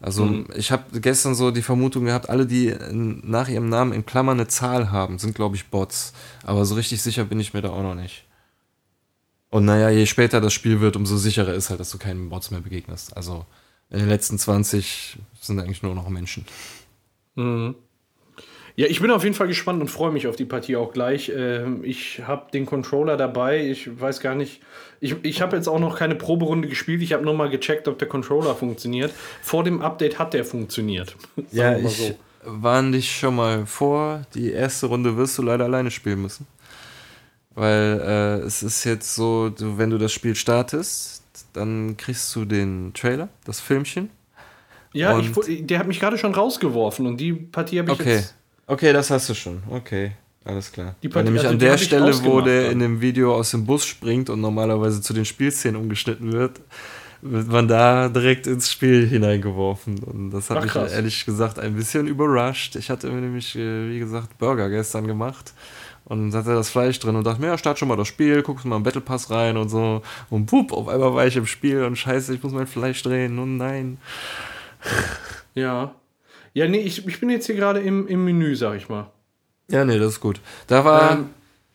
[0.00, 0.46] Also mhm.
[0.54, 4.46] ich habe gestern so die Vermutung gehabt, alle, die nach ihrem Namen in Klammern eine
[4.46, 6.12] Zahl haben, sind, glaube ich, Bots.
[6.44, 8.25] Aber so richtig sicher bin ich mir da auch noch nicht.
[9.56, 12.50] Und naja, je später das Spiel wird, umso sicherer ist halt, dass du keinen Bots
[12.50, 13.16] mehr begegnest.
[13.16, 13.46] Also
[13.88, 16.44] in den letzten 20 sind eigentlich nur noch Menschen.
[17.36, 17.74] Mhm.
[18.74, 21.32] Ja, ich bin auf jeden Fall gespannt und freue mich auf die Partie auch gleich.
[21.34, 23.66] Ähm, ich habe den Controller dabei.
[23.66, 24.60] Ich weiß gar nicht.
[25.00, 27.00] Ich, ich habe jetzt auch noch keine Proberunde gespielt.
[27.00, 29.14] Ich habe nur mal gecheckt, ob der Controller funktioniert.
[29.40, 31.16] Vor dem Update hat der funktioniert.
[31.50, 32.18] ja, ich so.
[32.44, 34.26] warne dich schon mal vor.
[34.34, 36.46] Die erste Runde wirst du leider alleine spielen müssen.
[37.56, 42.44] Weil äh, es ist jetzt so, du, wenn du das Spiel startest, dann kriegst du
[42.44, 44.10] den Trailer, das Filmchen.
[44.92, 48.14] Ja, ich, der hat mich gerade schon rausgeworfen und die Partie habe ich okay.
[48.16, 48.34] jetzt.
[48.66, 49.62] Okay, das hast du schon.
[49.70, 50.12] Okay,
[50.44, 50.96] alles klar.
[51.02, 53.64] Die Partie, Weil nämlich also an der Stelle, wo der in dem Video aus dem
[53.64, 56.60] Bus springt und normalerweise zu den Spielszenen umgeschnitten wird,
[57.22, 59.98] wird man da direkt ins Spiel hineingeworfen.
[60.00, 60.92] Und das hat Ach, mich krass.
[60.92, 62.76] ehrlich gesagt ein bisschen überrascht.
[62.76, 65.54] Ich hatte mir nämlich, äh, wie gesagt, Burger gestern gemacht.
[66.08, 68.64] Und hatte das Fleisch drin und dachte mir, ja, start schon mal das Spiel, guckst
[68.64, 70.02] mal im Battle Pass rein und so.
[70.30, 73.38] Und pup, auf einmal war ich im Spiel und scheiße, ich muss mein Fleisch drehen.
[73.38, 73.98] Und nein.
[75.54, 75.94] Ja.
[76.52, 79.10] Ja, nee, ich, ich bin jetzt hier gerade im, im Menü, sag ich mal.
[79.70, 80.40] Ja, nee, das ist gut.
[80.66, 81.12] Da war.
[81.12, 81.30] Ähm,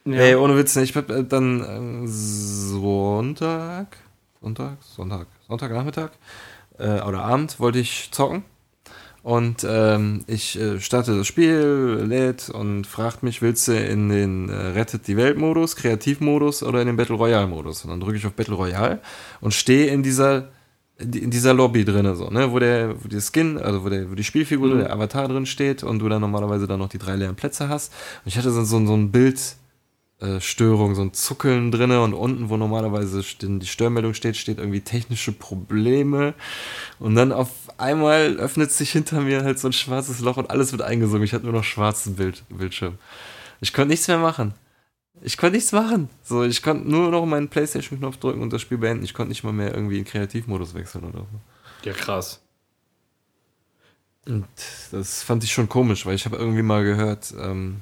[0.06, 0.20] ja.
[0.20, 3.98] Ey, ohne Witz, ich hab äh, dann äh, Sonntag.
[4.40, 4.78] Sonntag?
[4.82, 5.28] Sonntag.
[5.48, 6.12] Sonntagnachmittag.
[6.78, 8.44] Äh, oder Abend wollte ich zocken.
[9.24, 14.50] Und ähm, ich äh, starte das Spiel, lädt und fragt mich, willst du in den
[14.50, 17.84] äh, Rettet die Welt-Modus, Kreativmodus oder in den Battle Royale-Modus?
[17.84, 19.00] Und dann drücke ich auf Battle Royale
[19.40, 20.50] und stehe in dieser
[21.02, 24.14] in dieser Lobby drin, so, ne, wo der, wo der Skin, also wo, der, wo
[24.14, 24.80] die Spielfigur, mhm.
[24.80, 27.92] der Avatar drin steht und du dann normalerweise dann noch die drei leeren Plätze hast.
[28.24, 29.56] Und ich hatte so, so, so ein Bild,
[30.22, 34.82] äh, Störung, so ein Zuckeln drin und unten, wo normalerweise die Störmeldung steht, steht irgendwie
[34.82, 36.36] technische Probleme.
[37.00, 37.50] Und dann auf
[37.82, 41.24] einmal öffnet sich hinter mir halt so ein schwarzes Loch und alles wird eingesungen.
[41.24, 42.98] Ich hatte nur noch schwarzen Bild, Bildschirm.
[43.60, 44.54] Ich konnte nichts mehr machen.
[45.22, 46.10] Ich konnte nichts machen.
[46.24, 49.04] So, ich konnte nur noch meinen Playstation-Knopf drücken und das Spiel beenden.
[49.04, 51.28] Ich konnte nicht mal mehr irgendwie in Kreativmodus wechseln oder so.
[51.84, 52.40] Ja, krass.
[54.26, 54.48] Und
[54.92, 57.82] das fand ich schon komisch, weil ich habe irgendwie mal gehört, ähm,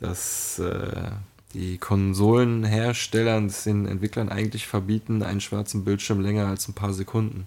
[0.00, 1.10] dass äh,
[1.54, 7.46] die Konsolenhersteller den Entwicklern eigentlich verbieten, einen schwarzen Bildschirm länger als ein paar Sekunden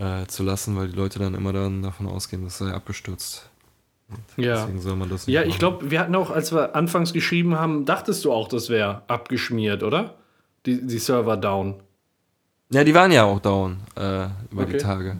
[0.00, 3.48] äh, zu lassen, weil die Leute dann immer dann davon ausgehen, das sei abgestürzt.
[4.08, 4.56] Und ja.
[4.56, 7.84] Deswegen soll man das Ja, ich glaube, wir hatten auch, als wir anfangs geschrieben haben,
[7.84, 10.14] dachtest du auch, das wäre abgeschmiert, oder?
[10.66, 11.76] Die, die Server down.
[12.70, 14.72] Ja, die waren ja auch down äh, über okay.
[14.72, 15.16] die Tage.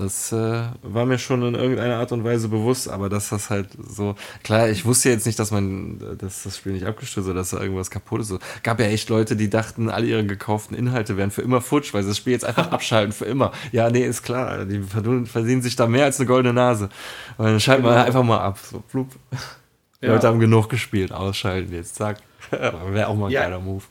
[0.00, 3.68] Das äh, war mir schon in irgendeiner Art und Weise bewusst, aber dass das halt
[3.86, 4.14] so.
[4.42, 7.60] Klar, ich wusste jetzt nicht, dass man, dass das Spiel nicht abgestürzt oder dass da
[7.60, 8.28] irgendwas kaputt ist.
[8.28, 8.38] So.
[8.62, 12.02] Gab ja echt Leute, die dachten, alle ihre gekauften Inhalte wären für immer futsch, weil
[12.02, 13.52] sie das Spiel jetzt einfach abschalten für immer.
[13.72, 14.64] Ja, nee, ist klar.
[14.64, 16.88] Die verdienen sich da mehr als eine goldene Nase.
[17.36, 18.04] Und dann schalten wir genau.
[18.04, 18.58] einfach mal ab.
[18.58, 18.82] So.
[18.92, 20.14] Die ja.
[20.14, 22.18] Leute haben genug gespielt, ausschalten jetzt, zack.
[22.50, 23.42] Wäre auch mal ein ja.
[23.42, 23.84] geiler Move.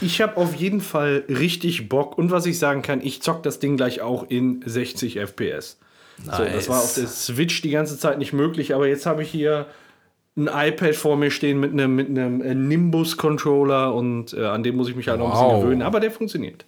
[0.00, 2.16] Ich habe auf jeden Fall richtig Bock.
[2.16, 5.78] Und was ich sagen kann, ich zock das Ding gleich auch in 60 FPS.
[6.24, 6.36] Nice.
[6.36, 9.30] So, das war auf der Switch die ganze Zeit nicht möglich, aber jetzt habe ich
[9.30, 9.66] hier
[10.36, 14.76] ein iPad vor mir stehen mit einem, mit einem äh, Nimbus-Controller und äh, an dem
[14.76, 15.28] muss ich mich halt wow.
[15.28, 16.64] noch ein bisschen gewöhnen, aber der funktioniert.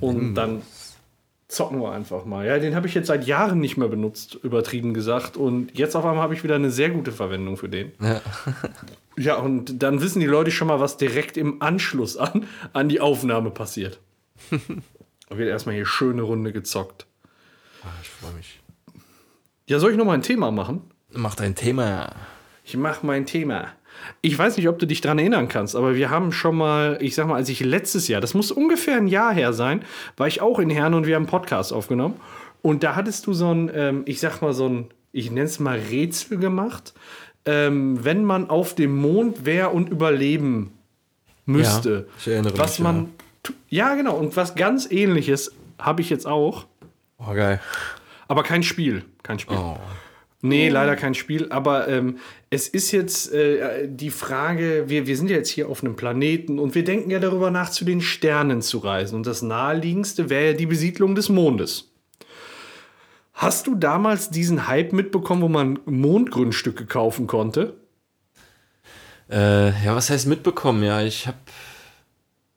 [0.00, 0.34] Und Nimbus.
[0.34, 0.62] dann
[1.48, 2.46] zocken wir einfach mal.
[2.46, 5.36] Ja, den habe ich jetzt seit Jahren nicht mehr benutzt, übertrieben gesagt.
[5.36, 7.92] Und jetzt auf einmal habe ich wieder eine sehr gute Verwendung für den.
[8.00, 8.20] Ja.
[9.16, 13.00] Ja, und dann wissen die Leute schon mal, was direkt im Anschluss an, an die
[13.00, 14.00] Aufnahme passiert.
[14.50, 17.06] wird erstmal hier schöne Runde gezockt.
[17.84, 18.60] Ach, ich freue mich.
[19.66, 20.82] Ja, soll ich noch mal ein Thema machen?
[21.12, 22.12] Mach dein Thema.
[22.64, 23.68] Ich mach mein Thema.
[24.20, 27.14] Ich weiß nicht, ob du dich daran erinnern kannst, aber wir haben schon mal, ich
[27.14, 29.82] sag mal, als ich letztes Jahr, das muss ungefähr ein Jahr her sein,
[30.16, 32.14] war ich auch in Herne und wir haben einen Podcast aufgenommen.
[32.62, 35.60] Und da hattest du so ein, ähm, ich sag mal, so ein, ich nenne es
[35.60, 36.94] mal Rätsel gemacht
[37.46, 40.72] ähm, wenn man auf dem Mond wäre und überleben
[41.46, 42.06] müsste.
[42.08, 43.08] Ja, ich erinnere was mich, man.
[43.68, 43.88] Ja.
[43.88, 44.16] ja, genau.
[44.16, 46.66] Und was ganz ähnliches habe ich jetzt auch.
[47.18, 47.60] Oh, geil.
[48.28, 49.04] Aber kein Spiel.
[49.22, 49.56] Kein Spiel.
[49.56, 49.78] Oh.
[50.46, 51.50] Nee, leider kein Spiel.
[51.50, 52.18] Aber ähm,
[52.50, 56.58] es ist jetzt äh, die Frage, wir, wir sind ja jetzt hier auf einem Planeten
[56.58, 59.16] und wir denken ja darüber nach, zu den Sternen zu reisen.
[59.16, 61.92] Und das naheliegendste wäre ja die Besiedlung des Mondes.
[63.32, 67.78] Hast du damals diesen Hype mitbekommen, wo man Mondgrundstücke kaufen konnte?
[69.30, 70.82] Äh, ja, was heißt mitbekommen?
[70.82, 71.38] Ja, ich habe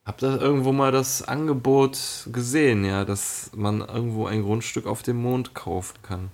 [0.03, 5.21] hab da irgendwo mal das Angebot gesehen, ja, dass man irgendwo ein Grundstück auf dem
[5.21, 6.31] Mond kaufen kann.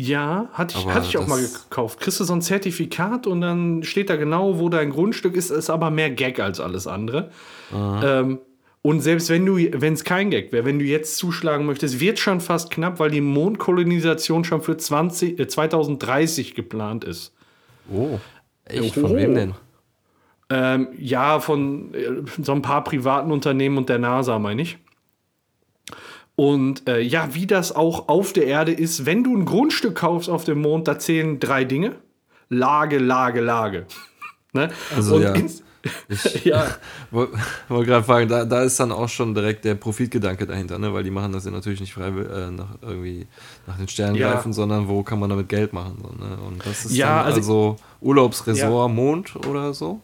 [0.00, 2.00] Ja, hatte ich, hatte ich auch mal gekauft.
[2.00, 5.68] Kriegst du so ein Zertifikat und dann steht da genau, wo dein Grundstück ist, ist
[5.68, 7.30] aber mehr Gag als alles andere.
[7.72, 8.38] Ähm,
[8.80, 12.18] und selbst wenn du, wenn es kein Gag wäre, wenn du jetzt zuschlagen möchtest, wird
[12.18, 17.34] schon fast knapp, weil die Mondkolonisation schon für 20, äh, 2030 geplant ist.
[17.92, 18.18] Oh.
[18.64, 18.96] Echt?
[18.96, 19.02] Oh.
[19.02, 19.54] Von wem denn?
[20.48, 24.78] Ähm, ja, von äh, so ein paar privaten Unternehmen und der NASA, meine ich.
[26.40, 30.30] Und äh, ja, wie das auch auf der Erde ist, wenn du ein Grundstück kaufst
[30.30, 31.96] auf dem Mond, da zählen drei Dinge.
[32.48, 33.84] Lage, Lage, Lage.
[34.54, 34.70] ne?
[34.96, 35.34] Also, und ja.
[36.08, 36.66] Ich ja.
[37.10, 37.36] wollte
[37.68, 40.94] gerade fragen, da, da ist dann auch schon direkt der Profitgedanke dahinter, ne?
[40.94, 43.26] weil die machen das ja natürlich nicht frei äh, nach irgendwie
[43.66, 44.32] nach den Sternen ja.
[44.32, 45.98] greifen, sondern wo kann man damit Geld machen.
[46.02, 46.38] So, ne?
[46.38, 48.94] Und das ist ja, also, also Urlaubsresort ja.
[48.94, 50.00] Mond oder so.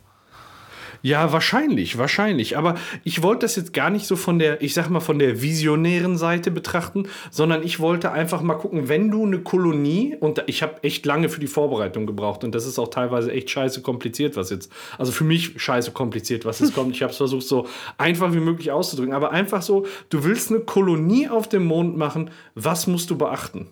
[1.07, 2.59] Ja, wahrscheinlich, wahrscheinlich.
[2.59, 5.41] Aber ich wollte das jetzt gar nicht so von der, ich sag mal, von der
[5.41, 10.65] visionären Seite betrachten, sondern ich wollte einfach mal gucken, wenn du eine Kolonie, und ich
[10.65, 14.35] habe echt lange für die Vorbereitung gebraucht und das ist auch teilweise echt scheiße kompliziert,
[14.35, 16.97] was jetzt, also für mich scheiße kompliziert, was jetzt kommt.
[16.97, 20.59] Ich habe es versucht, so einfach wie möglich auszudrücken, aber einfach so, du willst eine
[20.59, 23.69] Kolonie auf dem Mond machen, was musst du beachten?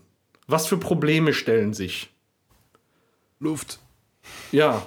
[0.47, 2.11] Was für Probleme stellen sich?
[3.41, 3.81] Luft.
[4.53, 4.87] Ja,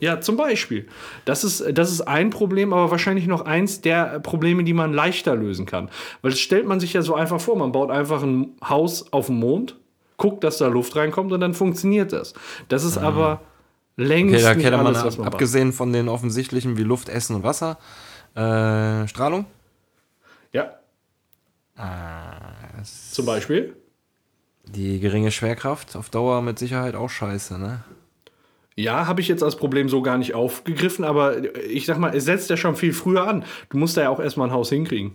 [0.00, 0.86] ja, zum Beispiel.
[1.24, 5.34] Das ist, das ist ein Problem, aber wahrscheinlich noch eins der Probleme, die man leichter
[5.34, 5.88] lösen kann.
[6.20, 7.56] Weil das stellt man sich ja so einfach vor.
[7.56, 9.76] Man baut einfach ein Haus auf dem Mond,
[10.16, 12.34] guckt, dass da Luft reinkommt und dann funktioniert das.
[12.68, 13.06] Das ist mhm.
[13.06, 13.40] aber
[13.96, 15.76] längst okay, da nicht alles, man, was man Abgesehen macht.
[15.76, 17.78] von den offensichtlichen wie Luft, Essen und Wasser,
[18.34, 19.46] äh, Strahlung?
[20.52, 20.76] Ja.
[21.76, 23.76] Ah, Zum Beispiel?
[24.64, 27.82] Die geringe Schwerkraft auf Dauer mit Sicherheit auch scheiße, ne?
[28.74, 32.24] Ja, habe ich jetzt als Problem so gar nicht aufgegriffen, aber ich sag mal, es
[32.24, 33.44] setzt ja schon viel früher an.
[33.68, 35.12] Du musst da ja auch erstmal ein Haus hinkriegen.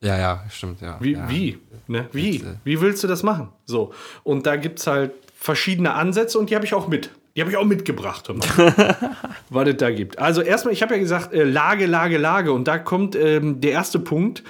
[0.00, 0.98] Ja, ja, stimmt, ja.
[1.00, 1.12] Wie?
[1.12, 1.30] Ja.
[1.30, 1.58] Wie?
[1.88, 2.08] Ne?
[2.12, 2.36] Wie?
[2.36, 3.48] Äh, wie willst du das machen?
[3.64, 3.92] So.
[4.22, 7.10] Und da gibt es halt verschiedene Ansätze und die habe ich auch mit.
[7.34, 8.28] Die habe ich auch mitgebracht,
[9.50, 10.20] was es da gibt.
[10.20, 12.52] Also erstmal, ich habe ja gesagt, äh, Lage, Lage, Lage.
[12.52, 14.44] Und da kommt ähm, der erste Punkt,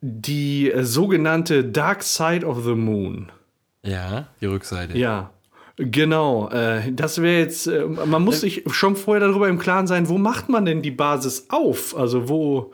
[0.00, 3.30] die äh, sogenannte Dark Side of the Moon.
[3.82, 4.96] Ja, die Rückseite.
[4.96, 5.30] Ja.
[5.76, 10.08] Genau, äh, das wäre jetzt, äh, man muss sich schon vorher darüber im Klaren sein,
[10.08, 11.96] wo macht man denn die Basis auf?
[11.96, 12.72] Also wo,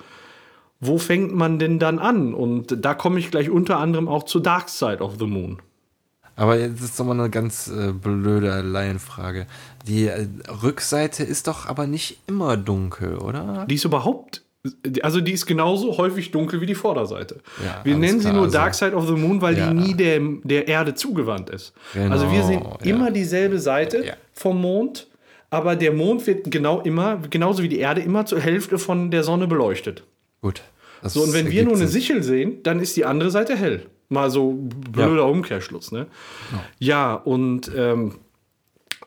[0.81, 2.35] wo fängt man denn dann an?
[2.35, 5.59] Und da komme ich gleich unter anderem auch zu Dark Side of the Moon.
[6.35, 9.47] Aber jetzt ist doch mal eine ganz äh, blöde Laienfrage.
[9.87, 10.29] Die äh,
[10.63, 13.67] Rückseite ist doch aber nicht immer dunkel, oder?
[13.69, 14.43] Die ist überhaupt
[15.03, 17.37] also die ist genauso häufig dunkel wie die Vorderseite.
[17.65, 19.71] Ja, wir nennen sie klar, nur also- Dark Side of the Moon, weil Ja.
[19.71, 21.73] die nie der, der Erde zugewandt ist.
[21.95, 22.91] Genau, also wir sehen ja.
[22.95, 25.07] immer dieselbe Seite vom Mond,
[25.51, 29.23] aber der Mond wird genau immer, genauso wie die Erde, immer zur Hälfte von der
[29.25, 30.05] Sonne beleuchtet.
[30.43, 30.63] Gut.
[31.03, 31.87] So, und wenn wir nur eine.
[31.87, 33.87] Sichel sehen, dann ist die andere Seite hell.
[34.09, 34.53] Mal so
[34.91, 36.07] blöder Umkehrschluss, ne?
[36.79, 38.15] Ja, und ähm,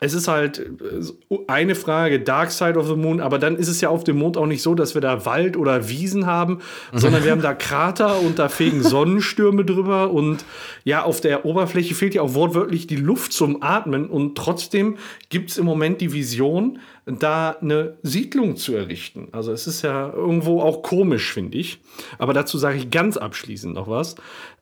[0.04, 3.82] es ist halt äh, eine Frage, Dark Side of the Moon, aber dann ist es
[3.82, 6.60] ja auf dem Mond auch nicht so, dass wir da Wald oder Wiesen haben,
[6.92, 10.44] sondern wir haben da Krater und da fegen Sonnenstürme drüber und
[10.84, 14.98] ja, auf der Oberfläche fehlt ja auch wortwörtlich die Luft zum Atmen und trotzdem
[15.30, 19.28] gibt es im Moment die Vision, da eine Siedlung zu errichten.
[19.32, 21.80] Also es ist ja irgendwo auch komisch, finde ich.
[22.18, 24.16] Aber dazu sage ich ganz abschließend noch was.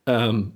[0.06, 0.54] Ähm,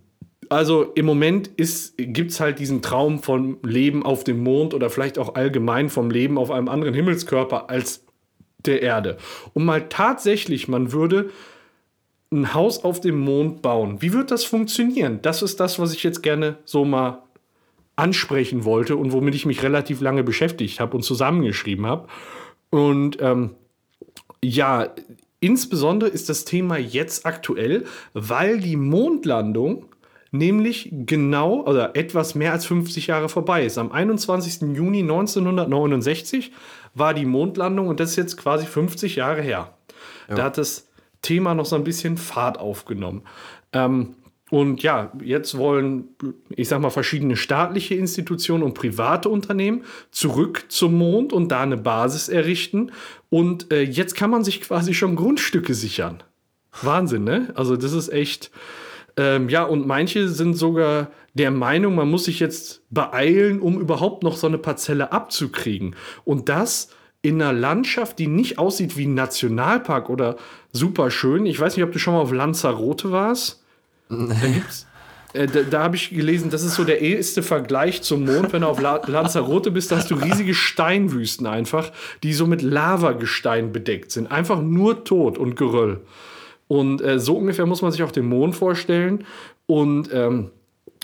[0.54, 1.52] also im Moment
[1.98, 6.12] gibt es halt diesen Traum von Leben auf dem Mond oder vielleicht auch allgemein vom
[6.12, 8.06] Leben auf einem anderen Himmelskörper als
[8.66, 9.18] der Erde.
[9.54, 11.30] Und mal tatsächlich, man würde
[12.32, 14.02] ein Haus auf dem Mond bauen.
[14.02, 15.20] Wie wird das funktionieren?
[15.22, 17.24] Das ist das, was ich jetzt gerne so mal
[17.96, 22.08] ansprechen wollte und womit ich mich relativ lange beschäftigt habe und zusammengeschrieben habe.
[22.72, 23.52] Und ähm,
[24.44, 24.90] ja,
[25.40, 29.86] insbesondere ist das Thema jetzt aktuell, weil die Mondlandung
[30.34, 33.78] nämlich genau oder etwas mehr als 50 Jahre vorbei ist.
[33.78, 34.76] Am 21.
[34.76, 36.52] Juni 1969
[36.96, 39.74] war die Mondlandung und das ist jetzt quasi 50 Jahre her.
[40.28, 40.88] Da hat das
[41.22, 43.22] Thema noch so ein bisschen Fahrt aufgenommen.
[43.74, 44.16] Ähm,
[44.50, 46.10] und ja, jetzt wollen,
[46.50, 51.78] ich sag mal, verschiedene staatliche Institutionen und private Unternehmen zurück zum Mond und da eine
[51.78, 52.92] Basis errichten.
[53.30, 56.22] Und äh, jetzt kann man sich quasi schon Grundstücke sichern.
[56.82, 57.52] Wahnsinn, ne?
[57.56, 58.52] Also, das ist echt.
[59.18, 64.24] Ähm, ja, und manche sind sogar der Meinung, man muss sich jetzt beeilen, um überhaupt
[64.24, 65.96] noch so eine Parzelle abzukriegen.
[66.26, 66.90] Und das
[67.22, 70.36] in einer Landschaft, die nicht aussieht wie ein Nationalpark oder
[70.74, 71.46] super schön.
[71.46, 73.64] Ich weiß nicht, ob du schon mal auf Lanzarote warst.
[74.10, 74.86] Da gibt's.
[75.34, 78.54] Äh, da da habe ich gelesen, das ist so der erste Vergleich zum Mond.
[78.54, 81.92] Wenn du auf La Lanzarote bist, da hast du riesige Steinwüsten einfach,
[82.22, 84.32] die so mit Lavagestein bedeckt sind.
[84.32, 86.02] Einfach nur Tod und Geröll.
[86.68, 89.26] Und äh, so ungefähr muss man sich auch den Mond vorstellen.
[89.66, 90.52] Und ähm,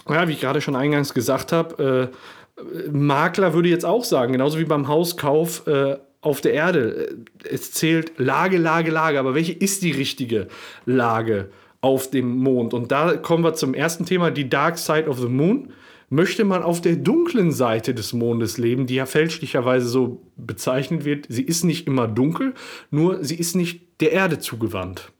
[0.07, 4.59] ja, wie ich gerade schon eingangs gesagt habe, äh, Makler würde jetzt auch sagen, genauso
[4.59, 7.09] wie beim Hauskauf äh, auf der Erde,
[7.43, 9.19] äh, es zählt Lage, Lage, Lage.
[9.19, 10.47] Aber welche ist die richtige
[10.85, 11.49] Lage
[11.81, 12.73] auf dem Mond?
[12.73, 15.71] Und da kommen wir zum ersten Thema, die Dark Side of the Moon.
[16.11, 21.27] Möchte man auf der dunklen Seite des Mondes leben, die ja fälschlicherweise so bezeichnet wird,
[21.29, 22.55] sie ist nicht immer dunkel,
[22.89, 25.11] nur sie ist nicht der Erde zugewandt.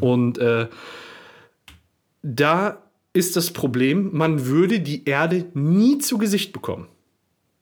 [0.00, 0.68] Und äh,
[2.22, 2.82] da
[3.12, 6.88] ist das Problem, man würde die Erde nie zu Gesicht bekommen,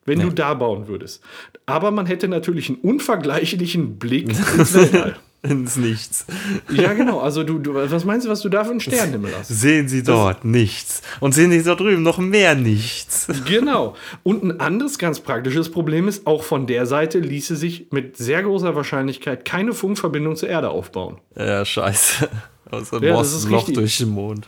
[0.05, 1.23] wenn du da bauen würdest.
[1.67, 4.29] Aber man hätte natürlich einen unvergleichlichen Blick
[4.59, 5.17] ins Weltall.
[5.49, 6.27] Ins Nichts.
[6.71, 7.21] Ja, genau.
[7.21, 9.49] Also du, du, was meinst du, was du da für einen Sternenhimmel hast?
[9.49, 11.01] Sehen Sie dort nichts.
[11.21, 13.27] Und sehen Sie da drüben noch mehr nichts.
[13.47, 13.97] Genau.
[14.23, 18.43] Und ein anderes ganz praktisches Problem ist, auch von der Seite ließe sich mit sehr
[18.43, 21.19] großer Wahrscheinlichkeit keine Funkverbindung zur Erde aufbauen.
[21.37, 22.29] Ja, scheiße.
[22.71, 23.75] Außer Ja, ja, das ist ein Loch richtig.
[23.77, 24.47] durch den Mond.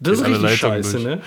[0.00, 1.04] Das ist Geht alle richtig scheiße, durch.
[1.04, 1.20] ne?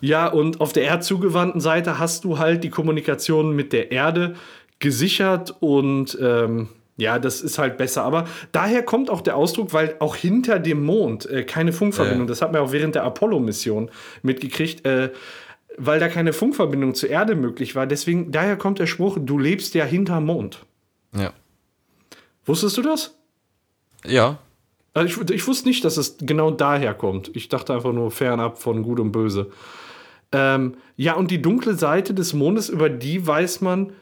[0.00, 4.34] Ja, und auf der erdzugewandten Seite hast du halt die Kommunikation mit der Erde
[4.78, 6.68] gesichert und ähm,
[7.00, 8.04] ja, das ist halt besser.
[8.04, 12.28] Aber daher kommt auch der Ausdruck, weil auch hinter dem Mond äh, keine Funkverbindung, Ja.
[12.28, 13.90] das hat man auch während der Apollo-Mission
[14.22, 15.10] mitgekriegt, äh,
[15.76, 17.86] weil da keine Funkverbindung zur Erde möglich war.
[17.86, 20.64] Deswegen, daher kommt der Spruch, du lebst ja hinterm Mond.
[21.16, 21.32] Ja.
[22.44, 23.16] Wusstest du das?
[24.04, 24.38] Ja.
[24.92, 27.34] Also ich, ich wusste nicht, dass es genau daher kommt.
[27.36, 29.50] Ich dachte einfach nur fernab von Gut und Böse.
[30.32, 33.92] Ähm, ja, und die dunkle Seite des Mondes, über die weiß man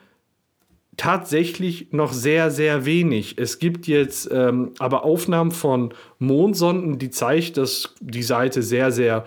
[0.99, 3.39] tatsächlich noch sehr, sehr wenig.
[3.39, 9.25] Es gibt jetzt ähm, aber Aufnahmen von Mondsonden, die zeigt, dass die Seite sehr, sehr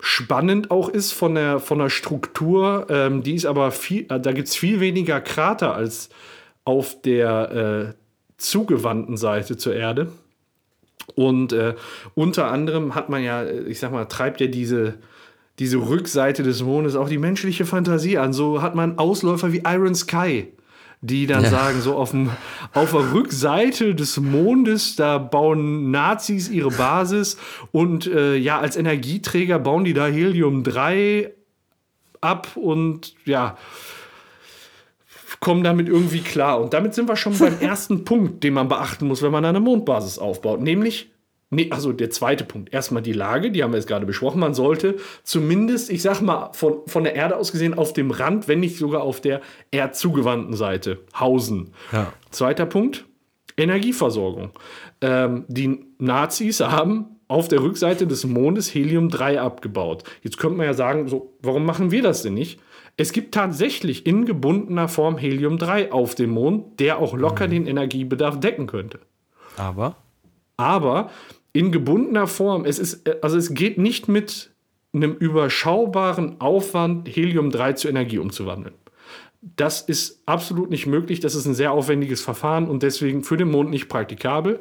[0.00, 2.86] spannend auch ist von der, von der Struktur.
[2.88, 6.08] Ähm, die ist aber viel, äh, da gibt es viel weniger Krater als
[6.64, 7.94] auf der äh,
[8.38, 10.08] zugewandten Seite zur Erde.
[11.14, 11.74] Und äh,
[12.14, 14.94] unter anderem hat man ja, äh, ich sag mal, treibt ja diese,
[15.58, 18.32] diese Rückseite des Mondes auch die menschliche Fantasie an.
[18.32, 20.52] So hat man Ausläufer wie Iron Sky,
[21.06, 21.50] die dann Ja.
[21.50, 22.30] sagen, so auf, dem,
[22.74, 27.36] auf der Rückseite des Mondes, da bauen Nazis ihre Basis
[27.72, 31.30] und äh, ja, als Energieträger bauen die da Helium-3
[32.20, 33.56] ab und ja,
[35.40, 36.60] kommen damit irgendwie klar.
[36.60, 39.60] Und damit sind wir schon beim ersten Punkt, den man beachten muss, wenn man eine
[39.60, 40.60] Mondbasis aufbaut.
[40.60, 41.10] Nämlich,
[41.50, 42.72] Nee, also der zweite Punkt.
[42.74, 44.40] Erstmal die Lage, die haben wir jetzt gerade besprochen.
[44.40, 48.48] Man sollte zumindest, ich sag mal, von, von der Erde aus gesehen auf dem Rand,
[48.48, 49.40] wenn nicht sogar auf der
[49.70, 51.72] erdzugewandten Seite hausen.
[51.92, 52.12] Ja.
[52.30, 53.04] Zweiter Punkt,
[53.56, 54.50] Energieversorgung.
[55.00, 60.02] Ähm, die Nazis haben auf der Rückseite des Mondes Helium-3 abgebaut.
[60.22, 62.60] Jetzt könnte man ja sagen, so, warum machen wir das denn nicht?
[62.96, 68.40] Es gibt tatsächlich in gebundener Form Helium-3 auf dem Mond, der auch locker den Energiebedarf
[68.40, 69.00] decken könnte.
[69.56, 69.96] Aber?
[70.56, 71.10] Aber
[71.56, 74.50] in gebundener Form, es ist, also es geht nicht mit
[74.92, 78.74] einem überschaubaren Aufwand, Helium-3 zu Energie umzuwandeln.
[79.40, 81.20] Das ist absolut nicht möglich.
[81.20, 84.60] Das ist ein sehr aufwendiges Verfahren und deswegen für den Mond nicht praktikabel.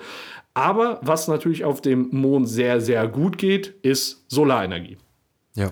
[0.54, 4.98] Aber was natürlich auf dem Mond sehr, sehr gut geht, ist Solarenergie.
[5.56, 5.72] Ja.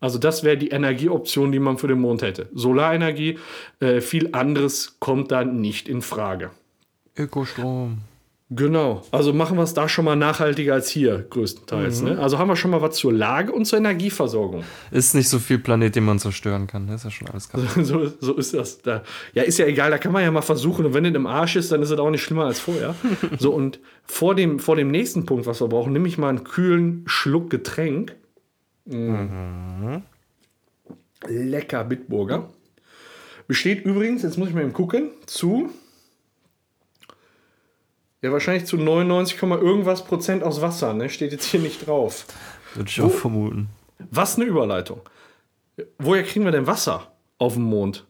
[0.00, 2.50] Also das wäre die Energieoption, die man für den Mond hätte.
[2.52, 3.38] Solarenergie,
[3.80, 6.50] äh, viel anderes kommt da nicht in Frage.
[7.16, 7.98] Ökostrom.
[8.50, 12.00] Genau, also machen wir es da schon mal nachhaltiger als hier, größtenteils.
[12.00, 12.18] Ne?
[12.18, 14.64] Also haben wir schon mal was zur Lage und zur Energieversorgung.
[14.90, 16.86] Ist nicht so viel Planet, den man zerstören kann.
[16.86, 17.68] Das ist ja schon alles kaputt.
[17.84, 18.80] So, so ist das.
[18.80, 19.02] Da.
[19.34, 20.86] Ja, ist ja egal, da kann man ja mal versuchen.
[20.86, 22.94] Und wenn es im Arsch ist, dann ist es auch nicht schlimmer als vorher.
[23.38, 26.44] so, und vor dem, vor dem nächsten Punkt, was wir brauchen, nehme ich mal einen
[26.44, 28.16] kühlen Schluck Getränk.
[28.86, 30.04] Mhm.
[31.26, 32.48] Lecker Bitburger.
[33.46, 35.68] Besteht übrigens, jetzt muss ich mal eben gucken, zu
[38.22, 41.08] ja, wahrscheinlich zu 99, irgendwas Prozent aus Wasser, ne?
[41.08, 42.26] Steht jetzt hier nicht drauf.
[42.74, 43.68] Würde ich auch vermuten.
[44.10, 45.00] Was eine Überleitung.
[45.98, 48.06] Woher kriegen wir denn Wasser auf dem Mond?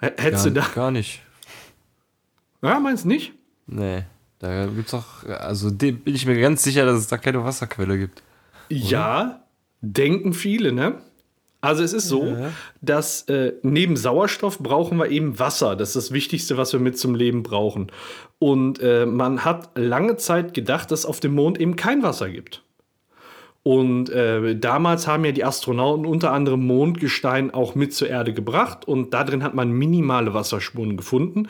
[0.00, 0.66] H hättest Gar, du da.
[0.74, 1.22] gar nicht.
[2.62, 3.32] Ja, meinst du nicht?
[3.66, 4.04] Nee.
[4.38, 8.22] Da gibt's auch, also bin ich mir ganz sicher, dass es da keine Wasserquelle gibt.
[8.68, 9.42] Ja,
[9.80, 11.00] denken viele, ne?
[11.64, 12.50] Also es ist so, Ja.
[12.82, 15.76] dass äh, neben Sauerstoff brauchen wir eben Wasser.
[15.76, 17.90] Das ist das Wichtigste, was wir mit zum Leben brauchen.
[18.38, 22.28] Und äh, man hat lange Zeit gedacht, dass es auf dem Mond eben kein Wasser
[22.28, 22.62] gibt.
[23.62, 28.86] Und äh, damals haben ja die Astronauten unter anderem Mondgestein auch mit zur Erde gebracht
[28.86, 31.48] und da drin hat man minimale Wasserspuren gefunden.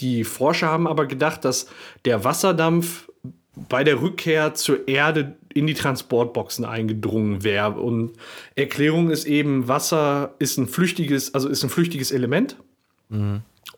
[0.00, 1.68] Die Forscher haben aber gedacht, dass
[2.04, 3.10] der Wasserdampf
[3.56, 7.80] bei der Rückkehr zur Erde in die Transportboxen eingedrungen wäre.
[7.80, 8.12] Und
[8.56, 12.56] Erklärung ist eben, Wasser ist ein flüchtiges, also ist ein flüchtiges Element.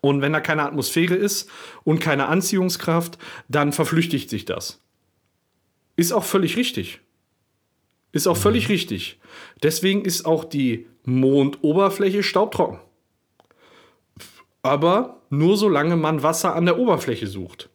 [0.01, 1.51] Und wenn da keine Atmosphäre ist
[1.85, 4.81] und keine Anziehungskraft, dann verflüchtigt sich das.
[5.97, 7.01] Ist auch völlig richtig.
[8.13, 9.19] Ist auch völlig richtig.
[9.63, 12.79] Deswegen ist auch die Mondoberfläche staubtrocken.
[14.63, 17.69] Aber nur solange man Wasser an der Oberfläche sucht.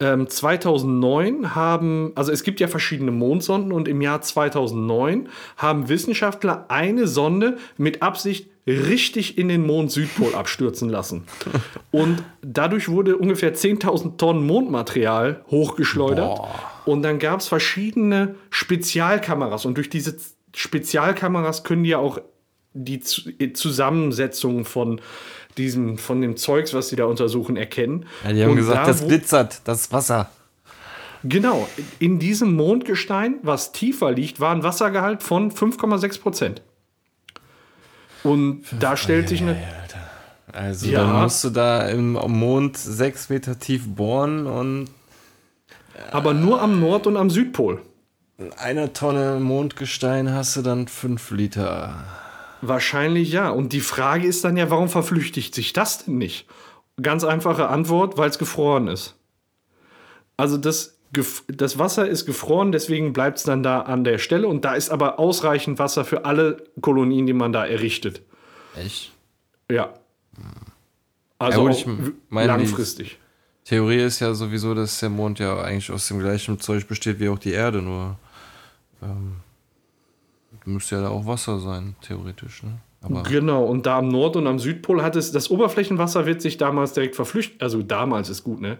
[0.00, 6.66] Ähm, 2009 haben, also es gibt ja verschiedene Mondsonden und im Jahr 2009 haben Wissenschaftler
[6.68, 11.24] eine Sonde mit Absicht richtig in den Mond-Südpol abstürzen lassen.
[11.90, 16.40] Und dadurch wurde ungefähr 10.000 Tonnen Mondmaterial hochgeschleudert.
[16.84, 19.64] Und dann gab es verschiedene Spezialkameras.
[19.64, 20.16] Und durch diese
[20.54, 22.20] Spezialkameras können die ja auch
[22.72, 25.00] die Zusammensetzung von
[25.58, 28.06] diesem, von dem Zeugs, was sie da untersuchen, erkennen.
[28.24, 30.30] Ja, die haben Und gesagt, da, das glitzert, das ist Wasser.
[31.22, 31.68] Genau,
[31.98, 36.62] in diesem Mondgestein, was tiefer liegt, war ein Wassergehalt von 5,6 Prozent.
[38.22, 39.56] Und da stellt sich eine.
[40.52, 41.04] Also Ja.
[41.04, 44.88] dann musst du da im Mond sechs Meter tief bohren und
[46.10, 47.80] Aber nur am Nord- und am Südpol.
[48.38, 51.94] in einer Tonne Mondgestein hast du dann fünf Liter.
[52.62, 53.50] Wahrscheinlich ja.
[53.50, 56.46] Und die Frage ist dann ja, warum verflüchtigt sich das denn nicht?
[57.00, 59.14] Ganz einfache Antwort, weil es gefroren ist.
[60.36, 60.98] Also das,
[61.48, 64.48] das Wasser ist gefroren, deswegen bleibt es dann da an der Stelle.
[64.48, 68.22] Und da ist aber ausreichend Wasser für alle Kolonien, die man da errichtet.
[68.76, 69.12] Echt?
[69.70, 69.94] Ja.
[71.38, 71.86] Also Ja, ich
[72.28, 73.18] meine, langfristig.
[73.64, 77.28] Theorie ist ja sowieso, dass der Mond ja eigentlich aus dem gleichen Zeug besteht wie
[77.28, 78.18] auch die Erde, nur
[79.02, 79.36] ähm,
[80.64, 82.62] müsste ja da auch Wasser sein, theoretisch.
[82.62, 82.78] Ne?
[83.02, 86.56] Aber Genau, und da am Nord- und am Südpol hat es, das Oberflächenwasser wird sich
[86.58, 88.78] damals direkt verflüchtigt, also damals ist gut, ne?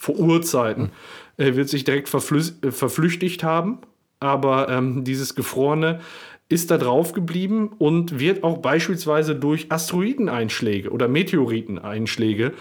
[0.00, 0.90] Vor Urzeiten,
[1.38, 3.78] äh, wird sich direkt äh, verflüchtigt haben,
[4.20, 6.00] aber ähm, dieses Gefrorene
[6.48, 12.54] ist da drauf geblieben und wird auch beispielsweise durch Asteroideneinschläge oder Meteoriteneinschläge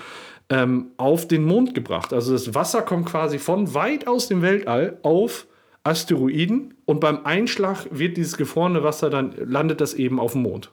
[0.50, 2.12] ähm, auf den Mond gebracht.
[2.12, 5.48] Also das Wasser kommt quasi von weit aus dem Weltall auf
[5.84, 10.72] Asteroiden und beim Einschlag wird dieses gefrorene Wasser dann landet das eben auf dem Mond.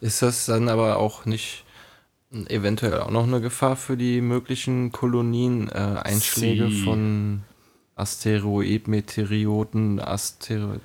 [0.00, 1.64] ist das dann aber auch nicht
[2.48, 7.42] eventuell auch noch eine Gefahr für die möglichen Kolonien, äh, Einschläge Sie- von
[7.96, 10.80] Asteroid, Meteoriten, Asteroid.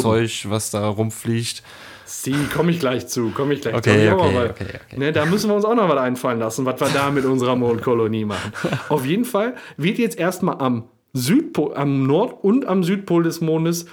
[0.00, 1.62] Zeug, was da rumfliegt.
[2.04, 4.14] Sie, komme ich gleich zu, komme ich gleich Okay, zu.
[4.16, 4.96] Okay, mal- okay, okay.
[4.98, 7.56] Ne, da müssen wir uns auch noch was einfallen lassen, was wir da mit unserer
[7.56, 8.52] Mondkolonie machen.
[8.90, 10.84] Auf jeden Fall wird jetzt erstmal am
[11.16, 13.86] Südpol, am Nord- und am Südpol des Mondes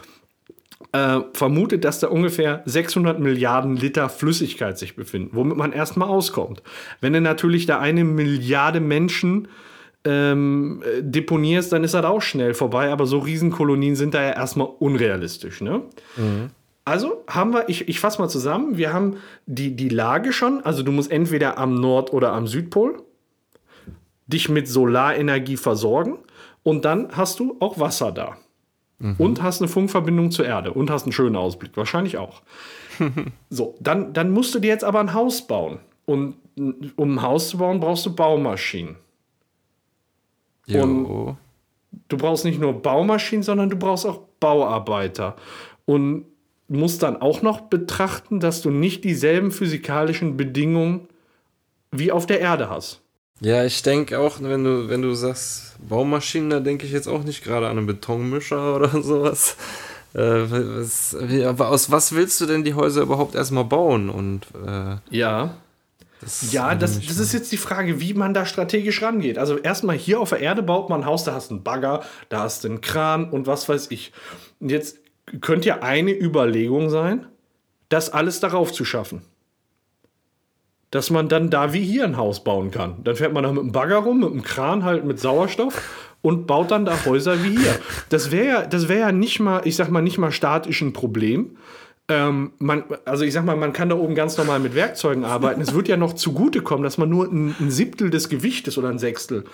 [0.91, 6.61] äh, vermutet, dass da ungefähr 600 Milliarden Liter Flüssigkeit sich befinden, womit man erstmal auskommt.
[7.01, 9.47] Wenn du natürlich da eine Milliarde Menschen
[10.05, 14.67] ähm, deponierst, dann ist das auch schnell vorbei, aber so Riesenkolonien sind da ja erstmal
[14.79, 15.61] unrealistisch.
[15.61, 15.81] Ne?
[16.17, 16.49] Mhm.
[16.85, 20.83] Also haben wir, ich, ich fasse mal zusammen, wir haben die, die Lage schon, also
[20.83, 23.01] du musst entweder am Nord- oder am Südpol
[24.27, 26.17] dich mit Solarenergie versorgen
[26.63, 28.37] und dann hast du auch Wasser da.
[28.99, 29.15] Mhm.
[29.17, 32.41] Und hast eine Funkverbindung zur Erde und hast einen schönen Ausblick, wahrscheinlich auch.
[33.49, 35.79] so, dann, dann musst du dir jetzt aber ein Haus bauen.
[36.05, 36.35] Und
[36.95, 38.95] um ein Haus zu bauen, brauchst du Baumaschinen.
[40.67, 40.83] Jo.
[40.83, 41.37] Und
[42.07, 45.35] du brauchst nicht nur Baumaschinen, sondern du brauchst auch Bauarbeiter.
[45.85, 46.25] Und
[46.67, 51.07] musst dann auch noch betrachten, dass du nicht dieselben physikalischen Bedingungen
[51.91, 53.02] wie auf der Erde hast.
[53.43, 57.23] Ja, ich denke auch, wenn du, wenn du sagst Baumaschinen, da denke ich jetzt auch
[57.23, 59.57] nicht gerade an einen Betonmischer oder sowas.
[60.13, 64.09] Äh, was, wie, aber aus was willst du denn die Häuser überhaupt erstmal bauen?
[64.09, 65.55] Und, äh, ja.
[66.21, 69.37] Das ja, das, das ist jetzt die Frage, wie man da strategisch rangeht.
[69.37, 72.01] Also erstmal hier auf der Erde baut man ein Haus, da hast du einen Bagger,
[72.29, 74.13] da hast du einen Kran und was weiß ich.
[74.61, 74.99] Und jetzt
[75.41, 77.25] könnte ja eine Überlegung sein,
[77.89, 79.21] das alles darauf zu schaffen
[80.93, 83.03] dass man dann da wie hier ein Haus bauen kann.
[83.03, 85.81] Dann fährt man da mit einem Bagger rum, mit einem Kran halt mit Sauerstoff
[86.21, 87.75] und baut dann da Häuser wie hier.
[88.09, 90.93] Das wäre ja, das wäre ja nicht mal, ich sag mal, nicht mal statisch ein
[90.93, 91.57] Problem.
[92.09, 95.61] Ähm, man, also ich sag mal, man kann da oben ganz normal mit Werkzeugen arbeiten.
[95.61, 98.99] es wird ja noch zugutekommen, dass man nur ein, ein Siebtel des Gewichtes oder ein
[98.99, 99.45] Sechstel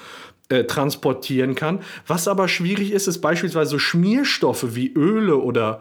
[0.50, 1.80] äh, transportieren kann.
[2.06, 5.80] Was aber schwierig ist, ist beispielsweise so Schmierstoffe wie Öle oder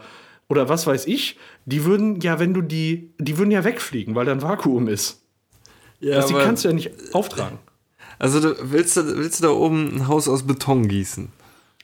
[0.49, 1.37] oder was weiß ich,
[1.67, 5.28] die würden ja, wenn du die, die würden ja wegfliegen, weil da ein Vakuum ist.
[6.01, 7.59] Ja, das, die kannst du ja nicht auftragen.
[8.19, 11.29] Also du, willst, du, willst du da oben ein Haus aus Beton gießen?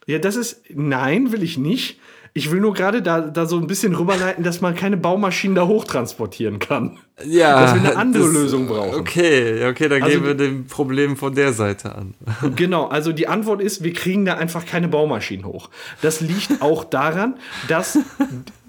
[0.06, 0.62] Ja, das ist.
[0.74, 2.00] Nein, will ich nicht.
[2.36, 5.68] Ich will nur gerade da, da so ein bisschen rüberleiten, dass man keine Baumaschinen da
[5.68, 6.98] hochtransportieren kann.
[7.24, 7.60] Ja.
[7.60, 8.98] Dass wir eine andere das, Lösung brauchen.
[8.98, 12.14] Okay, okay, dann also, gehen wir dem Problem von der Seite an.
[12.56, 15.70] Genau, also die Antwort ist, wir kriegen da einfach keine Baumaschinen hoch.
[16.02, 17.36] Das liegt auch daran,
[17.68, 17.98] dass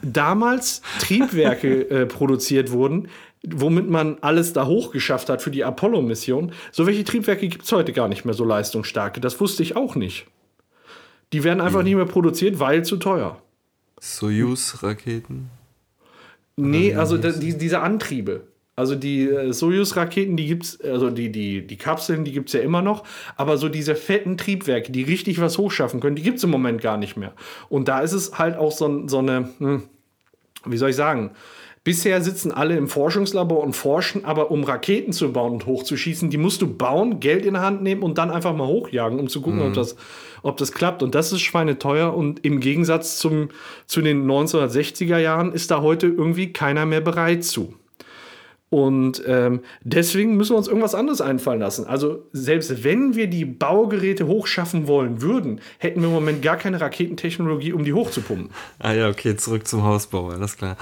[0.03, 3.09] damals Triebwerke äh, produziert wurden,
[3.53, 6.51] womit man alles da hochgeschafft hat für die Apollo-Mission.
[6.71, 9.19] So welche Triebwerke gibt es heute gar nicht mehr so leistungsstarke.
[9.21, 10.27] Das wusste ich auch nicht.
[11.33, 11.85] Die werden einfach mhm.
[11.85, 13.41] nicht mehr produziert, weil zu teuer.
[13.99, 15.49] Soyuz-Raketen?
[16.57, 18.47] Nee, also die, diese Antriebe.
[18.77, 22.59] Also die äh, Soyuz-Raketen, die gibt's, also die, die, die Kapseln, die gibt es ja
[22.59, 23.03] immer noch,
[23.37, 26.81] aber so diese fetten Triebwerke, die richtig was hochschaffen können, die gibt es im Moment
[26.81, 27.33] gar nicht mehr.
[27.69, 29.83] Und da ist es halt auch so, so eine, hm,
[30.65, 31.31] wie soll ich sagen,
[31.85, 36.37] Bisher sitzen alle im Forschungslabor und forschen, aber um Raketen zu bauen und hochzuschießen, die
[36.37, 39.39] musst du bauen, Geld in der Hand nehmen und dann einfach mal hochjagen, um zu
[39.39, 39.67] gucken, mhm.
[39.67, 39.95] ob, das,
[40.41, 41.03] ob das klappt.
[41.03, 42.11] Und das ist schweineteuer.
[42.15, 43.49] Und im Gegensatz zum,
[43.85, 47.75] zu den 1960er Jahren ist da heute irgendwie keiner mehr bereit zu.
[48.71, 51.85] Und ähm, deswegen müssen wir uns irgendwas anderes einfallen lassen.
[51.85, 56.81] Also selbst wenn wir die Baugeräte hochschaffen wollen würden, hätten wir im Moment gar keine
[56.81, 58.49] Raketentechnologie, um die hochzupumpen.
[58.79, 60.77] Ah ja, okay, zurück zum Hausbau, alles klar.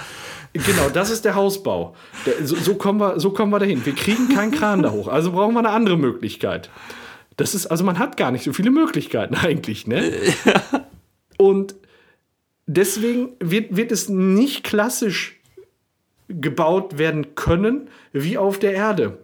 [0.53, 1.95] Genau, das ist der Hausbau.
[2.43, 3.83] So, so, kommen wir, so kommen wir dahin.
[3.85, 6.69] Wir kriegen keinen Kran da hoch, also brauchen wir eine andere Möglichkeit.
[7.37, 10.11] Das ist, also man hat gar nicht so viele Möglichkeiten eigentlich, ne?
[10.45, 10.87] Ja.
[11.37, 11.75] Und
[12.67, 15.39] deswegen wird, wird es nicht klassisch
[16.29, 19.17] gebaut werden können wie auf der Erde.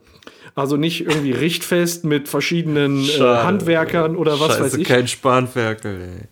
[0.56, 4.88] Also nicht irgendwie richtfest mit verschiedenen äh, Handwerkern oder was Scheiße, weiß ich.
[4.88, 6.28] kein Spanferkel, ey.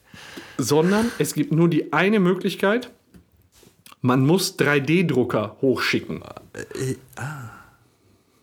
[0.57, 2.89] Sondern es gibt nur die eine Möglichkeit.
[4.07, 6.21] Man muss 3D-Drucker hochschicken.
[6.53, 7.49] Äh, ah.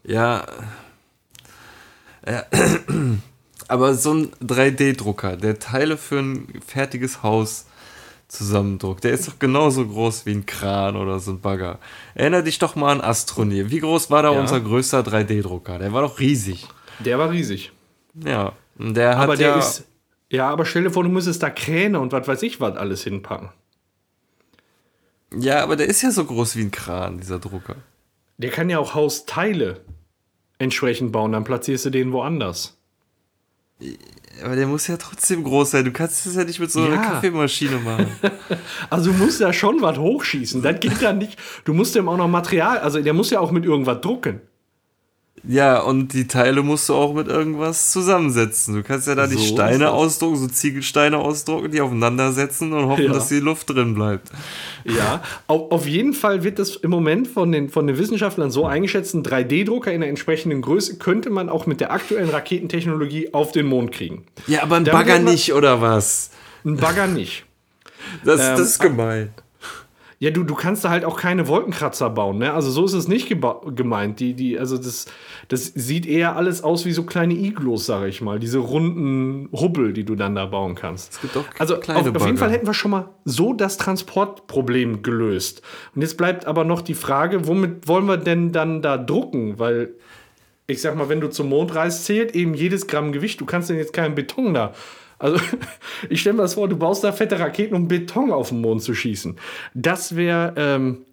[0.05, 0.45] Ja.
[2.27, 2.45] ja.
[3.69, 7.65] Aber so ein 3D-Drucker, der Teile für ein fertiges Haus
[8.29, 9.05] zusammendruckt.
[9.05, 11.79] Der ist doch genauso groß wie ein Kran oder so ein Bagger.
[12.15, 13.71] Erinner dich doch mal an Astroneer.
[13.71, 14.39] Wie groß war da ja.
[14.39, 15.79] unser größter 3D-Drucker?
[15.79, 16.69] Der war doch riesig.
[16.99, 17.73] Der war riesig.
[18.23, 18.53] Ja.
[18.77, 19.85] Der hat aber der ja ist.
[20.29, 23.03] Ja, aber stell dir vor, du müsstest da Kräne und was weiß ich was alles
[23.03, 23.49] hinpacken.
[25.33, 27.77] Ja, aber der ist ja so groß wie ein Kran, dieser Drucker.
[28.39, 29.81] Der kann ja auch Hausteile
[30.59, 32.79] entsprechend bauen, dann platzierst du den woanders.
[34.43, 35.85] Aber der muss ja trotzdem groß sein.
[35.85, 37.03] Du kannst das ja nicht mit so einer ja.
[37.03, 38.07] Kaffeemaschine machen.
[38.91, 40.63] also du musst ja schon was hochschießen.
[40.63, 41.39] Das geht ja nicht.
[41.65, 44.41] Du musst dem auch noch Material, also der muss ja auch mit irgendwas drucken.
[45.47, 48.75] Ja, und die Teile musst du auch mit irgendwas zusammensetzen.
[48.77, 53.05] Du kannst ja da so die Steine ausdrucken, so Ziegelsteine ausdrucken, die aufeinandersetzen und hoffen,
[53.05, 53.13] ja.
[53.13, 54.31] dass die Luft drin bleibt.
[54.85, 58.65] Ja, auf, auf jeden Fall wird das im Moment von den, von den Wissenschaftlern so
[58.65, 63.53] eingeschätzt, ein 3D-Drucker in der entsprechenden Größe könnte man auch mit der aktuellen Raketentechnologie auf
[63.53, 64.25] den Mond kriegen.
[64.47, 66.31] Ja, aber ein Bagger nicht, oder was?
[66.65, 67.45] Ein Bagger nicht.
[68.25, 69.35] Das, ähm, das ist gemein.
[70.19, 72.55] Ja, du, du kannst da halt auch keine Wolkenkratzer bauen, ne?
[72.55, 74.21] Also so ist es nicht gemeint.
[74.21, 75.07] Die, die, also das,
[75.49, 78.39] das sieht eher alles aus wie so kleine Iglos, sag ich mal.
[78.39, 81.15] Diese runden Hubbel, die du dann da bauen kannst.
[81.15, 83.77] Es gibt auch also kleine auf, auf jeden Fall hätten wir schon mal so das
[83.77, 85.63] Transportproblem gelöst.
[85.95, 89.59] Und jetzt bleibt aber noch die Frage, womit wollen wir denn dann da drucken?
[89.59, 89.95] Weil,
[90.67, 93.41] ich sag mal, wenn du zum Mond reist, zählt eben jedes Gramm Gewicht.
[93.41, 94.73] Du kannst denn jetzt keinen Beton da
[95.19, 95.39] also,
[96.09, 98.83] ich stelle mir das vor, du baust da fette Raketen, um Beton auf den Mond
[98.83, 99.37] zu schießen.
[99.75, 101.05] Das wäre ähm,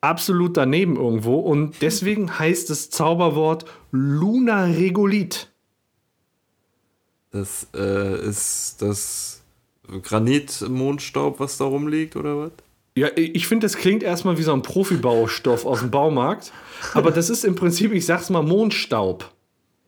[0.00, 1.36] absolut daneben irgendwo.
[1.38, 5.50] Und deswegen heißt das Zauberwort Lunaregolit.
[7.30, 9.42] Das äh, ist das
[10.02, 12.52] Granitmondstaub, was da rumliegt, oder was?
[12.96, 16.52] Ja, ich finde, das klingt erstmal wie so ein Profibaustoff aus dem Baumarkt.
[16.94, 19.30] Aber das ist im Prinzip, ich sag's mal, Mondstaub.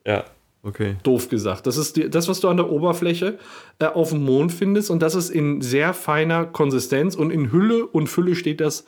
[0.05, 0.23] Ja.
[0.63, 0.97] Okay.
[1.01, 1.65] Doof gesagt.
[1.65, 3.39] Das ist die, das, was du an der Oberfläche
[3.79, 4.91] äh, auf dem Mond findest.
[4.91, 8.85] Und das ist in sehr feiner Konsistenz und in Hülle und Fülle steht das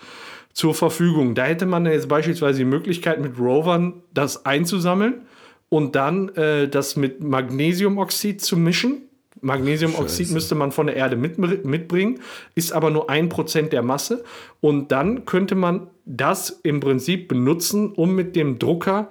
[0.54, 1.34] zur Verfügung.
[1.34, 5.24] Da hätte man jetzt beispielsweise die Möglichkeit, mit Rovern das einzusammeln
[5.70, 9.10] und dann äh, das mit Magnesiumoxid zu mischen.
[9.42, 10.34] Magnesiumoxid Scheiße.
[10.34, 12.20] müsste man von der Erde mit, mitbringen,
[12.54, 14.24] ist aber nur ein Prozent der Masse.
[14.62, 19.10] Und dann könnte man das im Prinzip benutzen, um mit dem Drucker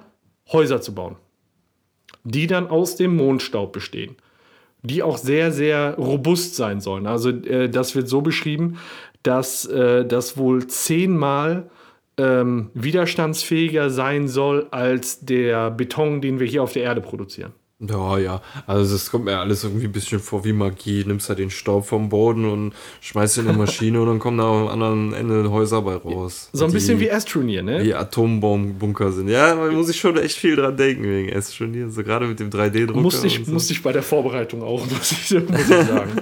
[0.52, 1.16] Häuser zu bauen
[2.24, 4.16] die dann aus dem Mondstaub bestehen.
[4.82, 7.06] Die auch sehr, sehr robust sein sollen.
[7.06, 8.78] Also äh, das wird so beschrieben,
[9.22, 11.70] dass äh, das wohl zehnmal
[12.18, 17.52] ähm, widerstandsfähiger sein soll als der Beton, den wir hier auf der Erde produzieren.
[17.88, 18.42] Ja, ja.
[18.66, 21.04] Also es kommt mir alles irgendwie ein bisschen vor wie Magie.
[21.04, 24.38] Nimmst halt den Staub vom Boden und schmeißt ihn in eine Maschine und dann kommen
[24.38, 26.48] da am anderen Ende Häuser bei raus.
[26.52, 27.82] So ein die, bisschen wie Astronier, ne?
[27.82, 29.28] Wie Atombombunker sind.
[29.28, 31.90] Ja, man muss sich schon echt viel dran denken wegen Astronier.
[31.90, 33.00] So gerade mit dem 3D-Drucker.
[33.00, 33.52] Musste ich, so.
[33.52, 36.12] musste ich bei der Vorbereitung auch, muss ich, muss ich sagen.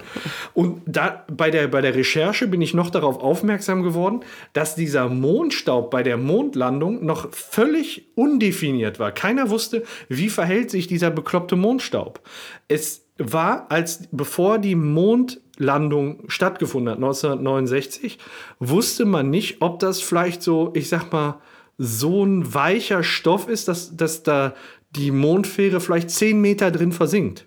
[0.54, 4.20] und da, bei, der, bei der Recherche bin ich noch darauf aufmerksam geworden,
[4.54, 9.12] dass dieser Mondstaub bei der Mondlandung noch völlig undefiniert war.
[9.12, 12.20] Keiner wusste, wie verhält sich dieser bekloppte verstaubte Mondstaub.
[12.68, 18.18] Es war, als bevor die Mondlandung stattgefunden hat, 1969,
[18.58, 21.40] wusste man nicht, ob das vielleicht so, ich sag mal,
[21.76, 24.54] so ein weicher Stoff ist, dass, dass da
[24.90, 27.46] die Mondfähre vielleicht zehn Meter drin versinkt.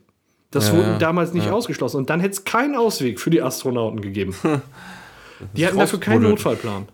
[0.51, 1.51] Das ja, wurde damals nicht ja.
[1.51, 1.97] ausgeschlossen.
[1.97, 4.35] Und dann hätte es keinen Ausweg für die Astronauten gegeben.
[5.57, 6.87] die hatten dafür keinen Notfallplan.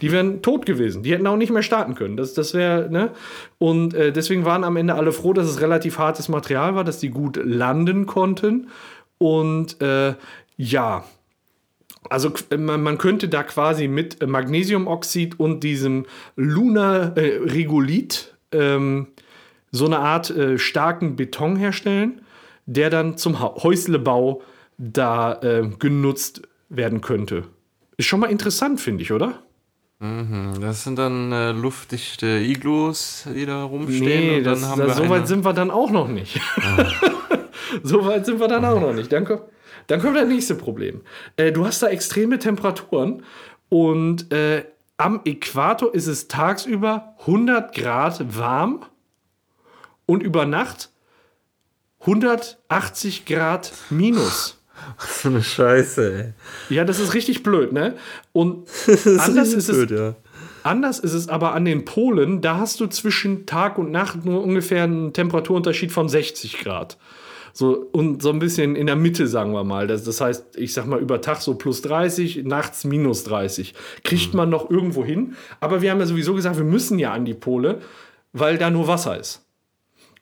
[0.00, 1.02] Die wären tot gewesen.
[1.02, 2.16] Die hätten auch nicht mehr starten können.
[2.16, 3.10] Das, das wäre, ne?
[3.58, 6.98] Und äh, deswegen waren am Ende alle froh, dass es relativ hartes Material war, dass
[6.98, 8.68] die gut landen konnten.
[9.18, 10.14] Und äh,
[10.56, 11.04] ja,
[12.08, 16.06] also man, man, könnte da quasi mit Magnesiumoxid und diesem
[16.36, 17.66] Lunar äh,
[18.52, 19.08] ähm,
[19.70, 22.22] so eine Art äh, starken Beton herstellen,
[22.66, 24.42] der dann zum Häuslebau
[24.78, 27.44] da äh, genutzt werden könnte.
[27.96, 29.42] Ist schon mal interessant, finde ich, oder?
[30.00, 34.02] Mhm, das sind dann äh, luftdichte Iglus, die da rumstehen.
[34.02, 36.40] Nee, das, das, so weit sind wir dann auch noch nicht.
[36.56, 36.86] Ah.
[37.82, 39.12] so weit sind wir dann auch noch nicht.
[39.12, 39.42] Dann kommt,
[39.88, 41.02] dann kommt das nächste Problem.
[41.36, 43.24] Äh, du hast da extreme Temperaturen
[43.68, 44.64] und äh,
[44.96, 48.86] am Äquator ist es tagsüber 100 Grad warm
[50.06, 50.88] und über Nacht
[52.00, 54.59] 180 Grad minus.
[54.98, 56.34] Für eine Scheiße,
[56.68, 56.74] ey.
[56.74, 57.96] Ja, das ist richtig blöd, ne?
[58.32, 59.98] Und ist anders ist blöd, es.
[59.98, 60.16] Ja.
[60.62, 64.42] Anders ist es aber an den Polen, da hast du zwischen Tag und Nacht nur
[64.42, 66.98] ungefähr einen Temperaturunterschied von 60 Grad.
[67.52, 69.86] So, und so ein bisschen in der Mitte, sagen wir mal.
[69.86, 73.74] Das, das heißt, ich sag mal, über Tag so plus 30, nachts minus 30.
[74.04, 74.36] Kriegt mhm.
[74.36, 75.34] man noch irgendwo hin.
[75.58, 77.80] Aber wir haben ja sowieso gesagt, wir müssen ja an die Pole,
[78.32, 79.44] weil da nur Wasser ist.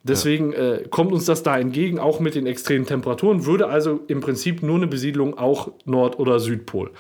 [0.03, 0.75] Deswegen ja.
[0.75, 4.63] äh, kommt uns das da entgegen, auch mit den extremen Temperaturen, würde also im Prinzip
[4.63, 6.91] nur eine Besiedlung auch Nord- oder Südpol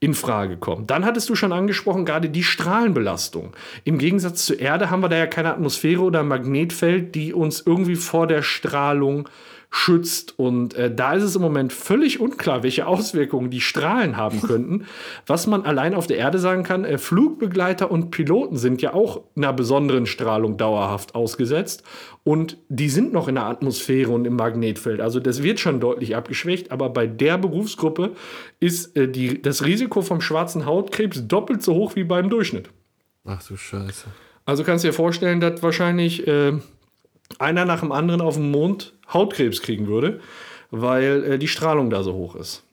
[0.00, 0.86] in Frage kommen.
[0.86, 3.54] Dann hattest du schon angesprochen, gerade die Strahlenbelastung.
[3.84, 7.96] Im Gegensatz zur Erde haben wir da ja keine Atmosphäre oder Magnetfeld, die uns irgendwie
[7.96, 9.28] vor der Strahlung
[9.76, 10.38] schützt.
[10.38, 14.86] Und äh, da ist es im Moment völlig unklar, welche Auswirkungen die Strahlen haben könnten.
[15.26, 19.20] Was man allein auf der Erde sagen kann, äh, Flugbegleiter und Piloten sind ja auch
[19.36, 21.82] einer besonderen Strahlung dauerhaft ausgesetzt.
[22.24, 25.02] Und die sind noch in der Atmosphäre und im Magnetfeld.
[25.02, 26.72] Also das wird schon deutlich abgeschwächt.
[26.72, 28.12] Aber bei der Berufsgruppe
[28.58, 32.70] ist äh, die, das Risiko vom schwarzen Hautkrebs doppelt so hoch wie beim Durchschnitt.
[33.26, 34.06] Ach du Scheiße.
[34.46, 36.52] Also kannst du dir vorstellen, dass wahrscheinlich äh,
[37.38, 40.20] einer nach dem anderen auf dem Mond Hautkrebs kriegen würde,
[40.70, 42.64] weil äh, die Strahlung da so hoch ist.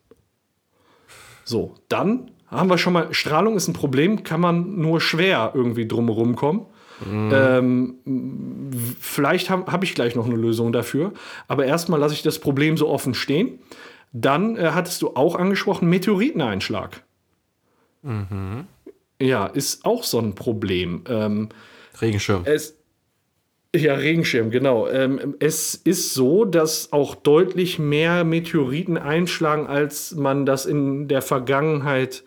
[1.44, 5.88] So, dann haben wir schon mal, Strahlung ist ein Problem, kann man nur schwer irgendwie
[5.88, 6.66] drumherum kommen.
[7.06, 7.32] Mhm.
[7.34, 8.66] Ähm,
[9.00, 11.14] vielleicht habe hab ich gleich noch eine Lösung dafür,
[11.48, 13.60] aber erstmal lasse ich das Problem so offen stehen.
[14.14, 17.02] Dann äh, hattest du auch angesprochen, Meteoriteneinschlag.
[18.04, 18.68] Mhm.
[19.20, 21.04] Ja, ist auch so ein Problem.
[21.08, 21.50] Ähm,
[22.00, 22.44] Regenschirm.
[22.46, 22.78] Es,
[23.76, 24.88] ja, Regenschirm, genau.
[24.88, 31.22] Ähm, es ist so, dass auch deutlich mehr Meteoriten einschlagen, als man das in der
[31.22, 32.24] Vergangenheit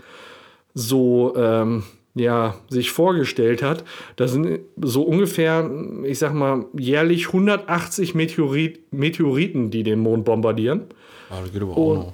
[0.74, 3.84] so ähm, ja, sich vorgestellt hat.
[4.16, 5.70] Das sind so ungefähr,
[6.04, 10.82] ich sag mal, jährlich 180 Meteorit Meteoriten, die den Mond bombardieren.
[11.30, 12.12] Ah, das geht aber auch noch.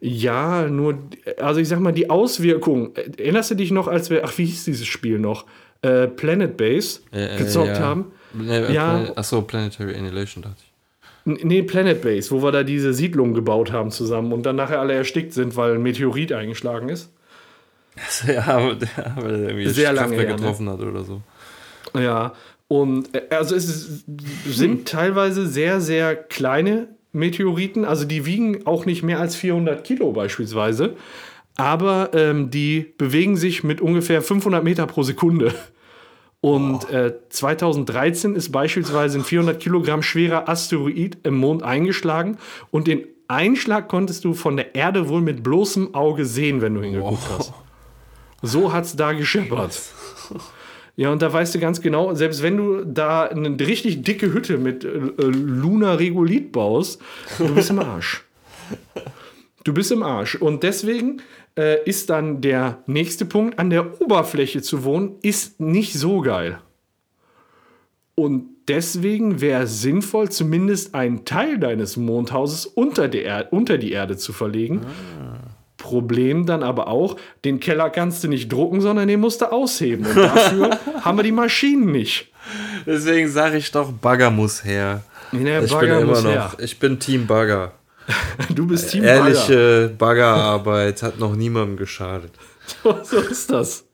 [0.00, 0.98] Ja, nur,
[1.38, 2.94] also ich sag mal, die Auswirkung.
[2.94, 5.46] Erinnerst du dich noch, als wir, ach, wie hieß dieses Spiel noch?
[5.86, 7.80] Äh, Planet Base äh, gezockt ja.
[7.80, 8.12] haben?
[8.32, 9.06] Nee, ja.
[9.14, 11.44] achso, Planetary Annihilation dachte ich.
[11.44, 14.94] Nee, Planet Base, wo wir da diese Siedlung gebaut haben zusammen und dann nachher alle
[14.94, 17.10] erstickt sind, weil ein Meteorit eingeschlagen ist.
[18.26, 18.58] Ja,
[19.16, 20.36] weil er irgendwie Sehr lange her, ne?
[20.36, 20.72] getroffen ne?
[20.72, 21.22] hat oder so.
[21.98, 22.34] Ja,
[22.68, 24.04] und äh, also es
[24.46, 30.12] sind teilweise sehr, sehr kleine Meteoriten, also die wiegen auch nicht mehr als 400 Kilo
[30.12, 30.96] beispielsweise,
[31.56, 35.54] aber ähm, die bewegen sich mit ungefähr 500 Meter pro Sekunde.
[36.40, 42.38] Und äh, 2013 ist beispielsweise ein 400 Kilogramm schwerer Asteroid im Mond eingeschlagen
[42.70, 46.82] und den Einschlag konntest du von der Erde wohl mit bloßem Auge sehen, wenn du
[46.82, 47.38] hingeguckt oh.
[47.38, 47.52] hast.
[48.42, 49.80] So hat es da gescheppert.
[50.98, 54.56] Ja, und da weißt du ganz genau, selbst wenn du da eine richtig dicke Hütte
[54.56, 54.88] mit äh,
[55.18, 57.02] Luna Regolith baust,
[57.36, 58.24] du bist im Arsch.
[59.64, 60.36] Du bist im Arsch.
[60.36, 61.20] Und deswegen
[61.56, 66.58] äh, ist dann der nächste Punkt, an der Oberfläche zu wohnen, ist nicht so geil.
[68.14, 74.16] Und deswegen wäre es sinnvoll, zumindest einen Teil deines Mondhauses unter, der unter die Erde
[74.16, 74.80] zu verlegen.
[75.20, 75.38] Ah.
[75.76, 80.06] Problem dann aber auch, den Keller kannst du nicht drucken, sondern den musst du ausheben.
[80.06, 82.32] Und dafür haben wir die Maschinen nicht.
[82.86, 85.02] Deswegen sage ich doch, Bagger muss her.
[85.32, 86.52] Ja, ich Bagger bin immer noch, her.
[86.58, 87.72] ich bin Team Bagger.
[88.54, 90.32] Du bist Team Ehrliche Bagger.
[90.32, 92.32] Baggerarbeit hat noch niemandem geschadet.
[93.02, 93.84] so ist das.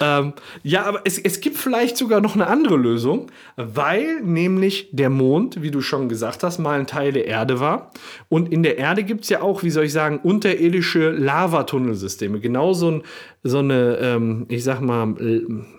[0.00, 0.32] ähm,
[0.62, 5.62] ja, aber es, es gibt vielleicht sogar noch eine andere Lösung, weil nämlich der Mond,
[5.62, 7.90] wie du schon gesagt hast, mal ein Teil der Erde war.
[8.28, 12.40] Und in der Erde gibt es ja auch, wie soll ich sagen, unterirdische Lavatunnelsysteme.
[12.40, 13.02] Genau so, ein,
[13.42, 15.14] so eine, ähm, ich sag mal,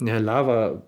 [0.01, 0.83] ja, Lava.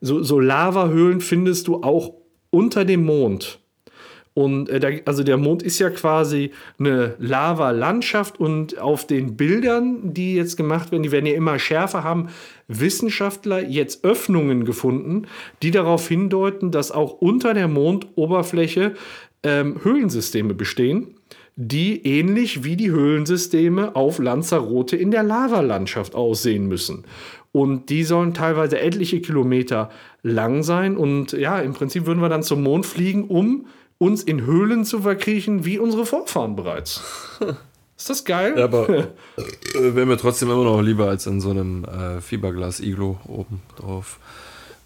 [0.00, 2.12] So, so Lavahöhlen findest du auch
[2.50, 3.58] unter dem Mond.
[4.38, 10.14] Und äh, der, also der Mond ist ja quasi eine Lava-Landschaft und auf den Bildern,
[10.14, 12.28] die jetzt gemacht werden, die werden ja immer schärfer, haben
[12.68, 15.26] Wissenschaftler jetzt Öffnungen gefunden,
[15.60, 18.94] die darauf hindeuten, dass auch unter der Mondoberfläche
[19.42, 21.16] ähm, Höhlensysteme bestehen,
[21.56, 27.02] die ähnlich wie die Höhlensysteme auf Lanzarote in der Lavalandschaft aussehen müssen.
[27.50, 29.90] Und die sollen teilweise etliche Kilometer
[30.22, 30.96] lang sein.
[30.96, 33.66] Und ja, im Prinzip würden wir dann zum Mond fliegen, um
[33.98, 37.02] uns in Höhlen zu verkriechen, wie unsere Vorfahren bereits.
[37.96, 38.54] Ist das geil?
[38.56, 39.06] Ja, aber äh,
[39.74, 44.20] wäre mir trotzdem immer noch lieber als in so einem äh, Fiberglas-Iglo oben drauf.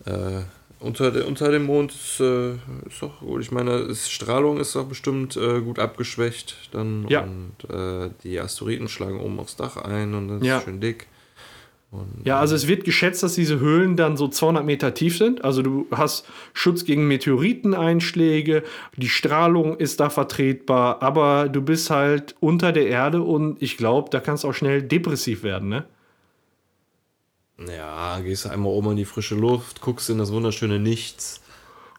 [0.06, 0.40] Äh,
[0.80, 3.42] unter, unter dem Mond ist, äh, ist doch gut.
[3.42, 6.70] Ich meine, ist, Strahlung ist doch bestimmt äh, gut abgeschwächt.
[6.72, 7.22] Dann ja.
[7.22, 10.58] und äh, die Asteroiden schlagen oben aufs Dach ein und dann ja.
[10.58, 11.06] ist schön dick.
[11.92, 15.44] Und, ja, also es wird geschätzt, dass diese Höhlen dann so 200 Meter tief sind.
[15.44, 18.64] Also du hast Schutz gegen Meteoriteneinschläge,
[18.96, 24.08] die Strahlung ist da vertretbar, aber du bist halt unter der Erde und ich glaube,
[24.08, 25.84] da kannst du auch schnell depressiv werden, ne?
[27.68, 31.42] Ja, gehst du einmal oben in die frische Luft, guckst in das wunderschöne Nichts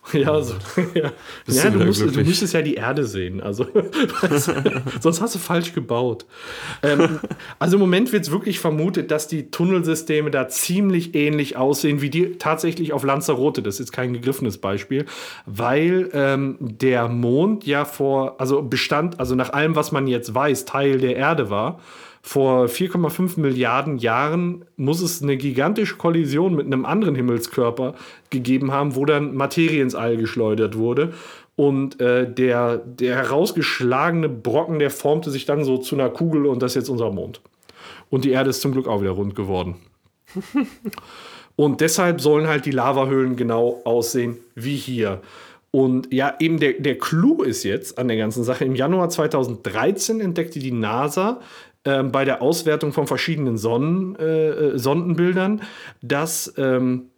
[0.13, 0.55] Ja, so,
[0.93, 1.11] ja.
[1.47, 3.41] ja du, musst, du, müsstest ja die Erde sehen.
[3.41, 3.67] Also,
[5.01, 6.25] sonst hast du falsch gebaut.
[6.81, 7.19] Ähm,
[7.57, 12.09] also im Moment wird es wirklich vermutet, dass die Tunnelsysteme da ziemlich ähnlich aussehen wie
[12.09, 13.61] die tatsächlich auf Lanzarote.
[13.61, 15.05] Das ist kein gegriffenes Beispiel,
[15.45, 20.65] weil ähm, der Mond ja vor, also bestand, also nach allem, was man jetzt weiß,
[20.65, 21.79] Teil der Erde war
[22.25, 27.95] vor 4,5 Milliarden Jahren muss es eine gigantische Kollision mit einem anderen Himmelskörper
[28.29, 31.13] gegeben haben, wo dann Materie ins All geschleudert wurde.
[31.57, 36.61] Und äh, der, der herausgeschlagene Brocken, der formte sich dann so zu einer Kugel und
[36.61, 37.41] das ist jetzt unser Mond.
[38.09, 39.75] Und die Erde ist zum Glück auch wieder rund geworden.
[41.57, 45.21] und deshalb sollen halt die Lavahöhlen genau aussehen wie hier.
[45.71, 48.63] Und ja, eben der, der Clou ist jetzt an der ganzen Sache.
[48.63, 51.41] Im Januar 2013 entdeckte die NASA
[51.85, 55.61] ähm, bei der Auswertung von verschiedenen Sonnen, äh, äh, Sondenbildern,
[56.01, 57.09] dass ähm,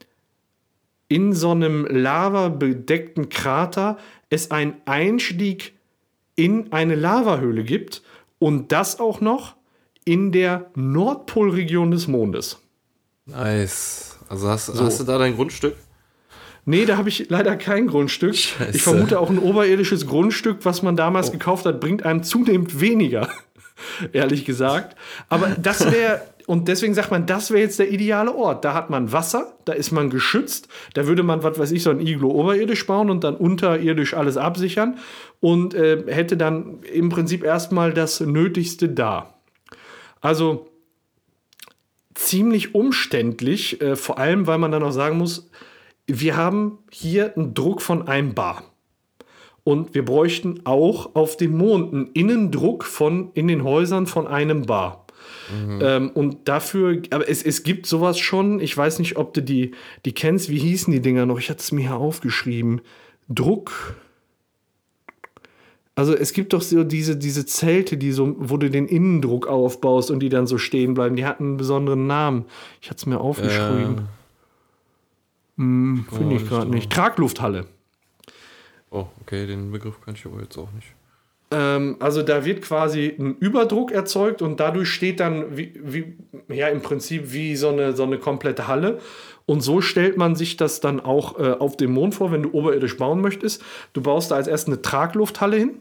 [1.07, 3.97] in so einem lavabedeckten Krater
[4.29, 5.73] es einen Einstieg
[6.35, 8.01] in eine Lavahöhle gibt
[8.39, 9.55] und das auch noch
[10.03, 12.59] in der Nordpolregion des Mondes.
[13.25, 14.17] Nice.
[14.29, 14.83] Also hast, so.
[14.83, 15.75] hast du da dein Grundstück?
[16.65, 18.35] Nee, da habe ich leider kein Grundstück.
[18.35, 18.75] Scheiße.
[18.75, 21.33] Ich vermute auch ein oberirdisches Grundstück, was man damals oh.
[21.33, 23.29] gekauft hat, bringt einem zunehmend weniger.
[24.14, 24.97] Ehrlich gesagt.
[25.30, 28.65] Aber das wäre, und deswegen sagt man, das wäre jetzt der ideale Ort.
[28.65, 31.89] Da hat man Wasser, da ist man geschützt, da würde man, was weiß ich, so
[31.89, 34.97] ein Iglo oberirdisch bauen und dann unterirdisch alles absichern
[35.39, 39.34] und äh, hätte dann im Prinzip erstmal das Nötigste da.
[40.22, 40.69] Also
[42.14, 45.49] ziemlich umständlich, äh, vor allem, weil man dann auch sagen muss,
[46.07, 48.64] wir haben hier einen Druck von einem Bar.
[49.65, 54.61] Und wir bräuchten auch auf dem Mond einen Innendruck von in den Häusern von einem
[54.61, 55.05] Bar.
[55.51, 55.79] Mhm.
[55.81, 59.71] Ähm, und dafür, aber es, es gibt sowas schon, ich weiß nicht, ob du die,
[60.05, 61.39] die kennst, wie hießen die Dinger noch?
[61.39, 62.81] Ich hatte es mir hier aufgeschrieben.
[63.27, 63.95] Druck,
[65.95, 70.11] also es gibt doch so diese, diese Zelte, die so, wo du den Innendruck aufbaust
[70.11, 71.15] und die dann so stehen bleiben.
[71.15, 72.45] Die hatten einen besonderen Namen.
[72.81, 73.97] Ich hatte es mir aufgeschrieben.
[75.57, 76.91] Äh, hm, Finde oh, ich gerade nicht.
[76.91, 77.65] Traglufthalle.
[78.95, 80.88] Oh, okay, den Begriff kann ich aber jetzt auch nicht.
[81.51, 86.15] Ähm, also da wird quasi ein Überdruck erzeugt und dadurch steht dann wie, wie,
[86.47, 88.99] ja im Prinzip wie so eine, so eine komplette Halle.
[89.45, 92.53] Und so stellt man sich das dann auch äh, auf dem Mond vor, wenn du
[92.53, 93.61] oberirdisch bauen möchtest.
[93.91, 95.80] Du baust da als erst eine Traglufthalle hin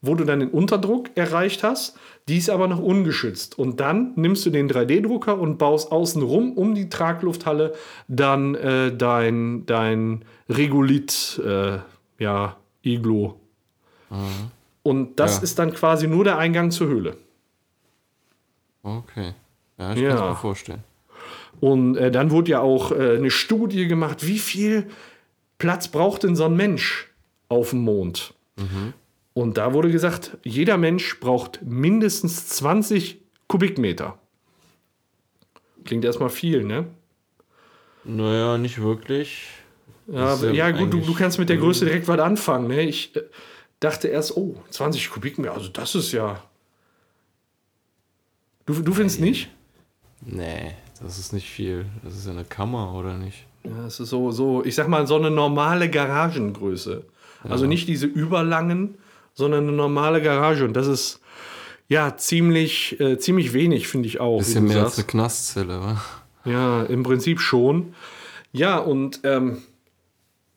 [0.00, 1.96] wo du dann den Unterdruck erreicht hast.
[2.28, 3.58] Die ist aber noch ungeschützt.
[3.58, 7.74] Und dann nimmst du den 3D-Drucker und baust außenrum um die Traglufthalle
[8.06, 11.78] dann äh, dein, dein Regolith, äh,
[12.18, 13.40] ja, Iglo.
[14.10, 14.50] Mhm.
[14.82, 15.42] Und das ja.
[15.42, 17.16] ist dann quasi nur der Eingang zur Höhle.
[18.82, 19.34] Okay.
[19.78, 20.08] Ja, ich ja.
[20.08, 20.84] kann es mir vorstellen.
[21.60, 24.88] Und äh, dann wurde ja auch äh, eine Studie gemacht, wie viel
[25.58, 27.08] Platz braucht denn so ein Mensch
[27.48, 28.34] auf dem Mond?
[28.56, 28.94] Mhm.
[29.34, 34.18] Und da wurde gesagt, jeder Mensch braucht mindestens 20 Kubikmeter.
[35.84, 36.86] Klingt erstmal viel, ne?
[38.04, 39.48] Naja, nicht wirklich.
[40.10, 42.68] Ja, ja, ja gut, du, du kannst mit der Größe direkt was anfangen.
[42.68, 42.82] Ne?
[42.82, 43.22] Ich äh,
[43.78, 46.42] dachte erst, oh, 20 Kubikmeter, also das ist ja.
[48.64, 49.50] Du, du findest nicht?
[50.24, 50.72] Nee,
[51.02, 51.86] das ist nicht viel.
[52.02, 53.46] Das ist ja eine Kammer, oder nicht?
[53.64, 57.04] Ja, es ist so, so, ich sag mal, so eine normale Garagengröße.
[57.44, 57.50] Ja.
[57.50, 58.96] Also nicht diese überlangen,
[59.34, 60.64] sondern eine normale Garage.
[60.64, 61.20] Und das ist
[61.88, 64.38] ja ziemlich, äh, ziemlich wenig, finde ich auch.
[64.38, 64.86] Bisschen mehr sagst.
[64.86, 66.02] als eine Knastzelle, wa?
[66.44, 67.94] Ja, im Prinzip schon.
[68.52, 69.62] Ja, und ähm,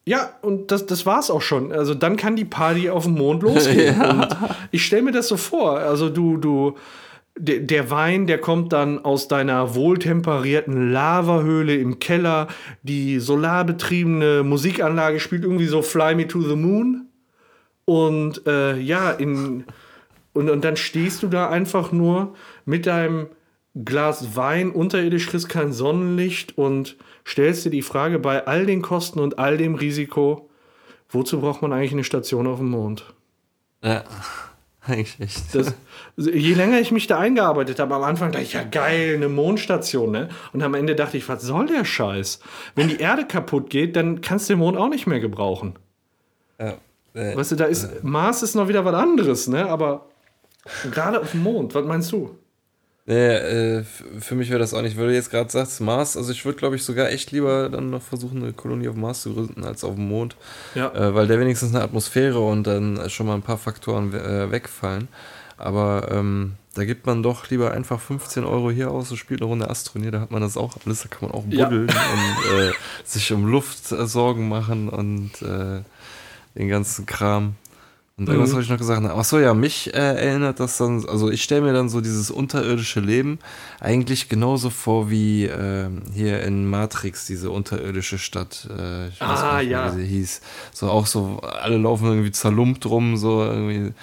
[0.06, 1.72] ja, und das, das war's auch schon.
[1.72, 3.96] Also dann kann die Party auf dem Mond losgehen.
[4.00, 4.10] ja.
[4.10, 4.38] Und
[4.72, 5.78] ich stelle mir das so vor.
[5.78, 6.76] Also du, du,
[7.38, 12.48] der, der Wein, der kommt dann aus deiner wohltemperierten Lavahöhle im Keller.
[12.82, 17.08] Die solarbetriebene Musikanlage spielt irgendwie so Fly Me to the Moon.
[17.86, 19.66] Und äh, ja, in,
[20.34, 22.34] und, und dann stehst du da einfach nur
[22.66, 23.28] mit deinem
[23.86, 29.20] Glas Wein, unterirdisch kriegst kein Sonnenlicht und stellst dir die Frage bei all den Kosten
[29.20, 30.50] und all dem Risiko,
[31.10, 33.14] wozu braucht man eigentlich eine Station auf dem Mond?
[33.84, 34.04] Ja,
[34.82, 35.56] eigentlich echt.
[35.56, 35.74] Das,
[36.18, 40.12] je länger ich mich da eingearbeitet habe, am Anfang dachte ich, ja geil, eine Mondstation,
[40.12, 40.30] ne?
[40.54, 42.40] Und am Ende dachte ich, was soll der Scheiß?
[42.76, 45.76] Wenn die Erde kaputt geht, dann kannst du den Mond auch nicht mehr gebrauchen.
[46.60, 46.76] Ja.
[47.14, 49.68] Äh, weißt du, da ist äh, Mars ist noch wieder was anderes, ne?
[49.70, 50.08] Aber
[50.92, 52.38] gerade auf dem Mond, was meinst du?
[53.06, 53.84] Nee, äh,
[54.20, 56.60] für mich wäre das auch nicht, weil du jetzt gerade sagst, Mars, also ich würde,
[56.60, 59.84] glaube ich, sogar echt lieber dann noch versuchen, eine Kolonie auf Mars zu gründen, als
[59.84, 60.36] auf dem Mond.
[60.76, 60.94] Ja.
[60.94, 65.08] Äh, weil der wenigstens eine Atmosphäre und dann schon mal ein paar Faktoren äh, wegfallen.
[65.58, 69.50] Aber ähm, da gibt man doch lieber einfach 15 Euro hier aus und spielt eine
[69.50, 72.02] Runde Astronier, da hat man das auch alles, da kann man auch buddeln ja.
[72.14, 72.72] und äh,
[73.04, 75.82] sich um Luft äh, Sorgen machen und äh,
[76.56, 77.56] den ganzen Kram.
[78.18, 78.54] Und irgendwas mhm.
[78.54, 79.02] habe ich noch gesagt.
[79.04, 82.30] Ach so, ja, mich äh, erinnert das dann, also ich stelle mir dann so dieses
[82.30, 83.40] unterirdische Leben
[83.80, 88.68] eigentlich genauso vor wie äh, hier in Matrix, diese unterirdische Stadt.
[88.70, 89.96] Äh, ich weiß ah, nicht, ja.
[89.96, 90.42] wie sie hieß.
[90.74, 93.94] So auch so, alle laufen irgendwie zerlumpt rum, so irgendwie.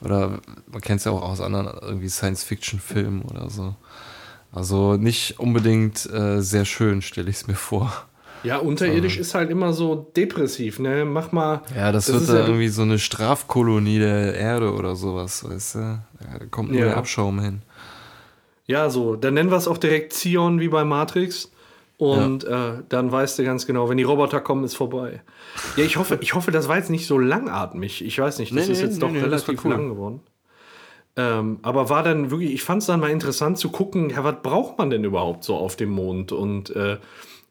[0.00, 0.38] Oder
[0.70, 3.74] man kennt es ja auch aus anderen irgendwie Science-Fiction-Filmen oder so.
[4.52, 8.06] Also nicht unbedingt äh, sehr schön, stelle ich es mir vor.
[8.46, 9.20] Ja, unterirdisch so.
[9.20, 11.04] ist halt immer so depressiv, ne?
[11.04, 11.62] Mach mal.
[11.74, 15.74] Ja, das, das wird dann ja irgendwie so eine Strafkolonie der Erde oder sowas, weißt
[15.74, 15.78] du?
[15.78, 16.86] Da kommt nur ja.
[16.86, 17.62] der Abschaum hin.
[18.66, 19.16] Ja, so.
[19.16, 21.50] Dann nennen wir es auch direkt Zion wie bei Matrix.
[21.98, 22.74] Und ja.
[22.74, 25.22] äh, dann weißt du ganz genau, wenn die Roboter kommen, ist vorbei.
[25.76, 28.04] Ja, ich hoffe, ich hoffe, das war jetzt nicht so langatmig.
[28.04, 29.70] Ich weiß nicht, das nee, ist jetzt nee, doch relativ cool.
[29.70, 30.20] lang geworden.
[31.16, 34.42] Ähm, aber war dann wirklich, ich fand es dann mal interessant zu gucken, ja, was
[34.42, 36.30] braucht man denn überhaupt so auf dem Mond?
[36.32, 36.98] Und äh,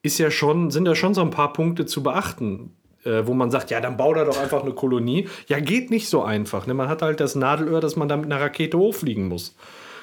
[0.06, 2.72] ist ja schon, sind da schon so ein paar Punkte zu beachten,
[3.04, 5.28] äh, wo man sagt, ja, dann bau da doch einfach eine Kolonie.
[5.48, 6.68] Ja, geht nicht so einfach.
[6.68, 6.74] Ne?
[6.74, 9.56] Man hat halt das Nadelöhr, dass man da mit einer Rakete hochfliegen muss.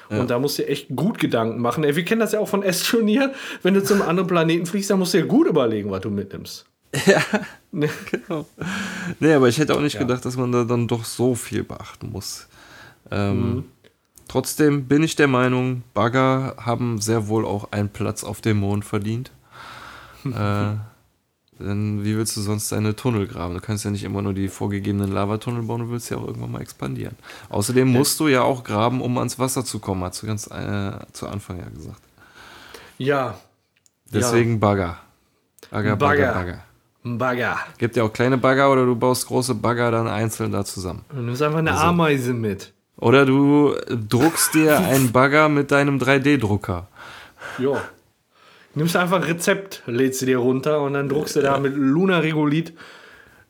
[0.09, 0.19] Ja.
[0.19, 1.83] Und da musst du echt gut Gedanken machen.
[1.83, 3.33] Wir kennen das ja auch von S-Turnier.
[3.61, 6.65] Wenn du zum anderen Planeten fliegst, dann musst du ja gut überlegen, was du mitnimmst.
[7.07, 7.23] Ja,
[7.71, 7.89] nee.
[8.11, 8.45] genau.
[9.19, 10.01] Nee, aber ich hätte auch nicht ja.
[10.01, 12.47] gedacht, dass man da dann doch so viel beachten muss.
[13.09, 13.63] Ähm, mhm.
[14.27, 18.85] Trotzdem bin ich der Meinung, Bagger haben sehr wohl auch einen Platz auf dem Mond
[18.85, 19.31] verdient.
[20.25, 20.75] Äh,
[21.59, 23.53] denn wie willst du sonst deine Tunnel graben?
[23.53, 26.51] Du kannst ja nicht immer nur die vorgegebenen Lavatunnel bauen, du willst ja auch irgendwann
[26.51, 27.15] mal expandieren.
[27.49, 30.91] Außerdem musst du ja auch graben, um ans Wasser zu kommen, hast du ganz äh,
[31.13, 32.01] zu Anfang ja gesagt.
[32.97, 33.37] Ja.
[34.11, 34.57] Deswegen ja.
[34.57, 34.97] Bagger.
[35.69, 36.63] Bagger, Bagger, Bagger.
[37.03, 37.57] Bagger.
[37.77, 41.03] Gibt ja auch kleine Bagger oder du baust große Bagger dann einzeln da zusammen.
[41.09, 41.83] Du nimmst einfach eine also.
[41.85, 42.73] Ameise mit.
[42.97, 46.87] Oder du druckst dir einen Bagger mit deinem 3D-Drucker.
[47.57, 47.81] Ja.
[48.75, 52.73] Nimmst einfach Rezept, lädst du dir runter und dann druckst du da mit Luna Regolith,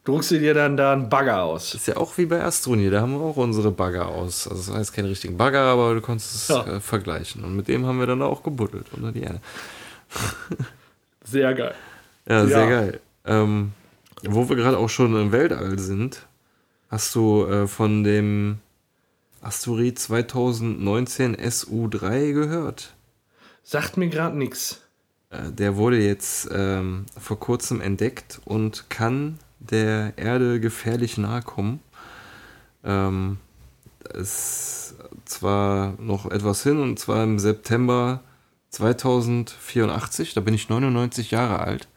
[0.03, 1.73] druckst du dir dann da einen Bagger aus.
[1.73, 4.47] Ist ja auch wie bei Astronier, da haben wir auch unsere Bagger aus.
[4.47, 6.65] Also das heißt kein richtigen Bagger, aber du konntest es ja.
[6.65, 7.43] äh, vergleichen.
[7.45, 9.39] Und mit dem haben wir dann auch gebuddelt unter die Erde.
[11.23, 11.73] Sehr geil.
[12.27, 12.69] Ja, sehr ja.
[12.69, 12.99] geil.
[13.25, 13.71] Ähm,
[14.23, 16.25] wo wir gerade auch schon im Weltall sind,
[16.89, 18.59] hast du äh, von dem
[19.41, 22.93] Asteroid 2019 SU3 gehört?
[23.63, 24.82] Sagt mir gerade nichts.
[25.34, 31.80] Äh, der wurde jetzt ähm, vor kurzem entdeckt und kann der Erde gefährlich nahe kommen.
[32.84, 33.38] Ähm,
[34.14, 34.95] ist
[35.26, 38.22] zwar noch etwas hin und zwar im September
[38.69, 41.88] 2084, da bin ich 99 Jahre alt.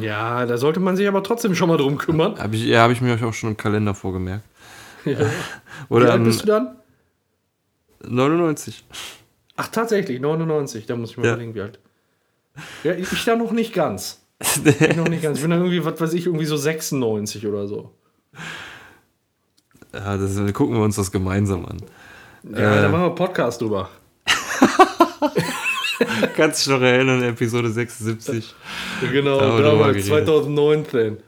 [0.00, 2.38] Ja, da sollte man sich aber trotzdem schon mal drum kümmern.
[2.38, 4.44] Hab ich, ja, habe ich mir auch schon im Kalender vorgemerkt.
[5.04, 5.18] Ja.
[5.88, 6.76] Oder Wie alt bist du dann?
[8.06, 8.84] 99.
[9.56, 10.86] Ach, tatsächlich, 99.
[10.86, 11.32] Da muss ich mal ja.
[11.32, 11.80] überlegen, wie alt.
[12.84, 14.20] Ja, ich, da noch nicht ganz.
[14.64, 15.38] ich noch nicht ganz.
[15.38, 17.92] Ich bin dann irgendwie, was weiß ich, irgendwie so 96 oder so.
[19.92, 21.78] Ja, das, gucken wir uns das gemeinsam an.
[22.50, 23.88] Ja, äh, da machen wir Podcast drüber.
[26.36, 28.54] Kannst dich noch erinnern, Episode 76.
[29.12, 31.18] Genau, damals, 2019.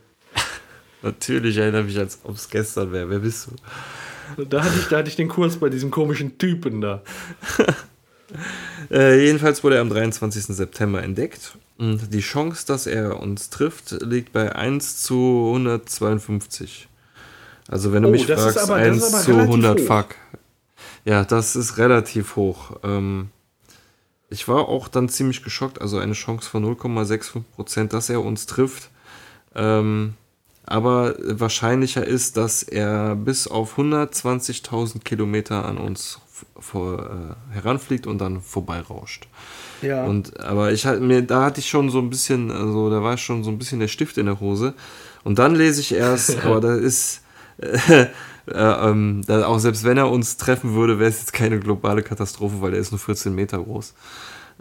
[1.02, 3.10] Natürlich erinnere ich mich, als ob es gestern wäre.
[3.10, 4.44] Wer bist du?
[4.44, 7.02] Da hatte, ich, da hatte ich den Kurs bei diesem komischen Typen da.
[8.90, 10.44] äh, jedenfalls wurde er am 23.
[10.44, 11.56] September entdeckt.
[11.76, 16.88] Und die Chance, dass er uns trifft, liegt bei 1 zu 152.
[17.68, 19.86] Also wenn du oh, mich fragst, aber, 1 zu 100 hoch.
[19.86, 20.14] Fuck.
[21.04, 22.76] Ja, das ist relativ hoch.
[22.82, 23.30] Ähm,
[24.30, 28.90] ich war auch dann ziemlich geschockt, also eine Chance von 0,65%, dass er uns trifft.
[29.54, 30.14] Ähm,
[30.66, 36.20] aber wahrscheinlicher ist, dass er bis auf 120.000 Kilometer an uns
[36.58, 39.28] vor, äh, heranfliegt und dann vorbeirauscht.
[39.82, 40.04] Ja.
[40.04, 43.16] Und, aber ich hatte mir, da hatte ich schon so ein bisschen, also da war
[43.16, 44.74] schon so ein bisschen der Stift in der Hose.
[45.22, 47.22] Und dann lese ich erst, aber da ist,
[47.58, 48.08] äh, äh,
[48.48, 52.74] ähm, auch selbst wenn er uns treffen würde, wäre es jetzt keine globale Katastrophe, weil
[52.74, 53.94] er ist nur 14 Meter groß.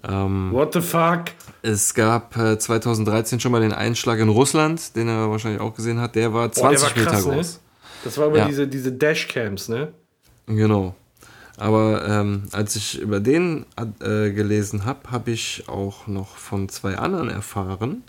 [0.03, 1.25] Ähm, What the fuck?
[1.61, 5.99] Es gab äh, 2013 schon mal den Einschlag in Russland, den er wahrscheinlich auch gesehen
[5.99, 6.15] hat.
[6.15, 7.35] Der war 20 oh, der war krass, Meter ne?
[7.35, 7.53] groß.
[7.53, 7.59] Ne?
[8.03, 8.47] Das war über ja.
[8.47, 9.93] diese, diese Dashcams, ne?
[10.45, 10.93] Genau.
[11.57, 13.65] Aber ähm, als ich über den
[13.99, 18.03] äh, gelesen habe, habe ich auch noch von zwei anderen erfahren.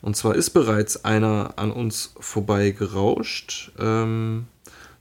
[0.00, 3.72] Und zwar ist bereits einer an uns vorbei gerauscht.
[3.78, 4.46] Ähm,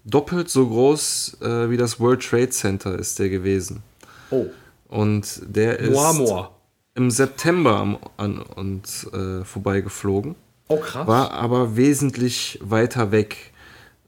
[0.06, 3.84] doppelt so groß äh, wie das World Trade Center ist der gewesen.
[4.30, 4.46] Oh.
[4.88, 6.56] Und der ist Moamor.
[6.96, 10.36] im September an uns äh, vorbeigeflogen.
[10.70, 11.08] Oh, krass.
[11.08, 13.54] War aber wesentlich weiter weg.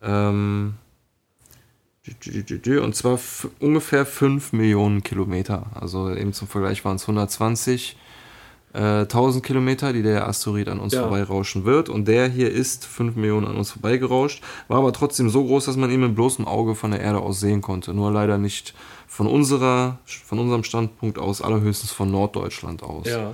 [0.01, 0.75] Ähm,
[2.79, 3.19] und zwar
[3.59, 5.67] ungefähr 5 Millionen Kilometer.
[5.73, 7.97] Also eben zum Vergleich waren es 120
[8.73, 11.01] äh, 1000 Kilometer, die der Asteroid an uns ja.
[11.01, 11.89] vorbeirauschen wird.
[11.89, 15.77] Und der hier ist 5 Millionen an uns vorbeigerauscht, war aber trotzdem so groß, dass
[15.77, 17.93] man ihn mit bloßem Auge von der Erde aus sehen konnte.
[17.93, 18.73] Nur leider nicht
[19.07, 23.07] von, unserer, von unserem Standpunkt aus, allerhöchstens von Norddeutschland aus.
[23.07, 23.33] Ja.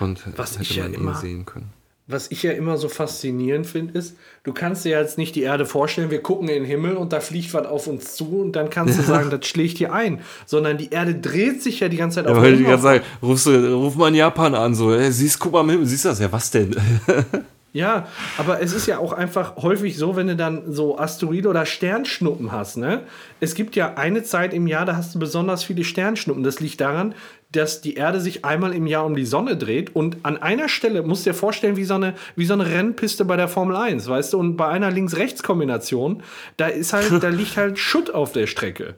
[0.00, 1.73] Und Was hätte man ja ihn sehen können
[2.06, 5.64] was ich ja immer so faszinierend finde, ist, du kannst dir jetzt nicht die Erde
[5.64, 8.68] vorstellen, wir gucken in den Himmel und da fliegt was auf uns zu und dann
[8.68, 10.20] kannst du sagen, das schlägt hier ein.
[10.44, 13.46] Sondern die Erde dreht sich ja die ganze Zeit auf ja, die ganze Zeit, rufst
[13.46, 16.10] du, ruf mal in Japan an, so, ey, siehst, guck mal im Himmel, siehst du
[16.10, 16.20] das?
[16.20, 16.76] Ja, was denn?
[17.74, 18.06] Ja,
[18.38, 22.52] aber es ist ja auch einfach häufig so, wenn du dann so Asteroide oder Sternschnuppen
[22.52, 23.00] hast, ne?
[23.40, 26.44] Es gibt ja eine Zeit im Jahr, da hast du besonders viele Sternschnuppen.
[26.44, 27.16] Das liegt daran,
[27.56, 31.02] dass die Erde sich einmal im Jahr um die Sonne dreht und an einer Stelle,
[31.02, 34.08] musst du dir vorstellen, wie so eine, wie so eine Rennpiste bei der Formel 1,
[34.08, 34.38] weißt du?
[34.38, 36.22] Und bei einer Links-Rechts-Kombination,
[36.56, 38.94] da ist halt, da liegt halt Schutt auf der Strecke.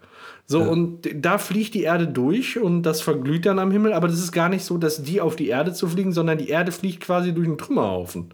[0.46, 0.68] So, ja.
[0.68, 4.32] und da fliegt die Erde durch und das verglüht dann am Himmel, aber das ist
[4.32, 7.34] gar nicht so, dass die auf die Erde zu fliegen, sondern die Erde fliegt quasi
[7.34, 8.32] durch einen Trümmerhaufen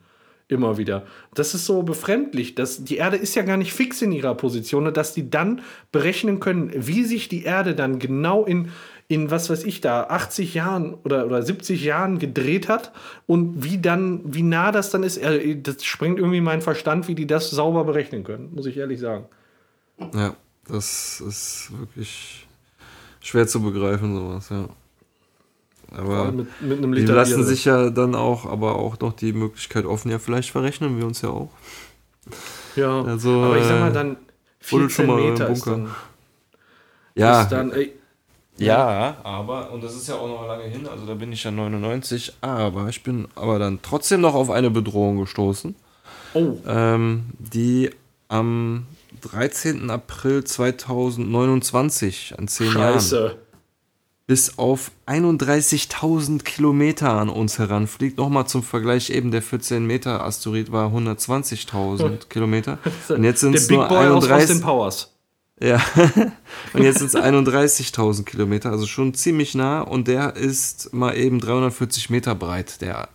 [0.52, 1.06] immer wieder.
[1.34, 4.92] Das ist so befremdlich, dass die Erde ist ja gar nicht fix in ihrer Position,
[4.92, 8.68] dass die dann berechnen können, wie sich die Erde dann genau in
[9.12, 12.92] in was weiß ich da 80 Jahren oder, oder 70 Jahren gedreht hat
[13.26, 17.26] und wie dann wie nah das dann ist, das sprengt irgendwie meinen Verstand, wie die
[17.26, 19.26] das sauber berechnen können, muss ich ehrlich sagen.
[20.14, 20.34] Ja,
[20.66, 22.46] das ist wirklich
[23.20, 24.68] schwer zu begreifen sowas, ja.
[25.94, 30.10] Aber mit, mit die lassen sich ja dann auch, aber auch noch die Möglichkeit offen,
[30.10, 31.50] ja, vielleicht verrechnen wir uns ja auch.
[32.76, 34.16] Ja, also, aber ich sag mal dann
[34.60, 35.90] 14 Meter ist dann,
[37.14, 37.92] ja, ist dann, ey,
[38.58, 41.50] ja, aber, und das ist ja auch noch lange hin, also da bin ich ja
[41.50, 45.74] 99, aber ich bin aber dann trotzdem noch auf eine Bedrohung gestoßen.
[46.34, 46.56] Oh.
[46.66, 47.90] Ähm, die
[48.28, 48.86] am
[49.22, 49.90] 13.
[49.90, 53.16] April 2029, an 10 Scheiße.
[53.16, 53.36] Jahren,
[54.26, 58.18] bis auf 31.000 Kilometer an uns heranfliegt.
[58.18, 62.78] Nochmal zum Vergleich, eben der 14 Meter Asteroid war 120.000 Kilometer.
[63.08, 64.62] Und jetzt sind es nur Boy 31.
[65.60, 65.80] Ja,
[66.72, 69.80] und jetzt sind es 31.000 Kilometer, also schon ziemlich nah.
[69.80, 73.08] Und der ist mal eben 340 Meter breit, der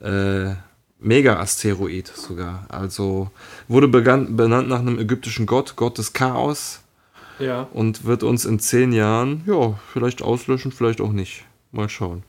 [0.00, 0.54] äh,
[1.00, 2.66] Mega-Asteroid sogar.
[2.68, 3.30] Also
[3.68, 6.80] wurde begann, benannt nach einem ägyptischen Gott, Gott des Chaos.
[7.38, 7.68] Ja.
[7.72, 11.44] Und wird uns in zehn Jahren, ja, vielleicht auslöschen, vielleicht auch nicht.
[11.72, 12.22] Mal schauen.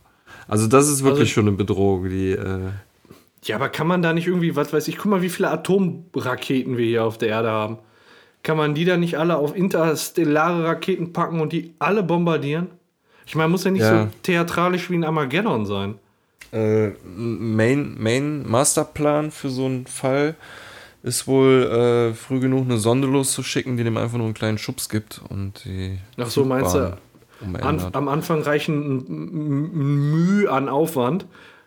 [0.48, 2.32] Also, das ist wirklich also, schon eine Bedrohung, die.
[2.32, 2.70] Äh
[3.44, 6.78] ja, aber kann man da nicht irgendwie, was weiß ich, guck mal, wie viele Atomraketen
[6.78, 7.78] wir hier auf der Erde haben.
[8.44, 12.68] Kann man die da nicht alle auf interstellare Raketen packen und die alle bombardieren?
[13.26, 14.04] Ich meine, muss ja nicht ja.
[14.04, 15.96] so theatralisch wie ein Armageddon sein.
[16.52, 20.36] Äh, Main, Main Masterplan für so einen Fall
[21.04, 24.90] ist wohl äh, früh genug eine Sonde loszuschicken, die dem einfach nur einen kleinen Schubs
[24.90, 25.98] gibt und die.
[26.18, 26.98] Ach so, meinst du?
[27.62, 31.26] An, am Anfang reichen Mühe an Aufwand.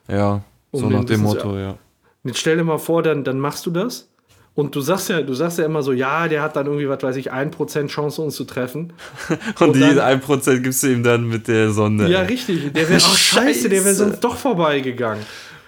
[0.09, 1.77] Ja, um so nach dem Motto, ja.
[2.25, 4.09] Jetzt stell dir mal vor, dann, dann machst du das
[4.57, 7.03] und du sagst ja, du sagst ja immer so, ja, der hat dann irgendwie, was
[7.03, 8.95] weiß ich, 1% Chance, uns zu treffen.
[9.61, 12.09] und, und die dann, 1% gibst du ihm dann mit der Sonde.
[12.09, 12.73] Ja, richtig.
[12.73, 15.25] Der wäre, oh, scheiße, der wäre sonst doch vorbeigegangen.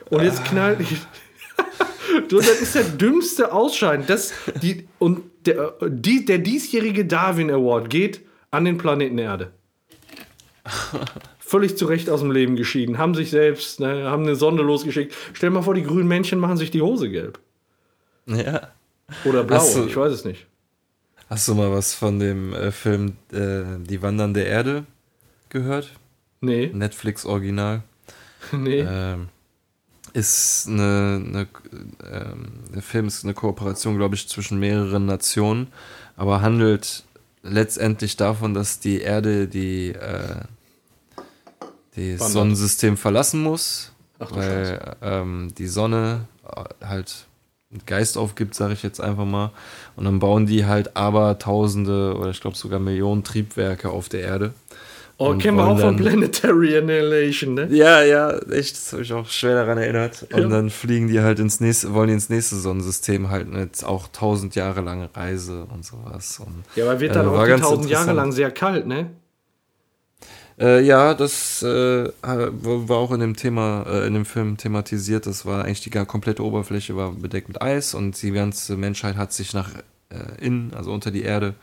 [0.09, 0.79] Und jetzt knallt.
[2.31, 4.07] du, das ist der dümmste Ausscheiden.
[4.07, 4.33] Das,
[4.63, 9.51] die, und der, die, der diesjährige Darwin Award geht an den Planeten Erde.
[11.39, 12.97] Völlig zu Recht aus dem Leben geschieden.
[12.97, 15.15] Haben sich selbst, ne, haben eine Sonde losgeschickt.
[15.35, 17.39] Stell dir mal vor, die grünen Männchen machen sich die Hose gelb.
[18.25, 18.69] Ja.
[19.25, 20.47] Oder blau, du, ich weiß es nicht.
[21.29, 24.85] Hast du mal was von dem äh, Film äh, Die wandernde Erde
[25.49, 25.91] gehört?
[26.41, 26.71] Nee.
[26.73, 27.83] Netflix Original.
[28.53, 28.81] nee.
[28.81, 29.29] Ähm,
[30.15, 31.49] ist eine, eine
[32.11, 35.69] ähm, der Film ist eine Kooperation, glaube ich, zwischen mehreren Nationen,
[36.17, 37.05] aber handelt
[37.43, 40.43] letztendlich davon, dass die Erde die äh,
[41.95, 46.27] das Sonnensystem verlassen muss, Ach, weil ähm, die Sonne
[46.81, 47.28] halt
[47.87, 49.51] Geist aufgibt, sage ich jetzt einfach mal.
[49.97, 54.23] Und dann bauen die halt aber Tausende oder ich glaube sogar Millionen Triebwerke auf der
[54.23, 54.55] Erde.
[55.21, 57.67] Oh, kennen wir auch von Planetary Annihilation, ne?
[57.73, 60.25] Ja, ja, echt, das habe ich auch schwer daran erinnert.
[60.33, 60.49] Und ja.
[60.49, 64.55] dann fliegen die halt ins nächste, wollen die ins nächste Sonnensystem halt jetzt auch tausend
[64.55, 66.39] Jahre lange Reise und sowas.
[66.39, 69.11] Und, ja, aber wird dann äh, auch tausend Jahre lang sehr kalt, ne?
[70.61, 75.27] Äh, ja, das äh, war auch in dem Thema, äh, in dem Film thematisiert.
[75.27, 79.33] Das war eigentlich die komplette Oberfläche war bedeckt mit Eis und die ganze Menschheit hat
[79.33, 79.71] sich nach
[80.11, 81.55] äh, innen, also unter die Erde,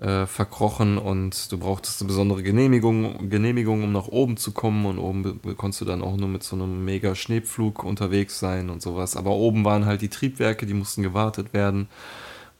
[0.00, 4.98] äh, verkrochen und du brauchtest eine besondere Genehmigung, Genehmigung, um nach oben zu kommen und
[4.98, 9.14] oben konntest du dann auch nur mit so einem mega Schneepflug unterwegs sein und sowas.
[9.16, 11.88] Aber oben waren halt die Triebwerke, die mussten gewartet werden.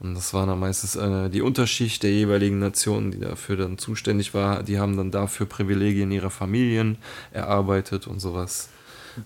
[0.00, 4.32] Und das war dann meistens äh, die Unterschicht der jeweiligen Nationen, die dafür dann zuständig
[4.32, 4.62] war.
[4.62, 6.96] Die haben dann dafür Privilegien ihrer Familien
[7.32, 8.70] erarbeitet und sowas.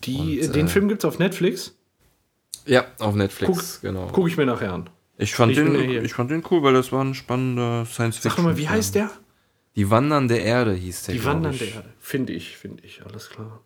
[0.02, 1.76] Die, und, den äh, Film gibt es auf Netflix?
[2.66, 4.06] Ja, auf Netflix, guck, genau.
[4.08, 4.90] Gucke ich mir nachher an.
[5.16, 8.36] Ich fand, ich den, ich fand den cool, weil das war ein spannender Science-Fiction.
[8.36, 9.10] Sag mal, wie heißt der?
[9.76, 11.14] Die Wandern der Erde hieß der.
[11.14, 11.88] Die Wandern der Erde.
[12.00, 13.60] Finde ich, finde ich, alles klar.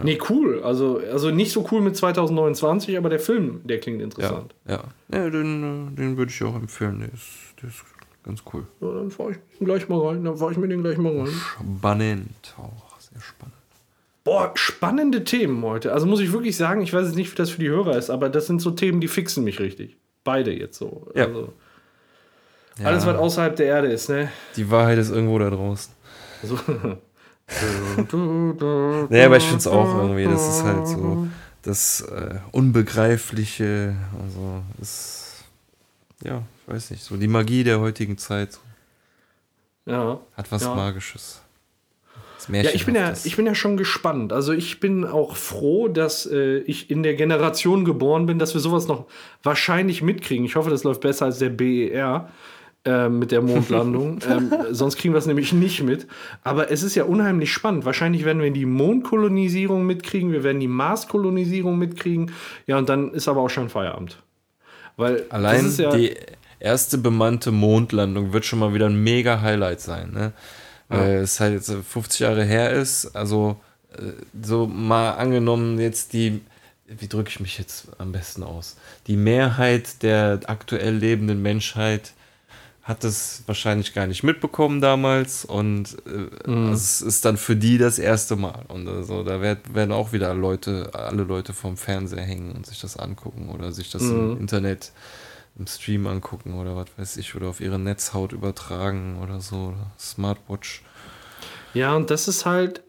[0.00, 0.04] Ja.
[0.04, 0.62] Nee, cool.
[0.62, 4.54] Also, also nicht so cool mit 2029, aber der Film, der klingt interessant.
[4.66, 4.82] Ja,
[5.12, 5.18] ja.
[5.18, 7.00] ja den, äh, den würde ich auch empfehlen.
[7.00, 7.84] Der ist, der ist
[8.24, 8.66] ganz cool.
[8.80, 10.24] Ja, dann fahre ich gleich mal rein.
[10.24, 11.28] Dann fahre ich mir den gleich mal rein.
[11.28, 12.98] Spannend auch.
[12.98, 13.54] Sehr spannend.
[14.24, 15.92] Boah, spannende Themen heute.
[15.92, 18.10] Also muss ich wirklich sagen, ich weiß jetzt nicht, wie das für die Hörer ist,
[18.10, 19.96] aber das sind so Themen, die fixen mich richtig.
[20.24, 21.08] Beide jetzt so.
[21.14, 21.26] Ja.
[21.26, 21.52] Also,
[22.78, 22.86] ja.
[22.86, 24.30] Alles, was außerhalb der Erde ist, ne?
[24.56, 25.92] Die Wahrheit ist irgendwo da draußen.
[26.42, 26.58] So.
[29.10, 31.28] naja, aber ich finde es auch irgendwie, das ist halt so
[31.62, 35.44] das äh, Unbegreifliche, also ist,
[36.22, 38.58] ja, ich weiß nicht, so die Magie der heutigen Zeit.
[39.86, 40.20] Ja.
[40.36, 40.74] Hat was ja.
[40.74, 41.42] Magisches.
[42.48, 44.32] Ja, ich bin ja, ich bin ja schon gespannt.
[44.32, 48.60] Also ich bin auch froh, dass äh, ich in der Generation geboren bin, dass wir
[48.60, 49.06] sowas noch
[49.42, 50.46] wahrscheinlich mitkriegen.
[50.46, 52.30] Ich hoffe, das läuft besser als der BER
[52.84, 54.20] äh, mit der Mondlandung.
[54.30, 56.06] ähm, sonst kriegen wir es nämlich nicht mit.
[56.44, 57.84] Aber es ist ja unheimlich spannend.
[57.84, 62.32] Wahrscheinlich werden wir die Mondkolonisierung mitkriegen, wir werden die Marskolonisierung mitkriegen.
[62.66, 64.22] Ja, und dann ist aber auch schon Feierabend.
[64.96, 66.14] Weil allein ja die
[66.58, 70.12] erste bemannte Mondlandung wird schon mal wieder ein mega Highlight sein.
[70.12, 70.32] Ne?
[70.90, 71.20] weil ja.
[71.20, 73.14] es halt jetzt 50 Jahre her ist.
[73.16, 73.58] Also
[73.96, 74.12] äh,
[74.42, 76.42] so mal angenommen jetzt die,
[76.86, 78.76] wie drücke ich mich jetzt am besten aus?
[79.06, 82.12] Die Mehrheit der aktuell lebenden Menschheit
[82.90, 86.72] hat es wahrscheinlich gar nicht mitbekommen damals und äh, mhm.
[86.72, 88.64] es ist dann für die das erste Mal.
[88.66, 92.80] Und also, da werd, werden auch wieder Leute, alle Leute vom Fernseher hängen und sich
[92.80, 94.32] das angucken oder sich das mhm.
[94.32, 94.90] im Internet
[95.56, 99.92] im Stream angucken oder was weiß ich, oder auf ihre Netzhaut übertragen oder so, oder
[99.96, 100.82] Smartwatch.
[101.74, 102.82] Ja, und das ist halt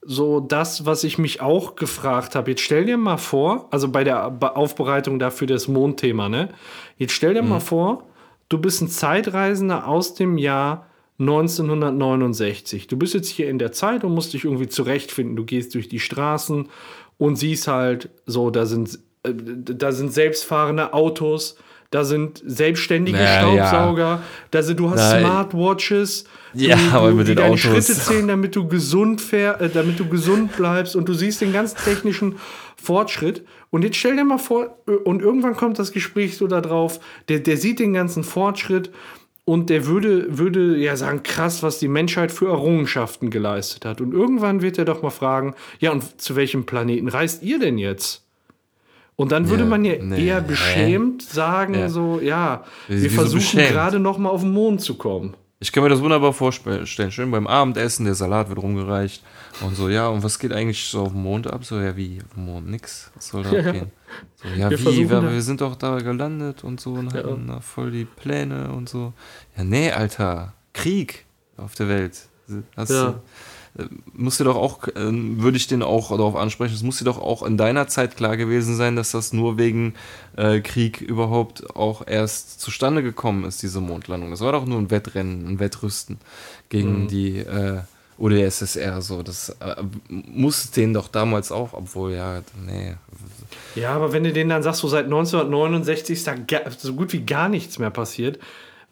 [0.00, 2.52] so das, was ich mich auch gefragt habe.
[2.52, 6.48] Jetzt stell dir mal vor, also bei der Aufbereitung dafür das Mondthema, ne?
[6.96, 7.50] Jetzt stell dir mhm.
[7.50, 8.06] mal vor,
[8.52, 10.86] du bist ein Zeitreisender aus dem Jahr
[11.18, 12.86] 1969.
[12.86, 15.36] Du bist jetzt hier in der Zeit und musst dich irgendwie zurechtfinden.
[15.36, 16.68] Du gehst durch die Straßen
[17.18, 21.56] und siehst halt so, da sind, äh, da sind selbstfahrende Autos,
[21.90, 24.22] da sind selbstständige naja, Staubsauger, ja.
[24.50, 25.24] da sind, du hast Nein.
[25.24, 26.24] Smartwatches,
[26.54, 27.60] ja, du, aber mit den deine Autos.
[27.60, 31.52] Schritte zählen, damit du gesund fähr, äh, damit du gesund bleibst und du siehst den
[31.52, 32.36] ganz technischen
[32.82, 33.44] Fortschritt.
[33.70, 37.00] Und jetzt stell dir mal vor, äh, und irgendwann kommt das Gespräch so da drauf,
[37.28, 38.90] der, der sieht den ganzen Fortschritt
[39.44, 44.00] und der würde, würde ja sagen, krass, was die Menschheit für Errungenschaften geleistet hat.
[44.00, 47.78] Und irgendwann wird er doch mal fragen, ja, und zu welchem Planeten reist ihr denn
[47.78, 48.24] jetzt?
[49.16, 51.88] Und dann würde ja, man ja nee, eher beschämt äh, sagen, ja.
[51.88, 55.34] so, ja, wir versuchen gerade noch mal auf den Mond zu kommen.
[55.60, 57.12] Ich kann mir das wunderbar vorstellen.
[57.12, 59.22] Schön beim Abendessen, der Salat wird rumgereicht
[59.62, 61.64] und so, ja, und was geht eigentlich so auf dem Mond ab?
[61.64, 62.68] So, ja, wie, Mond?
[62.68, 63.10] Nix.
[63.14, 63.90] Was soll da ja, gehen?
[64.36, 67.60] So, ja, wir wie, wir, wir, sind doch da gelandet und so und hatten da
[67.60, 69.12] voll die Pläne und so.
[69.56, 71.24] Ja, nee, Alter, Krieg
[71.56, 72.28] auf der Welt.
[72.76, 73.12] Hast ja.
[73.12, 73.20] du,
[74.12, 77.18] muss dir doch auch, äh, würde ich den auch darauf ansprechen, es muss dir doch
[77.18, 79.94] auch in deiner Zeit klar gewesen sein, dass das nur wegen
[80.36, 84.30] äh, Krieg überhaupt auch erst zustande gekommen ist, diese Mondlandung.
[84.30, 86.18] Das war doch nur ein Wettrennen, ein Wettrüsten
[86.68, 87.08] gegen mhm.
[87.08, 87.80] die äh,
[88.18, 89.02] UdSSR.
[89.02, 89.22] So.
[89.22, 89.76] Das äh,
[90.08, 92.94] muss denen doch damals auch, obwohl ja, nee.
[93.74, 96.34] Ja, aber wenn du denen dann sagst, so seit 1969 ist da
[96.78, 98.38] so gut wie gar nichts mehr passiert,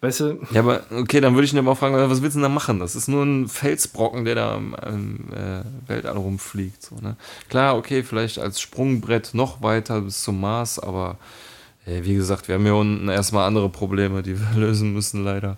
[0.01, 0.39] Weißt du?
[0.51, 2.79] Ja, aber okay, dann würde ich ihn aber fragen, was willst du denn da machen?
[2.79, 6.81] Das ist nur ein Felsbrocken, der da im, im äh, Weltall rumfliegt.
[6.81, 7.17] So, ne?
[7.49, 11.17] Klar, okay, vielleicht als Sprungbrett noch weiter bis zum Mars, aber
[11.85, 15.57] wie gesagt, wir haben hier unten erstmal andere Probleme, die wir lösen müssen, leider.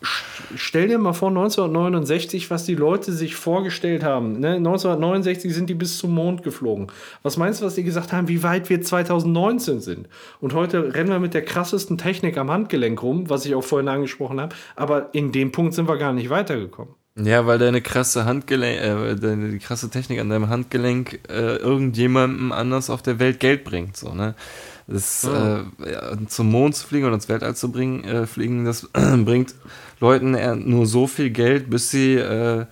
[0.56, 4.40] Stell dir mal vor, 1969, was die Leute sich vorgestellt haben.
[4.40, 4.56] Ne?
[4.56, 6.88] 1969 sind die bis zum Mond geflogen.
[7.24, 10.08] Was meinst du, was die gesagt haben, wie weit wir 2019 sind?
[10.40, 13.90] Und heute rennen wir mit der krassesten Technik am Handgelenk rum, was ich auch vorhin
[13.90, 14.56] angesprochen habe.
[14.76, 16.94] Aber in dem Punkt sind wir gar nicht weitergekommen.
[17.16, 22.52] Ja, weil deine krasse Handgelenk, äh, deine die krasse Technik an deinem Handgelenk äh, irgendjemandem
[22.52, 24.34] anders auf der Welt Geld bringt, so, ne?
[24.88, 25.84] Das, oh.
[25.84, 29.56] äh, zum Mond zu fliegen oder ins Weltall zu bringen, äh, fliegen, das bringt
[30.00, 30.36] Leuten
[30.70, 32.66] nur so viel Geld, bis sie äh,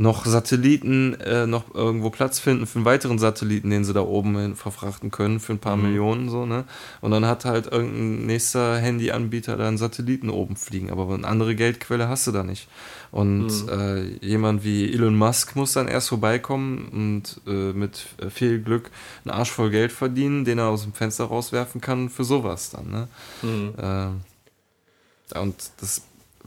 [0.00, 4.34] noch Satelliten, äh, noch irgendwo Platz finden für einen weiteren Satelliten, den sie da oben
[4.38, 5.82] hin verfrachten können, für ein paar mhm.
[5.82, 6.64] Millionen, so, ne?
[7.02, 11.54] Und dann hat halt irgendein nächster Handyanbieter da einen Satelliten oben fliegen, aber eine andere
[11.54, 12.66] Geldquelle hast du da nicht.
[13.10, 13.68] Und mhm.
[13.68, 18.90] äh, jemand wie Elon Musk muss dann erst vorbeikommen und äh, mit viel Glück
[19.26, 22.90] einen Arsch voll Geld verdienen, den er aus dem Fenster rauswerfen kann für sowas dann.
[22.90, 23.08] Ne?
[23.42, 23.74] Mhm.
[23.76, 26.02] Äh, und das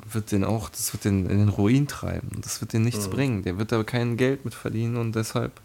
[0.10, 2.42] wird den auch, das wird den in den Ruin treiben.
[2.42, 3.12] Das wird den nichts mhm.
[3.12, 3.44] bringen.
[3.44, 5.62] Der wird da kein Geld mit verdienen und deshalb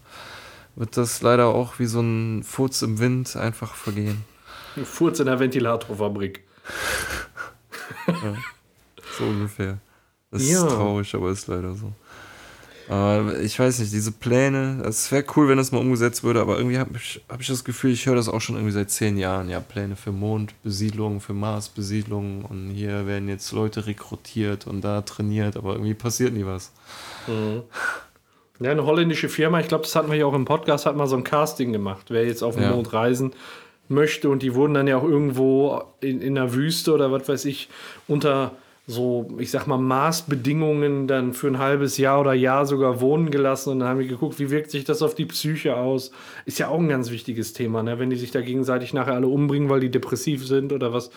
[0.75, 4.23] wird das leider auch wie so ein Furz im Wind einfach vergehen.
[4.75, 6.43] Ein Furz in der Ventilatorfabrik.
[8.07, 8.35] ja,
[9.17, 9.79] so ungefähr.
[10.31, 10.65] Das ja.
[10.65, 11.91] ist traurig, aber ist leider so.
[12.89, 16.57] Aber ich weiß nicht, diese Pläne, es wäre cool, wenn das mal umgesetzt würde, aber
[16.57, 19.17] irgendwie habe ich, hab ich das Gefühl, ich höre das auch schon irgendwie seit zehn
[19.17, 19.47] Jahren.
[19.47, 25.55] Ja, Pläne für Mondbesiedlung, für Marsbesiedlung und hier werden jetzt Leute rekrutiert und da trainiert,
[25.55, 26.71] aber irgendwie passiert nie was.
[27.27, 27.61] Mhm.
[28.59, 31.07] Ja, eine holländische Firma, ich glaube, das hatten wir ja auch im Podcast, hat mal
[31.07, 32.71] so ein Casting gemacht, wer jetzt auf den Ja.
[32.71, 33.33] Mond reisen
[33.87, 34.29] möchte.
[34.29, 37.69] Und die wurden dann ja auch irgendwo in, in der Wüste oder was weiß ich
[38.07, 38.51] unter
[38.89, 43.69] so, ich sag mal, Maßbedingungen dann für ein halbes Jahr oder Jahr sogar wohnen gelassen.
[43.69, 46.09] Und dann haben wir geguckt, wie wirkt sich das auf die Psyche aus.
[46.45, 47.99] Ist ja auch ein ganz wichtiges Thema, ne?
[47.99, 51.11] wenn die sich da gegenseitig nachher alle umbringen, weil die depressiv sind oder was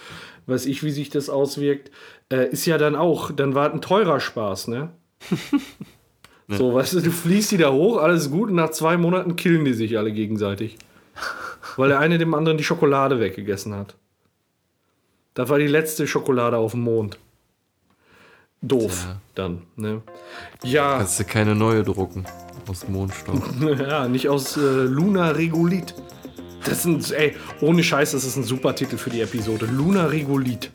[0.44, 1.90] weiß ich, wie sich das auswirkt.
[2.31, 4.90] Äh, ist ja dann auch, dann war ein teurer Spaß, ne?
[6.49, 9.65] So, weißt du, du fließt die da hoch, alles gut und nach zwei Monaten killen
[9.65, 10.77] die sich alle gegenseitig.
[11.78, 13.94] Weil der eine dem anderen die Schokolade weggegessen hat.
[15.32, 17.19] Das war die letzte Schokolade auf dem Mond.
[18.62, 19.20] Doof, Tja.
[19.34, 20.02] dann, ne?
[20.62, 22.24] Ja, Kannst du keine neue drucken
[22.68, 23.43] aus Mondstaub.
[23.78, 25.94] ja, nicht aus äh, Luna Regolit.
[26.64, 29.66] Das ist ein, ey, ohne Scheiß, das ist ein super Titel für die Episode.
[29.66, 30.70] Luna Regolit.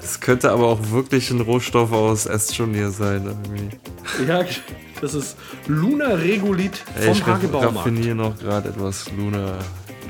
[0.00, 3.24] Es könnte aber auch wirklich ein Rohstoff aus Estjonier sein.
[3.26, 3.76] Irgendwie.
[4.28, 4.44] Ja,
[5.00, 5.36] das ist
[5.66, 7.78] Luna Regolit Ey, vom ich Hage Baumarkt.
[7.78, 9.58] raffiniere noch gerade etwas Luna,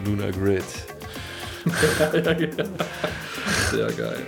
[0.04, 0.64] Luna Grid.
[3.70, 4.18] Sehr geil.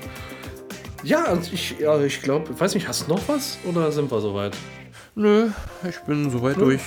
[1.06, 4.20] Ja, und ich, ja, ich glaube, weiß nicht, hast du noch was oder sind wir
[4.20, 4.56] soweit?
[5.14, 5.50] Nö,
[5.88, 6.82] ich bin soweit durch.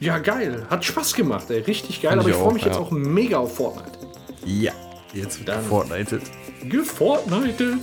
[0.00, 0.66] Ja, geil.
[0.68, 1.60] Hat Spaß gemacht, ey.
[1.60, 2.10] Richtig geil.
[2.10, 2.80] Fand aber ich ich freue mich jetzt ja.
[2.80, 3.98] auch mega auf Fortnite.
[4.44, 4.72] Ja,
[5.14, 6.20] jetzt wird Dann- Fortnite.
[6.68, 7.78] Gefortnited.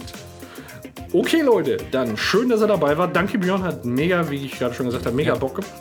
[1.12, 3.16] Okay, Leute, dann schön, dass ihr dabei wart.
[3.16, 3.64] Danke, Björn.
[3.64, 5.40] Hat mega, wie ich gerade schon gesagt habe, mega Ja.
[5.40, 5.72] Bock gemacht.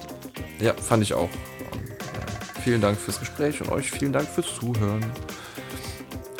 [0.60, 1.28] Ja, fand ich auch.
[2.62, 5.04] Vielen Dank fürs Gespräch und euch vielen Dank fürs Zuhören.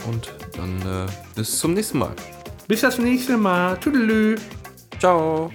[0.06, 2.14] Und dann äh, bis zum nächsten Mal.
[2.66, 3.78] Bis das nächste Mal.
[3.78, 4.36] Tüdelü.
[4.98, 5.50] Ciao.